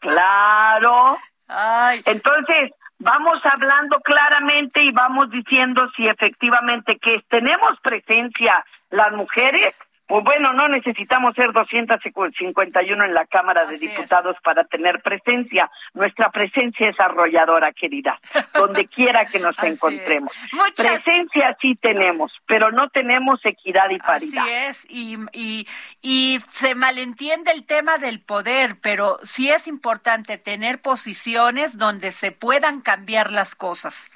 Claro. 0.00 1.18
Ay. 1.48 2.02
Entonces, 2.04 2.72
vamos 2.98 3.38
hablando 3.44 4.00
claramente 4.00 4.82
y 4.82 4.90
vamos 4.92 5.30
diciendo 5.30 5.88
si 5.96 6.06
efectivamente 6.06 6.98
que 6.98 7.22
tenemos 7.28 7.78
presencia 7.82 8.64
las 8.90 9.12
mujeres, 9.12 9.74
pues 10.06 10.22
bueno, 10.24 10.52
no 10.52 10.68
necesitamos 10.68 11.34
ser 11.34 11.52
251 11.52 13.04
en 13.04 13.14
la 13.14 13.26
Cámara 13.26 13.66
de 13.66 13.76
Diputados 13.78 14.36
para 14.42 14.64
tener 14.64 15.02
presencia. 15.02 15.70
Nuestra 15.94 16.30
presencia 16.30 16.88
es 16.88 17.00
arrolladora, 17.00 17.72
querida, 17.72 18.18
donde 18.54 18.86
quiera 18.86 19.26
que 19.26 19.38
nos 19.40 19.56
encontremos. 19.62 20.30
Muchas- 20.52 21.02
Presencia 21.02 21.56
sí 21.60 21.74
tenemos, 21.74 22.32
pero 22.46 22.70
no 22.70 22.88
tenemos 22.90 23.40
equidad 23.44 23.90
y 23.90 23.98
paridad. 23.98 24.42
Así 24.42 24.52
es, 24.52 24.86
y, 24.88 25.16
y, 25.32 25.66
y 26.02 26.38
se 26.50 26.74
malentiende 26.74 27.50
el 27.52 27.64
tema 27.66 27.98
del 27.98 28.20
poder, 28.20 28.76
pero 28.80 29.18
sí 29.22 29.50
es 29.50 29.66
importante 29.66 30.38
tener 30.38 30.80
posiciones 30.80 31.78
donde 31.78 32.12
se 32.12 32.32
puedan 32.32 32.80
cambiar 32.80 33.32
las 33.32 33.54
cosas. 33.54 34.10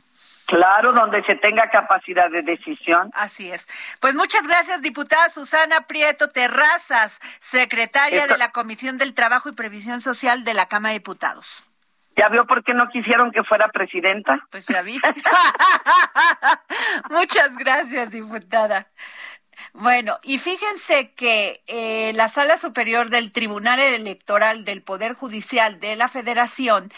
Claro, 0.51 0.93
donde 0.93 1.23
se 1.25 1.37
tenga 1.37 1.71
capacidad 1.71 2.29
de 2.29 2.43
decisión. 2.43 3.13
Así 3.15 3.53
es. 3.53 3.69
Pues 4.01 4.17
muchas 4.17 4.45
gracias, 4.49 4.83
diputada 4.83 5.29
Susana 5.29 5.83
Prieto 5.83 6.29
Terrazas, 6.31 7.21
secretaria 7.39 8.23
Esto- 8.23 8.35
de 8.35 8.39
la 8.39 8.51
Comisión 8.51 8.99
del 8.99 9.15
Trabajo 9.15 9.49
y 9.49 9.53
Previsión 9.53 10.01
Social 10.01 10.43
de 10.43 10.55
la 10.55 10.67
Cámara 10.67 10.93
de 10.93 10.99
Diputados. 10.99 11.63
¿Ya 12.17 12.29
vio 12.29 12.47
por 12.47 12.65
qué 12.65 12.75
no 12.75 12.89
quisieron 12.89 13.31
que 13.31 13.45
fuera 13.45 13.69
presidenta? 13.69 14.41
Pues 14.51 14.67
ya 14.67 14.83
vi. 14.83 15.01
Muchas 17.11 17.57
gracias, 17.57 18.11
diputada. 18.11 18.89
Bueno, 19.73 20.19
y 20.25 20.39
fíjense 20.39 21.13
que 21.13 21.61
eh, 21.69 22.11
la 22.17 22.29
Sala 22.29 22.59
Superior 22.59 23.09
del 23.11 23.31
Tribunal 23.31 23.79
Electoral 23.79 24.65
del 24.65 24.83
Poder 24.83 25.15
Judicial 25.15 25.79
de 25.79 25.95
la 25.95 26.09
Federación 26.09 26.91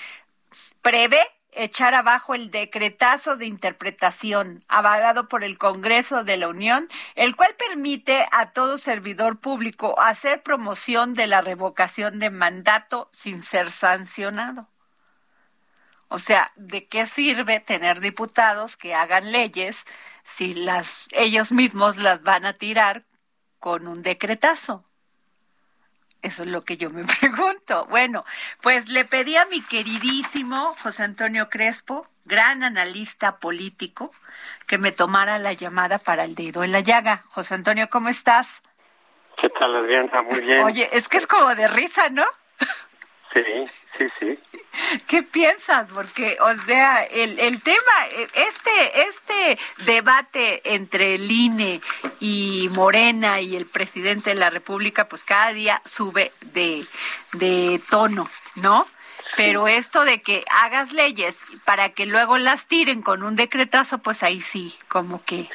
prevé 0.81 1.21
echar 1.53 1.95
abajo 1.95 2.35
el 2.35 2.51
decretazo 2.51 3.37
de 3.37 3.47
interpretación 3.47 4.65
avalado 4.69 5.29
por 5.29 5.45
el 5.45 5.59
Congreso 5.59 6.25
de 6.25 6.37
la 6.37 6.49
Unión, 6.49 6.89
el 7.15 7.37
cual 7.37 7.55
permite 7.57 8.27
a 8.33 8.53
todo 8.53 8.79
servidor 8.79 9.39
público 9.39 10.01
hacer 10.01 10.43
promoción 10.43 11.15
de 11.15 11.27
la 11.27 11.41
revocación 11.41 12.19
de 12.19 12.31
mandato 12.31 13.09
sin 13.13 13.43
ser 13.43 13.71
sancionado. 13.71 14.69
O 16.09 16.19
sea, 16.19 16.53
¿de 16.57 16.87
qué 16.89 17.07
sirve 17.07 17.61
tener 17.61 18.01
diputados 18.01 18.77
que 18.77 18.95
hagan 18.95 19.33
leyes 19.33 19.85
si 20.25 20.55
ellos 21.13 21.53
mismos 21.53 21.97
las 21.97 22.23
van 22.23 22.45
a 22.45 22.53
tirar 22.53 23.05
con 23.59 23.87
un 23.89 24.03
decretazo? 24.03 24.85
Eso 26.23 26.45
es 26.45 26.49
lo 26.49 26.63
que 26.63 26.77
yo 26.77 26.91
me 26.91 27.05
pregunto. 27.21 27.87
Bueno, 27.91 28.25
pues 28.61 28.89
le 28.89 29.05
pedí 29.05 29.37
a 29.37 29.45
mi 29.47 29.61
queridísimo 29.61 30.75
José 30.83 31.03
Antonio 31.03 31.49
Crespo, 31.51 32.07
gran 32.25 32.63
analista 32.63 33.39
político, 33.39 34.11
que 34.67 34.79
me 34.79 34.93
tomara 34.93 35.39
la 35.39 35.53
llamada 35.53 35.99
para 35.99 36.25
el 36.25 36.35
dedo 36.35 36.63
en 36.65 36.73
la 36.73 36.81
llaga. 36.81 37.25
José 37.27 37.55
Antonio, 37.55 37.89
¿cómo 37.91 38.09
estás? 38.09 38.63
¿Qué 39.41 39.49
tal, 39.51 39.75
Adriana? 39.75 40.23
Muy 40.23 40.41
bien. 40.41 40.61
Oye, 40.61 40.89
es 40.93 41.09
que 41.09 41.17
es 41.17 41.27
como 41.27 41.55
de 41.55 41.67
risa, 41.67 42.09
¿no? 42.11 42.25
Sí, 43.35 43.43
sí, 43.99 44.07
sí. 44.21 44.39
¿Qué 45.07 45.23
piensas? 45.23 45.89
Porque, 45.93 46.37
o 46.41 46.55
sea, 46.59 47.05
el, 47.05 47.39
el 47.39 47.63
tema, 47.63 48.07
eh, 48.17 48.27
este, 48.35 49.03
este 49.09 49.59
debate 49.85 50.61
entre 50.75 51.15
el 51.15 51.31
INE 51.31 51.81
y 52.21 52.69
Morena 52.75 53.41
y 53.41 53.57
el 53.57 53.67
presidente 53.67 54.31
de 54.31 54.37
la 54.37 54.51
República, 54.51 55.09
pues 55.09 55.25
cada 55.25 55.53
día 55.53 55.81
sube 55.85 56.33
de, 56.53 56.85
de 57.35 57.81
tono, 57.91 58.29
¿no? 58.57 58.87
Pero 59.35 59.67
esto 59.67 60.05
de 60.05 60.21
que 60.21 60.45
hagas 60.51 60.93
leyes 60.93 61.43
para 61.65 61.89
que 61.89 62.05
luego 62.05 62.37
las 62.37 62.67
tiren 62.67 63.01
con 63.01 63.23
un 63.23 63.35
decretazo, 63.35 63.99
pues 63.99 64.23
ahí 64.23 64.41
sí, 64.43 64.77
como 64.89 65.25
que... 65.25 65.49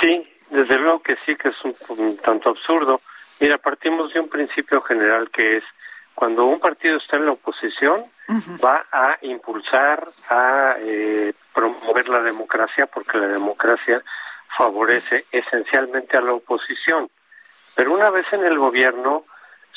Sí, 0.00 0.22
desde 0.50 0.78
luego 0.78 1.02
que 1.02 1.16
sí, 1.26 1.34
que 1.34 1.48
es 1.48 1.56
un, 1.64 1.74
un 1.88 2.16
tanto 2.18 2.50
absurdo. 2.50 3.00
Mira, 3.40 3.58
partimos 3.58 4.12
de 4.12 4.20
un 4.20 4.28
principio 4.28 4.80
general 4.82 5.30
que 5.30 5.56
es 5.56 5.64
cuando 6.20 6.44
un 6.44 6.60
partido 6.60 6.98
está 6.98 7.16
en 7.16 7.24
la 7.24 7.32
oposición, 7.32 8.04
va 8.62 8.84
a 8.92 9.16
impulsar, 9.22 10.06
a 10.28 10.74
eh, 10.78 11.32
promover 11.54 12.10
la 12.10 12.22
democracia, 12.22 12.84
porque 12.84 13.16
la 13.16 13.28
democracia 13.28 14.02
favorece 14.54 15.24
esencialmente 15.32 16.18
a 16.18 16.20
la 16.20 16.34
oposición. 16.34 17.08
Pero 17.74 17.94
una 17.94 18.10
vez 18.10 18.26
en 18.32 18.44
el 18.44 18.58
gobierno, 18.58 19.24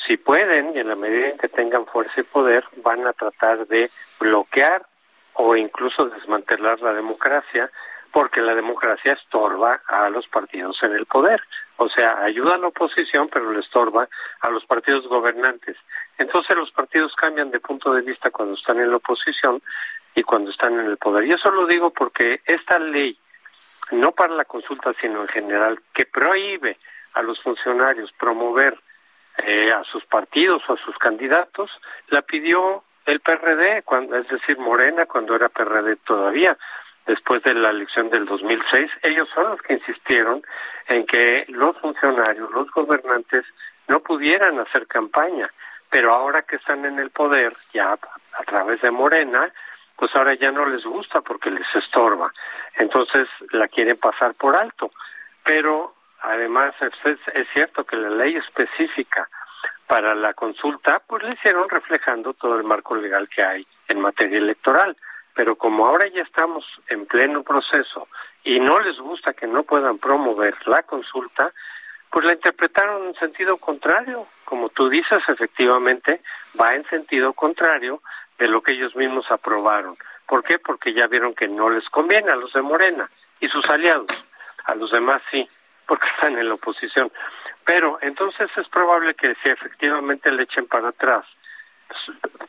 si 0.06 0.18
pueden, 0.18 0.76
y 0.76 0.80
en 0.80 0.88
la 0.88 0.96
medida 0.96 1.30
en 1.30 1.38
que 1.38 1.48
tengan 1.48 1.86
fuerza 1.86 2.20
y 2.20 2.24
poder, 2.24 2.62
van 2.82 3.06
a 3.06 3.14
tratar 3.14 3.66
de 3.66 3.90
bloquear 4.20 4.84
o 5.32 5.56
incluso 5.56 6.10
desmantelar 6.10 6.78
la 6.82 6.92
democracia, 6.92 7.70
porque 8.12 8.42
la 8.42 8.54
democracia 8.54 9.14
estorba 9.14 9.80
a 9.88 10.10
los 10.10 10.28
partidos 10.28 10.76
en 10.82 10.92
el 10.92 11.06
poder. 11.06 11.40
O 11.76 11.88
sea, 11.88 12.22
ayuda 12.22 12.54
a 12.54 12.58
la 12.58 12.68
oposición, 12.68 13.28
pero 13.32 13.50
le 13.50 13.60
estorba 13.60 14.08
a 14.40 14.50
los 14.50 14.64
partidos 14.66 15.08
gobernantes. 15.08 15.76
Entonces 16.18 16.56
los 16.56 16.70
partidos 16.70 17.14
cambian 17.14 17.50
de 17.50 17.60
punto 17.60 17.92
de 17.92 18.02
vista 18.02 18.30
cuando 18.30 18.54
están 18.54 18.80
en 18.80 18.90
la 18.90 18.96
oposición 18.96 19.62
y 20.14 20.22
cuando 20.22 20.50
están 20.50 20.78
en 20.78 20.86
el 20.86 20.96
poder. 20.96 21.24
Y 21.24 21.32
eso 21.32 21.50
lo 21.50 21.66
digo 21.66 21.90
porque 21.90 22.40
esta 22.44 22.78
ley, 22.78 23.18
no 23.90 24.12
para 24.12 24.34
la 24.34 24.44
consulta, 24.44 24.92
sino 25.00 25.22
en 25.22 25.28
general, 25.28 25.80
que 25.92 26.06
prohíbe 26.06 26.78
a 27.14 27.22
los 27.22 27.40
funcionarios 27.42 28.12
promover 28.12 28.78
eh, 29.38 29.72
a 29.72 29.82
sus 29.84 30.04
partidos 30.04 30.62
o 30.68 30.74
a 30.74 30.78
sus 30.78 30.96
candidatos, 30.98 31.70
la 32.08 32.22
pidió 32.22 32.84
el 33.06 33.20
PRD, 33.20 33.82
cuando, 33.82 34.16
es 34.16 34.28
decir, 34.28 34.58
Morena, 34.58 35.06
cuando 35.06 35.34
era 35.34 35.48
PRD 35.48 35.96
todavía, 35.96 36.56
después 37.06 37.42
de 37.42 37.54
la 37.54 37.70
elección 37.70 38.10
del 38.10 38.24
2006. 38.26 38.90
Ellos 39.02 39.28
son 39.34 39.50
los 39.50 39.62
que 39.62 39.74
insistieron 39.74 40.42
en 40.88 41.06
que 41.06 41.44
los 41.48 41.76
funcionarios, 41.78 42.50
los 42.50 42.70
gobernantes, 42.70 43.44
no 43.88 44.00
pudieran 44.00 44.58
hacer 44.58 44.86
campaña. 44.86 45.50
Pero 45.94 46.12
ahora 46.12 46.42
que 46.42 46.56
están 46.56 46.84
en 46.84 46.98
el 46.98 47.10
poder, 47.10 47.56
ya 47.72 47.92
a 47.92 48.42
través 48.42 48.80
de 48.80 48.90
Morena, 48.90 49.52
pues 49.94 50.10
ahora 50.16 50.34
ya 50.34 50.50
no 50.50 50.66
les 50.66 50.84
gusta 50.84 51.20
porque 51.20 51.52
les 51.52 51.72
estorba. 51.72 52.34
Entonces 52.74 53.28
la 53.52 53.68
quieren 53.68 53.96
pasar 53.96 54.34
por 54.34 54.56
alto. 54.56 54.90
Pero 55.44 55.94
además 56.20 56.74
es, 56.80 57.20
es 57.32 57.46
cierto 57.52 57.84
que 57.84 57.94
la 57.94 58.10
ley 58.10 58.34
específica 58.34 59.28
para 59.86 60.16
la 60.16 60.34
consulta, 60.34 61.00
pues 61.06 61.22
le 61.22 61.34
hicieron 61.34 61.68
reflejando 61.68 62.34
todo 62.34 62.56
el 62.56 62.64
marco 62.64 62.96
legal 62.96 63.28
que 63.28 63.44
hay 63.44 63.64
en 63.86 64.00
materia 64.00 64.38
electoral. 64.38 64.96
Pero 65.32 65.54
como 65.54 65.86
ahora 65.86 66.08
ya 66.08 66.22
estamos 66.22 66.64
en 66.88 67.06
pleno 67.06 67.44
proceso 67.44 68.08
y 68.42 68.58
no 68.58 68.80
les 68.80 68.98
gusta 68.98 69.32
que 69.32 69.46
no 69.46 69.62
puedan 69.62 69.98
promover 69.98 70.56
la 70.66 70.82
consulta, 70.82 71.52
pues 72.14 72.26
la 72.26 72.34
interpretaron 72.34 73.08
en 73.08 73.14
sentido 73.16 73.56
contrario. 73.56 74.24
Como 74.44 74.68
tú 74.68 74.88
dices, 74.88 75.18
efectivamente, 75.26 76.20
va 76.60 76.76
en 76.76 76.84
sentido 76.84 77.32
contrario 77.32 78.02
de 78.38 78.46
lo 78.46 78.62
que 78.62 78.70
ellos 78.70 78.94
mismos 78.94 79.28
aprobaron. 79.32 79.96
¿Por 80.24 80.44
qué? 80.44 80.60
Porque 80.60 80.94
ya 80.94 81.08
vieron 81.08 81.34
que 81.34 81.48
no 81.48 81.68
les 81.70 81.88
conviene 81.88 82.30
a 82.30 82.36
los 82.36 82.52
de 82.52 82.62
Morena 82.62 83.10
y 83.40 83.48
sus 83.48 83.68
aliados. 83.68 84.06
A 84.64 84.76
los 84.76 84.92
demás 84.92 85.22
sí, 85.32 85.44
porque 85.88 86.06
están 86.14 86.38
en 86.38 86.46
la 86.46 86.54
oposición. 86.54 87.10
Pero 87.64 87.98
entonces 88.00 88.48
es 88.56 88.68
probable 88.68 89.16
que 89.16 89.34
si 89.42 89.48
efectivamente 89.48 90.30
le 90.30 90.44
echen 90.44 90.68
para 90.68 90.90
atrás, 90.90 91.26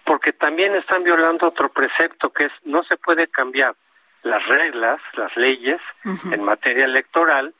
porque 0.03 0.32
también 0.32 0.76
están 0.76 1.03
violando 1.03 1.47
otro 1.47 1.70
precepto 1.70 2.32
que 2.32 2.45
es 2.45 2.53
no 2.66 2.84
se 2.84 2.97
puede 2.97 3.30
cambiar 3.30 3.74
las 4.22 4.45
reglas, 4.45 5.01
las 5.13 5.36
leyes 5.36 5.82
en 6.03 6.43
materia 6.43 6.86
electoral 6.86 7.55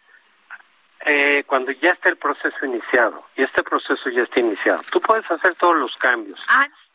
eh, 1.06 1.44
cuando 1.46 1.72
ya 1.72 1.92
está 1.92 2.10
el 2.10 2.18
proceso 2.18 2.66
iniciado, 2.66 3.24
y 3.36 3.44
este 3.44 3.64
proceso 3.64 4.10
ya 4.10 4.24
está 4.24 4.40
iniciado, 4.40 4.82
tú 4.92 5.00
puedes 5.00 5.30
hacer 5.30 5.56
todos 5.56 5.76
los 5.76 5.96
cambios, 5.96 6.46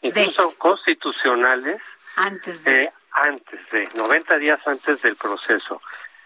incluso 0.03 0.53
constitucionales, 0.59 1.81
antes 2.17 2.65
de... 2.65 2.85
Eh, 2.85 2.93
antes 3.13 3.71
de, 3.71 3.89
90 3.97 4.39
días 4.39 4.61
antes 4.67 5.03
del 5.03 5.17
proceso. 5.17 5.83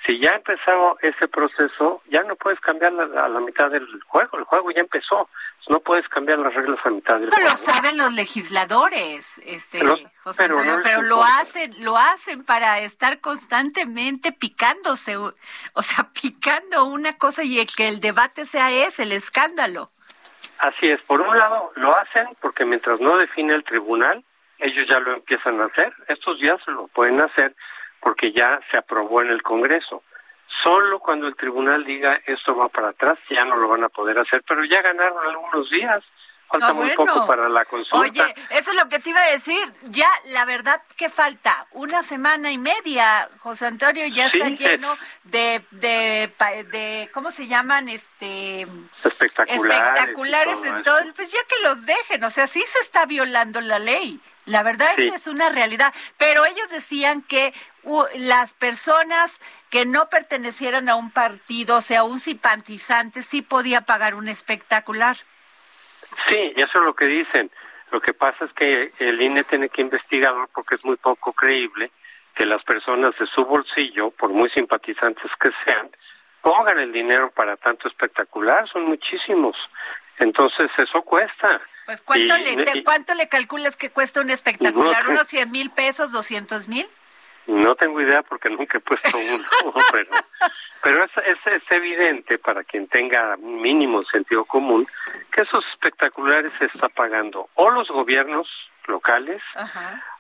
Si 0.07 0.19
ya 0.21 0.33
ha 0.33 0.37
empezado 0.37 0.99
ese 1.01 1.29
proceso, 1.29 2.03
ya 2.11 2.23
no 2.25 2.37
puedes 2.37 2.61
cambiar 2.61 2.93
a 2.93 3.29
la 3.29 3.41
mitad 3.41 3.71
del 3.71 3.87
juego, 4.07 4.39
el 4.39 4.45
juego 4.45 4.71
ya 4.71 4.81
empezó, 4.81 5.31
no 5.69 5.81
puedes 5.81 6.07
cambiar 6.09 6.39
las 6.39 6.55
reglas 6.55 6.79
a 6.85 6.91
mitad 6.91 7.19
del 7.19 7.31
juego. 7.31 7.49
lo 7.51 7.57
saben 7.57 7.97
los 7.97 8.13
legisladores, 8.13 9.41
este, 9.45 9.81
José 10.23 10.45
pero, 10.45 10.59
Antonio, 10.59 10.81
pero 10.83 11.03
lo 11.03 11.23
hacen, 11.23 11.75
lo 11.83 11.97
hacen 11.97 12.45
para 12.45 12.81
estar 12.81 13.21
constantemente 13.21 14.33
picándose, 14.33 15.17
o 15.17 15.33
sea, 15.83 16.09
picando 16.23 16.85
una 16.85 17.17
cosa 17.17 17.43
y 17.45 17.65
que 17.67 17.89
el 17.89 18.01
debate 18.01 18.47
sea 18.47 18.71
ese, 18.71 19.05
el 19.05 19.13
escándalo. 19.13 19.91
Así 20.59 20.89
es, 20.89 21.01
por 21.03 21.21
un 21.21 21.37
lado 21.37 21.73
lo 21.77 21.97
hacen 21.99 22.29
porque 22.41 22.65
mientras 22.65 23.01
no 23.01 23.17
define 23.17 23.55
el 23.55 23.65
tribunal, 23.65 24.25
ellos 24.59 24.87
ya 24.89 24.99
lo 25.01 25.15
empiezan 25.15 25.61
a 25.61 25.67
hacer, 25.67 25.93
estos 26.09 26.39
días 26.41 26.61
lo 26.67 26.87
pueden 26.89 27.21
hacer 27.21 27.55
porque 28.01 28.33
ya 28.33 28.61
se 28.71 28.79
aprobó 28.79 29.23
en 29.23 29.31
el 29.31 29.43
Congreso. 29.43 30.03
Solo 30.65 30.99
cuando 30.99 31.29
el 31.29 31.37
tribunal 31.37 31.85
diga 31.85 32.23
esto 32.27 32.57
va 32.57 32.71
para 32.71 32.89
atrás, 32.89 33.19
ya 33.29 33.45
no 33.45 33.55
lo 33.57 33.69
van 33.69 33.85
a 33.85 33.91
poder 33.91 34.19
hacer, 34.19 34.43
pero 34.49 34.65
ya 34.65 34.81
ganaron 34.81 35.25
algunos 35.27 35.69
días. 35.71 36.03
Falta 36.49 36.73
muy 36.73 36.91
poco 36.95 37.27
para 37.27 37.49
la 37.49 37.65
consulta. 37.65 37.99
Oye, 37.99 38.35
eso 38.51 38.71
es 38.71 38.77
lo 38.77 38.89
que 38.89 38.99
te 38.99 39.11
iba 39.11 39.21
a 39.21 39.31
decir. 39.31 39.61
Ya, 39.83 40.09
la 40.27 40.45
verdad 40.45 40.81
que 40.97 41.09
falta 41.09 41.67
una 41.73 42.03
semana 42.03 42.51
y 42.51 42.59
media, 42.59 43.29
José 43.41 43.67
Antonio, 43.67 44.07
ya 44.07 44.27
está 44.27 44.49
lleno 44.51 44.95
de, 45.25 45.65
de, 45.71 46.33
de, 46.71 47.11
¿cómo 47.13 47.31
se 47.31 47.47
llaman? 47.47 47.89
Este 47.89 48.67
espectaculares. 49.05 49.65
Espectaculares 49.65 50.59
todo. 50.85 50.99
Pues 51.15 51.31
ya 51.31 51.41
que 51.49 51.63
los 51.63 51.85
dejen, 51.85 52.25
o 52.25 52.31
sea, 52.31 52.47
sí 52.47 52.63
se 52.67 52.79
está 52.81 53.05
violando 53.05 53.61
la 53.61 53.79
ley. 53.79 54.21
La 54.47 54.63
verdad 54.63 54.89
es 54.99 55.15
es 55.15 55.27
una 55.27 55.49
realidad. 55.49 55.95
Pero 56.19 56.45
ellos 56.45 56.71
decían 56.71 57.23
que 57.23 57.55
las 58.15 58.55
personas 58.55 59.41
que 59.71 59.87
no 59.87 60.09
pertenecieran 60.09 60.89
a 60.89 60.97
un 60.97 61.11
partido, 61.11 61.77
o 61.77 61.81
sea, 61.81 62.05
un 62.05 62.21
simpatizante, 62.21 63.23
sí 63.23 63.43
podía 63.43 63.83
pagar 63.83 64.15
un 64.15 64.29
espectacular. 64.29 65.17
Sí, 66.29 66.53
eso 66.57 66.79
es 66.79 66.85
lo 66.85 66.95
que 66.95 67.07
dicen. 67.07 67.51
Lo 67.91 68.01
que 68.01 68.13
pasa 68.13 68.45
es 68.45 68.53
que 68.53 68.93
el 68.99 69.21
INE 69.21 69.45
tiene 69.45 69.69
que 69.69 69.83
investigar 69.83 70.35
porque 70.53 70.75
es 70.75 70.85
muy 70.85 70.97
poco 70.97 71.33
creíble 71.33 71.91
que 72.35 72.45
las 72.45 72.63
personas 72.65 73.17
de 73.19 73.27
su 73.27 73.45
bolsillo, 73.45 74.11
por 74.11 74.31
muy 74.31 74.51
simpatizantes 74.51 75.31
que 75.41 75.51
sean, 75.65 75.91
pongan 76.41 76.79
el 76.79 76.93
dinero 76.93 77.31
para 77.31 77.57
tanto 77.57 77.89
espectacular. 77.89 78.69
Son 78.69 78.85
muchísimos. 78.85 79.57
Entonces 80.19 80.71
eso 80.77 81.03
cuesta. 81.03 81.61
Pues 81.87 82.01
¿cuánto, 82.01 82.37
le, 82.39 82.83
¿cuánto 82.83 83.15
le 83.15 83.29
calculas 83.29 83.77
que 83.77 83.91
cuesta 83.91 84.21
un 84.21 84.31
espectacular? 84.31 85.09
¿Unos 85.09 85.27
100 85.29 85.51
mil 85.51 85.71
pesos, 85.71 86.13
200 86.13 86.69
mil? 86.69 86.87
No 87.47 87.75
tengo 87.75 88.01
idea 88.01 88.23
porque 88.23 88.49
nunca 88.49 88.79
he 88.79 88.81
puesto 88.81 89.19
uno, 89.19 89.45
pero, 89.93 90.11
pero 90.83 91.05
es, 91.05 91.11
es, 91.47 91.63
evidente 91.71 92.39
para 92.39 92.65
quien 92.65 92.89
tenga 92.89 93.37
mínimo 93.37 94.03
sentido 94.03 94.47
común 94.47 94.87
que 95.31 95.43
esos 95.43 95.65
espectaculares 95.73 96.53
se 96.59 96.67
está 96.67 96.89
pagando 96.89 97.51
o 97.55 97.71
los 97.71 97.89
gobiernos 97.89 98.49
locales 98.87 99.43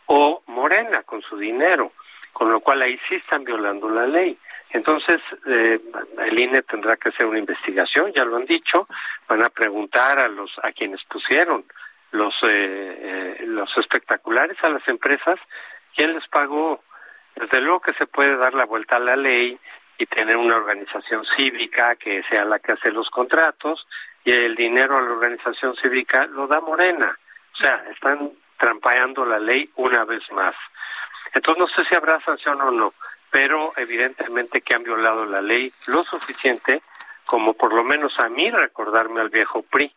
o 0.06 0.42
Morena 0.46 1.02
con 1.04 1.22
su 1.22 1.38
dinero, 1.38 1.92
con 2.32 2.50
lo 2.52 2.60
cual 2.60 2.82
ahí 2.82 2.98
sí 3.08 3.14
están 3.14 3.44
violando 3.44 3.88
la 3.88 4.06
ley. 4.06 4.38
Entonces, 4.74 5.22
eh, 5.46 5.80
el 6.18 6.40
INE 6.40 6.62
tendrá 6.62 6.96
que 6.96 7.10
hacer 7.10 7.26
una 7.26 7.38
investigación, 7.38 8.12
ya 8.12 8.24
lo 8.24 8.36
han 8.36 8.44
dicho, 8.44 8.88
van 9.28 9.44
a 9.44 9.48
preguntar 9.48 10.18
a 10.18 10.26
los 10.26 10.50
a 10.64 10.72
quienes 10.72 11.02
pusieron 11.04 11.64
los 12.10 12.34
eh, 12.42 13.38
eh, 13.40 13.44
los 13.46 13.70
espectaculares 13.78 14.56
a 14.62 14.68
las 14.68 14.86
empresas 14.88 15.38
quién 15.94 16.14
les 16.14 16.26
pagó 16.28 16.82
desde 17.36 17.60
luego 17.60 17.80
que 17.82 17.92
se 17.94 18.06
puede 18.06 18.36
dar 18.36 18.54
la 18.54 18.64
vuelta 18.64 18.96
a 18.96 19.00
la 19.00 19.14
ley 19.14 19.56
y 19.96 20.06
tener 20.06 20.36
una 20.36 20.56
organización 20.56 21.24
cívica 21.36 21.94
que 21.94 22.24
sea 22.24 22.44
la 22.44 22.58
que 22.58 22.72
hace 22.72 22.90
los 22.90 23.10
contratos 23.10 23.86
y 24.24 24.32
el 24.32 24.56
dinero 24.56 24.98
a 24.98 25.02
la 25.02 25.12
organización 25.12 25.76
cívica 25.76 26.26
lo 26.26 26.48
da 26.48 26.60
Morena. 26.60 27.16
O 27.52 27.56
sea, 27.56 27.84
están 27.92 28.32
trampaeando 28.58 29.24
la 29.24 29.38
ley 29.38 29.70
una 29.76 30.04
vez 30.04 30.22
más. 30.32 30.56
Entonces 31.32 31.60
no 31.60 31.68
sé 31.68 31.88
si 31.88 31.94
habrá 31.94 32.20
sanción 32.24 32.60
o 32.60 32.70
no, 32.72 32.92
pero 33.34 33.72
evidentemente 33.76 34.60
que 34.60 34.76
han 34.76 34.84
violado 34.84 35.26
la 35.26 35.42
ley 35.42 35.72
lo 35.86 36.04
suficiente 36.04 36.80
como 37.26 37.54
por 37.54 37.72
lo 37.72 37.82
menos 37.82 38.16
a 38.20 38.28
mí 38.28 38.48
recordarme 38.48 39.20
al 39.20 39.28
viejo 39.28 39.62
PRI 39.62 39.92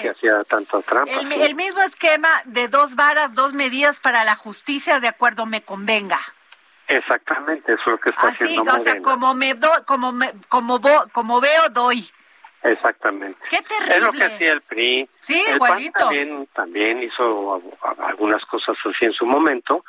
que 0.00 0.10
hacía 0.10 0.44
tanta 0.44 0.82
trampa. 0.82 1.10
El, 1.10 1.56
mismo 1.56 1.82
esquema 1.82 2.28
de 2.44 2.68
dos 2.68 2.94
varas, 2.94 3.34
dos 3.34 3.54
medidas 3.54 3.98
para 3.98 4.22
la 4.22 4.36
justicia, 4.36 5.00
de 5.00 5.08
acuerdo 5.08 5.46
me 5.46 5.62
convenga. 5.62 6.20
Exactamente, 6.86 7.72
eso 7.72 7.82
es 7.82 7.86
lo 7.88 7.98
que 7.98 8.10
está 8.10 8.28
Así, 8.28 8.44
haciendo 8.44 8.72
o 8.72 8.80
sea, 8.80 9.02
como 9.02 9.34
me 9.34 9.54
do, 9.54 9.70
como 9.84 10.12
me, 10.12 10.32
como 10.48 10.80
como 11.10 11.40
veo 11.40 11.70
doy. 11.70 12.08
Exactamente. 12.62 13.40
Qué 13.48 13.62
terrible. 13.62 13.96
Es 13.96 14.02
lo 14.02 14.12
que 14.12 14.24
hacía 14.24 14.52
el 14.52 14.60
PRI. 14.60 15.08
Sí, 15.22 15.42
el 15.48 15.56
igualito. 15.56 15.98
también, 15.98 16.46
también 16.52 17.02
hizo 17.02 17.60
algunas 17.98 18.44
cosas 18.44 18.76
así 18.84 19.06
en 19.06 19.12
su 19.12 19.26
momento, 19.26 19.84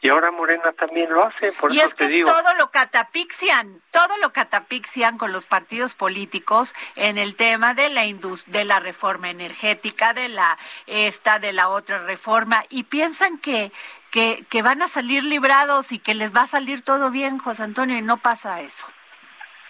y 0.00 0.10
ahora 0.10 0.30
Morena 0.30 0.72
también 0.72 1.10
lo 1.12 1.24
hace, 1.24 1.50
por 1.52 1.72
y 1.72 1.78
eso 1.78 1.88
es 1.88 1.94
que 1.94 2.06
digo. 2.06 2.30
todo 2.30 2.54
lo 2.54 2.70
catapixian, 2.70 3.80
todo 3.90 4.16
lo 4.18 4.32
catapixian 4.32 5.18
con 5.18 5.32
los 5.32 5.46
partidos 5.46 5.94
políticos 5.94 6.74
en 6.94 7.18
el 7.18 7.34
tema 7.34 7.74
de 7.74 7.88
la 7.88 8.02
de 8.46 8.64
la 8.64 8.78
reforma 8.78 9.28
energética, 9.28 10.14
de 10.14 10.28
la 10.28 10.56
esta, 10.86 11.40
de 11.40 11.52
la 11.52 11.68
otra 11.68 11.98
reforma, 11.98 12.62
y 12.70 12.84
piensan 12.84 13.38
que, 13.38 13.72
que, 14.12 14.44
que 14.48 14.62
van 14.62 14.82
a 14.82 14.88
salir 14.88 15.24
librados 15.24 15.90
y 15.90 15.98
que 15.98 16.14
les 16.14 16.34
va 16.34 16.42
a 16.42 16.46
salir 16.46 16.82
todo 16.82 17.10
bien, 17.10 17.38
José 17.38 17.64
Antonio, 17.64 17.96
y 17.96 18.02
no 18.02 18.18
pasa 18.18 18.60
eso. 18.60 18.86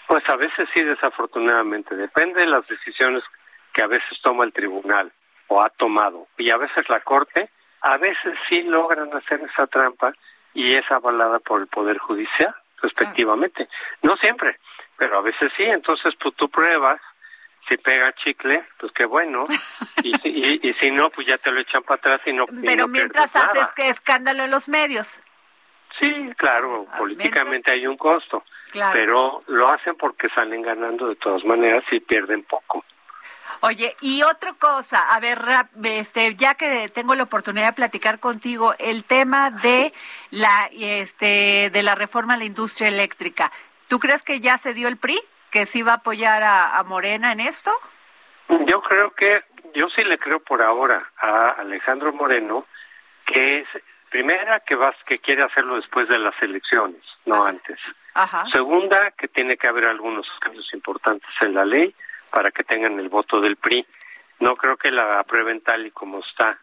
Pues 0.08 0.22
a 0.28 0.36
veces 0.36 0.68
sí, 0.74 0.82
desafortunadamente, 0.82 1.94
depende 1.94 2.40
de 2.40 2.46
las 2.46 2.66
decisiones 2.68 3.22
que 3.72 3.82
a 3.82 3.86
veces 3.86 4.18
toma 4.22 4.44
el 4.44 4.52
tribunal 4.52 5.10
o 5.46 5.62
ha 5.62 5.70
tomado, 5.70 6.28
y 6.36 6.50
a 6.50 6.58
veces 6.58 6.86
la 6.90 7.00
Corte 7.00 7.48
a 7.80 7.96
veces 7.96 8.34
sí 8.48 8.62
logran 8.62 9.12
hacer 9.14 9.40
esa 9.40 9.66
trampa 9.66 10.12
y 10.54 10.74
es 10.74 10.90
avalada 10.90 11.38
por 11.38 11.60
el 11.60 11.66
Poder 11.66 11.98
Judicial, 11.98 12.54
respectivamente. 12.82 13.68
No 14.02 14.16
siempre, 14.16 14.58
pero 14.96 15.18
a 15.18 15.22
veces 15.22 15.52
sí. 15.56 15.64
Entonces, 15.64 16.14
pues 16.20 16.34
tú 16.36 16.48
pruebas, 16.48 17.00
si 17.68 17.76
pega 17.76 18.12
chicle, 18.14 18.64
pues 18.78 18.92
qué 18.92 19.04
bueno, 19.04 19.46
y, 20.02 20.68
y, 20.68 20.74
si 20.74 20.90
no, 20.90 21.10
pues 21.10 21.26
ya 21.26 21.38
te 21.38 21.50
lo 21.50 21.60
echan 21.60 21.82
para 21.82 21.96
atrás 21.96 22.20
y 22.26 22.32
no. 22.32 22.46
Pero 22.64 22.88
mientras 22.88 23.34
haces 23.36 23.72
que 23.74 23.88
escándalo 23.88 24.44
en 24.44 24.50
los 24.50 24.68
medios. 24.68 25.22
Sí, 25.98 26.30
claro, 26.36 26.86
ah, 26.90 26.98
políticamente 26.98 27.72
hay 27.72 27.86
un 27.86 27.96
costo, 27.96 28.44
pero 28.92 29.42
lo 29.48 29.68
hacen 29.68 29.96
porque 29.96 30.28
salen 30.28 30.62
ganando 30.62 31.08
de 31.08 31.16
todas 31.16 31.44
maneras 31.44 31.82
y 31.90 32.00
pierden 32.00 32.44
poco. 32.44 32.84
Oye, 33.60 33.96
y 34.00 34.22
otra 34.22 34.54
cosa, 34.54 35.14
a 35.14 35.20
ver, 35.20 35.40
este, 35.82 36.34
ya 36.36 36.54
que 36.54 36.88
tengo 36.88 37.14
la 37.14 37.24
oportunidad 37.24 37.66
de 37.66 37.72
platicar 37.72 38.20
contigo, 38.20 38.74
el 38.78 39.04
tema 39.04 39.50
de 39.50 39.92
la, 40.30 40.68
este, 40.72 41.70
de 41.70 41.82
la 41.82 41.94
reforma 41.94 42.34
a 42.34 42.36
la 42.36 42.44
industria 42.44 42.88
eléctrica. 42.88 43.50
¿Tú 43.88 43.98
crees 43.98 44.22
que 44.22 44.40
ya 44.40 44.58
se 44.58 44.74
dio 44.74 44.88
el 44.88 44.96
PRI, 44.96 45.18
que 45.50 45.66
sí 45.66 45.82
va 45.82 45.92
a 45.92 45.96
apoyar 45.96 46.42
a, 46.42 46.82
Morena 46.84 47.32
en 47.32 47.40
esto? 47.40 47.72
Yo 48.66 48.80
creo 48.82 49.10
que, 49.12 49.42
yo 49.74 49.88
sí 49.90 50.04
le 50.04 50.18
creo 50.18 50.40
por 50.40 50.62
ahora 50.62 51.10
a 51.18 51.50
Alejandro 51.58 52.12
Moreno, 52.12 52.66
que 53.26 53.60
es 53.60 53.68
primera 54.10 54.60
que 54.60 54.74
vas 54.74 54.96
que 55.04 55.18
quiere 55.18 55.42
hacerlo 55.42 55.76
después 55.76 56.08
de 56.08 56.18
las 56.18 56.34
elecciones, 56.42 57.02
no 57.26 57.44
antes. 57.44 57.78
Segunda, 58.52 59.10
que 59.12 59.28
tiene 59.28 59.56
que 59.56 59.68
haber 59.68 59.84
algunos 59.84 60.26
cambios 60.40 60.72
importantes 60.72 61.30
en 61.40 61.54
la 61.54 61.64
ley 61.64 61.94
para 62.30 62.50
que 62.50 62.64
tengan 62.64 62.98
el 62.98 63.08
voto 63.08 63.40
del 63.40 63.56
PRI. 63.56 63.86
No 64.40 64.54
creo 64.54 64.76
que 64.76 64.90
la 64.90 65.20
aprueben 65.20 65.60
tal 65.60 65.86
y 65.86 65.90
como 65.90 66.20
está, 66.20 66.58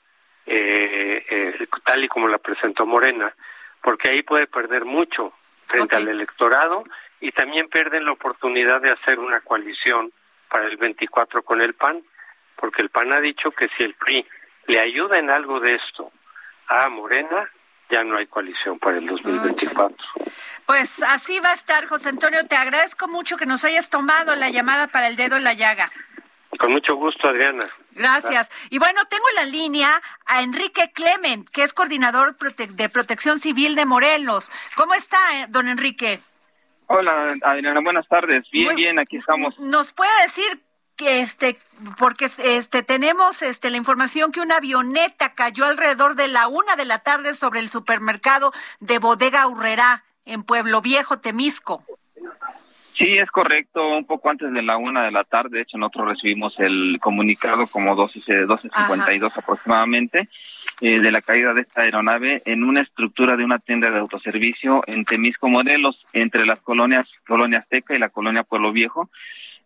eh, 0.45 1.26
eh, 1.30 1.68
tal 1.84 2.03
y 2.03 2.07
como 2.07 2.28
la 2.28 2.38
presentó 2.38 2.86
Morena, 2.86 3.34
porque 3.82 4.09
ahí 4.09 4.24
puede 4.24 4.47
perder 4.47 4.86
mucho 4.86 5.34
frente 5.68 5.95
al 5.95 6.07
electorado 6.07 6.84
y 7.20 7.32
también 7.32 7.68
pierden 7.68 8.05
la 8.05 8.11
oportunidad 8.11 8.82
de 8.82 8.91
hacer 8.91 9.20
una 9.20 9.41
coalición 9.41 10.11
para 10.49 10.68
el 10.68 10.78
24 10.78 11.43
con 11.43 11.61
el 11.61 11.74
PAN, 11.74 12.01
porque 12.55 12.82
el 12.82 12.89
PAN 12.89 13.11
ha 13.13 13.20
dicho 13.20 13.51
que 13.51 13.68
si 13.70 13.84
el 13.84 13.95
PRI 13.95 14.26
le 14.68 14.80
ayuda 14.80 15.20
en 15.20 15.30
algo 15.30 15.59
de 15.59 15.76
esto 15.76 16.11
a 16.68 16.88
Morena, 16.89 17.49
ya 17.89 18.03
no 18.03 18.17
hay 18.17 18.27
coalición 18.27 18.79
para 18.79 18.97
el 18.97 19.05
2024. 19.05 19.95
Pues 20.65 21.03
así 21.03 21.39
va 21.39 21.51
a 21.51 21.53
estar, 21.53 21.86
José 21.88 22.09
Antonio. 22.09 22.45
Te 22.47 22.55
agradezco 22.55 23.07
mucho 23.07 23.38
que 23.38 23.45
nos 23.45 23.63
hayas 23.63 23.89
tomado 23.89 24.36
la 24.36 24.49
llamada 24.49 24.88
para 24.88 25.07
el 25.07 25.15
dedo 25.15 25.38
en 25.38 25.43
la 25.43 25.53
llaga. 25.53 25.91
Con 26.57 26.71
mucho 26.71 26.95
gusto, 26.95 27.27
Adriana. 27.27 27.65
Gracias. 27.91 28.49
Y 28.69 28.79
bueno, 28.79 29.01
tengo 29.09 29.23
en 29.31 29.36
la 29.36 29.51
línea 29.51 30.01
a 30.25 30.41
Enrique 30.41 30.91
Clement, 30.93 31.47
que 31.49 31.63
es 31.63 31.73
coordinador 31.73 32.36
de 32.38 32.89
protección 32.89 33.39
civil 33.39 33.75
de 33.75 33.86
Morelos. 33.86 34.51
¿Cómo 34.75 34.93
está, 34.93 35.17
eh, 35.33 35.45
don 35.49 35.67
Enrique? 35.67 36.19
Hola, 36.88 37.33
Adriana, 37.41 37.81
buenas 37.81 38.07
tardes. 38.07 38.45
Bien, 38.51 38.75
bien, 38.75 38.99
aquí 38.99 39.17
estamos. 39.17 39.57
¿Nos 39.59 39.91
puede 39.91 40.11
decir 40.23 40.64
que 40.95 41.21
este, 41.21 41.57
porque 41.97 42.25
este 42.25 42.83
tenemos 42.83 43.41
este 43.41 43.69
la 43.69 43.77
información 43.77 44.31
que 44.31 44.41
una 44.41 44.57
avioneta 44.57 45.33
cayó 45.33 45.65
alrededor 45.65 46.15
de 46.15 46.27
la 46.27 46.47
una 46.47 46.75
de 46.75 46.85
la 46.85 46.99
tarde 46.99 47.35
sobre 47.35 47.59
el 47.59 47.69
supermercado 47.69 48.53
de 48.79 48.99
Bodega 48.99 49.47
Urrera 49.47 50.03
en 50.25 50.43
Pueblo 50.43 50.81
Viejo, 50.81 51.19
Temisco? 51.19 51.83
Sí, 52.93 53.17
es 53.17 53.29
correcto, 53.29 53.85
un 53.89 54.05
poco 54.05 54.29
antes 54.29 54.53
de 54.53 54.61
la 54.61 54.77
una 54.77 55.03
de 55.03 55.11
la 55.11 55.25
tarde, 55.25 55.57
de 55.57 55.63
hecho 55.63 55.77
nosotros 55.77 56.11
recibimos 56.11 56.57
el 56.59 56.97
comunicado 57.01 57.67
como 57.67 57.93
12, 57.93 58.47
12.52 58.47 59.33
aproximadamente 59.35 60.29
eh, 60.79 61.01
de 61.01 61.11
la 61.11 61.21
caída 61.21 61.53
de 61.53 61.61
esta 61.61 61.81
aeronave 61.81 62.41
en 62.45 62.63
una 62.63 62.81
estructura 62.81 63.35
de 63.35 63.43
una 63.43 63.59
tienda 63.59 63.91
de 63.91 63.99
autoservicio 63.99 64.81
en 64.87 65.03
Temisco, 65.03 65.49
Morelos, 65.49 66.05
entre 66.13 66.45
las 66.45 66.61
colonias 66.61 67.05
Colonia 67.27 67.59
Azteca 67.59 67.95
y 67.95 67.99
la 67.99 68.09
colonia 68.09 68.43
Pueblo 68.43 68.71
Viejo. 68.71 69.09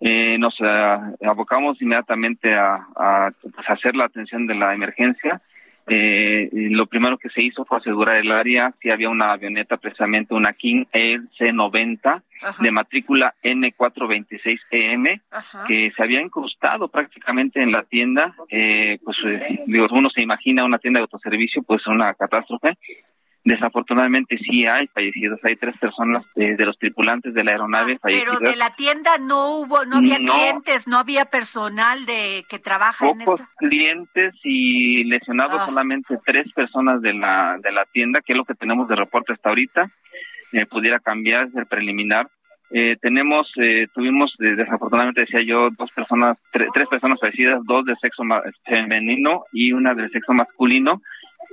Eh, 0.02 0.38
nos 0.38 0.56
eh, 0.62 0.98
abocamos 1.26 1.82
inmediatamente 1.82 2.54
a, 2.54 2.88
a 2.96 3.32
pues, 3.42 3.70
hacer 3.70 3.96
la 3.96 4.06
atención 4.06 4.48
de 4.48 4.56
la 4.56 4.74
emergencia 4.74 5.42
eh, 5.92 6.50
lo 6.54 6.86
primero 6.86 7.18
que 7.18 7.30
se 7.30 7.42
hizo 7.42 7.66
fue 7.66 7.80
asegurar 7.80 8.18
el 8.18 8.32
área 8.32 8.74
si 8.80 8.92
había 8.92 9.10
una 9.10 9.32
avioneta, 9.32 9.78
precisamente 9.78 10.36
una 10.36 10.54
King 10.54 10.86
Air 10.92 11.22
C-90 11.38 12.22
de 12.60 12.72
matrícula 12.72 13.34
N426EM 13.44 15.08
e 15.08 15.22
que 15.68 15.92
se 15.96 16.04
había 16.04 16.22
incrustado 16.22 16.90
prácticamente 16.90 17.62
en 17.62 17.72
la 17.72 17.84
tienda. 17.84 18.36
Eh, 18.50 19.00
pues 19.04 19.18
eh, 19.26 19.60
digo, 19.66 19.88
uno 19.92 20.10
se 20.12 20.22
imagina 20.22 20.64
una 20.64 20.78
tienda 20.78 21.00
de 21.00 21.04
autoservicio, 21.04 21.64
pues 21.64 21.86
una 21.88 22.14
catástrofe. 22.14 22.78
Desafortunadamente 23.44 24.38
sí 24.38 24.66
hay 24.66 24.88
fallecidos, 24.88 25.40
hay 25.44 25.56
tres 25.56 25.78
personas 25.78 26.26
de, 26.36 26.58
los 26.66 26.78
tripulantes 26.78 27.34
de 27.34 27.44
la 27.44 27.52
aeronave 27.52 27.94
ah, 27.94 28.00
fallecidas. 28.02 28.38
Pero 28.38 28.52
de 28.52 28.58
la 28.58 28.76
tienda 28.76 29.18
no 29.18 29.60
hubo, 29.60 29.86
no 29.86 29.98
había 29.98 30.18
clientes, 30.18 30.88
no 30.88 30.98
había 30.98 31.26
personal 31.26 32.06
de 32.06 32.46
que 32.50 32.60
trabaja 32.60 33.08
en 33.08 33.20
Pocos 33.20 33.42
clientes 33.58 34.36
y 34.44 35.06
lesionados 35.06 35.62
ah. 35.62 35.66
solamente 35.68 36.20
tres 36.26 36.52
personas 36.54 37.02
de 37.02 37.14
la 37.14 37.58
de 37.64 37.72
la 37.72 37.86
tienda, 37.86 38.20
que 38.22 38.34
es 38.34 38.38
lo 38.38 38.46
que 38.46 38.56
tenemos 38.56 38.88
de 38.90 38.96
reporte 38.96 39.34
hasta 39.34 39.50
ahorita. 39.50 39.90
Eh, 40.52 40.66
pudiera 40.66 41.00
cambiar 41.00 41.48
el 41.56 41.66
preliminar. 41.68 42.28
Eh, 42.72 42.98
tenemos, 43.02 43.52
eh, 43.58 43.88
tuvimos 43.94 44.36
desafortunadamente 44.38 45.22
decía 45.22 45.42
yo 45.42 45.70
dos 45.72 45.90
personas, 45.92 46.38
tres 46.52 46.88
personas 46.88 47.20
fallecidas, 47.20 47.62
dos 47.64 47.86
de 47.86 47.96
sexo 47.96 48.24
femenino 48.66 49.46
y 49.52 49.72
una 49.72 49.94
del 49.96 50.12
sexo 50.12 50.34
masculino 50.34 51.02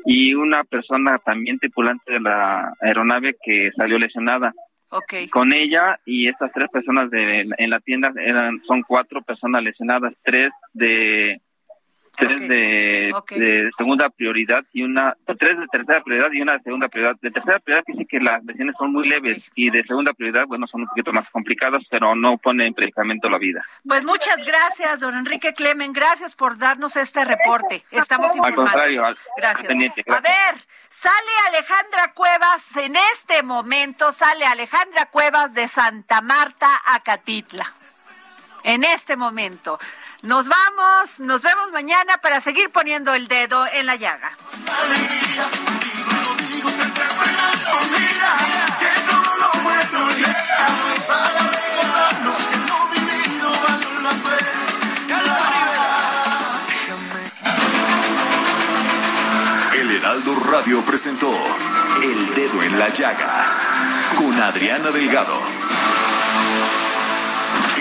y 0.07 0.35
una 0.35 0.65
persona 0.65 1.19
también 1.19 1.59
tripulante 1.59 2.13
de 2.13 2.21
la 2.21 2.73
aeronave 2.81 3.37
que 3.43 3.71
salió 3.77 3.99
lesionada. 3.99 4.55
Okay. 4.89 5.29
Con 5.29 5.53
ella 5.53 5.99
y 6.07 6.29
estas 6.29 6.53
tres 6.53 6.69
personas 6.71 7.11
de, 7.11 7.45
en 7.59 7.71
la 7.71 7.81
tienda 7.81 8.13
eran 8.17 8.63
son 8.67 8.83
cuatro 8.83 9.21
personas 9.23 9.63
lesionadas, 9.63 10.15
tres 10.23 10.51
de 10.73 11.41
tres 12.17 12.49
de, 12.49 13.71
segunda 13.77 14.09
prioridad 14.11 14.65
y 14.73 14.83
una, 14.83 15.17
tres 15.39 15.59
de 15.59 15.67
tercera 15.69 16.03
prioridad 16.03 16.33
y 16.33 16.43
una 16.43 16.55
de 16.55 16.63
segunda 16.63 16.89
prioridad. 16.89 17.17
De 17.21 17.31
tercera 17.31 17.59
prioridad 17.59 17.85
dice 17.87 18.07
que 18.07 18.21
las 18.21 18.45
lesiones 18.45 18.75
son 18.79 18.93
muy 18.93 19.09
leves 19.09 19.51
y 19.55 19.71
de 19.71 19.83
segunda 19.85 20.13
prioridad, 20.13 20.47
bueno, 20.47 20.67
son 20.67 20.83
un 20.83 20.89
poquito 20.89 21.13
más 21.13 21.29
complicadas, 21.31 21.83
pero 21.91 22.15
no 22.15 22.39
pone 22.39 22.67
en 22.67 22.75
predicamento 22.75 23.29
la 23.29 23.39
vida. 23.39 23.65
Pues 23.87 24.05
muchas 24.05 24.45
gracias, 24.45 25.01
don 25.01 25.15
Enrique 25.15 25.55
Clemen, 25.55 25.93
gracias 25.93 26.35
por 26.35 26.59
darnos 26.59 26.97
este 26.97 27.25
reporte. 27.25 27.83
Estamos 27.91 28.35
informando. 28.35 28.63
Al 28.63 28.67
contrario, 28.73 29.03
gracias. 29.37 29.71
A 29.71 30.21
ver, 30.21 30.61
sale 30.89 31.33
Alejandra 31.49 32.13
Cuevas, 32.15 32.77
en 32.77 32.97
este 33.13 33.43
momento 33.43 34.13
sale 34.13 34.45
Alejandra 34.45 35.07
Cuevas 35.07 35.55
de 35.55 35.69
Santa 35.69 36.21
Marta 36.21 36.69
a 36.87 37.01
Catitla. 37.01 37.67
En 38.65 38.83
este 38.83 39.17
momento. 39.17 39.79
Nos 40.27 40.49
vamos, 40.49 41.21
nos 41.21 41.41
vemos 41.41 41.71
mañana 41.71 42.19
para 42.21 42.41
seguir 42.41 42.71
poniendo 42.71 43.15
el 43.15 43.29
dedo 43.29 43.65
en 43.73 43.87
la 43.87 43.95
llaga. 43.95 44.37
El 59.75 59.91
Heraldo 59.93 60.35
Radio 60.51 60.85
presentó 60.85 61.33
El 62.03 62.35
Dedo 62.35 62.65
en 62.65 62.77
la 62.81 62.89
Llaga 62.89 63.47
con 64.17 64.33
Adriana 64.43 64.91
Delgado. 64.91 65.66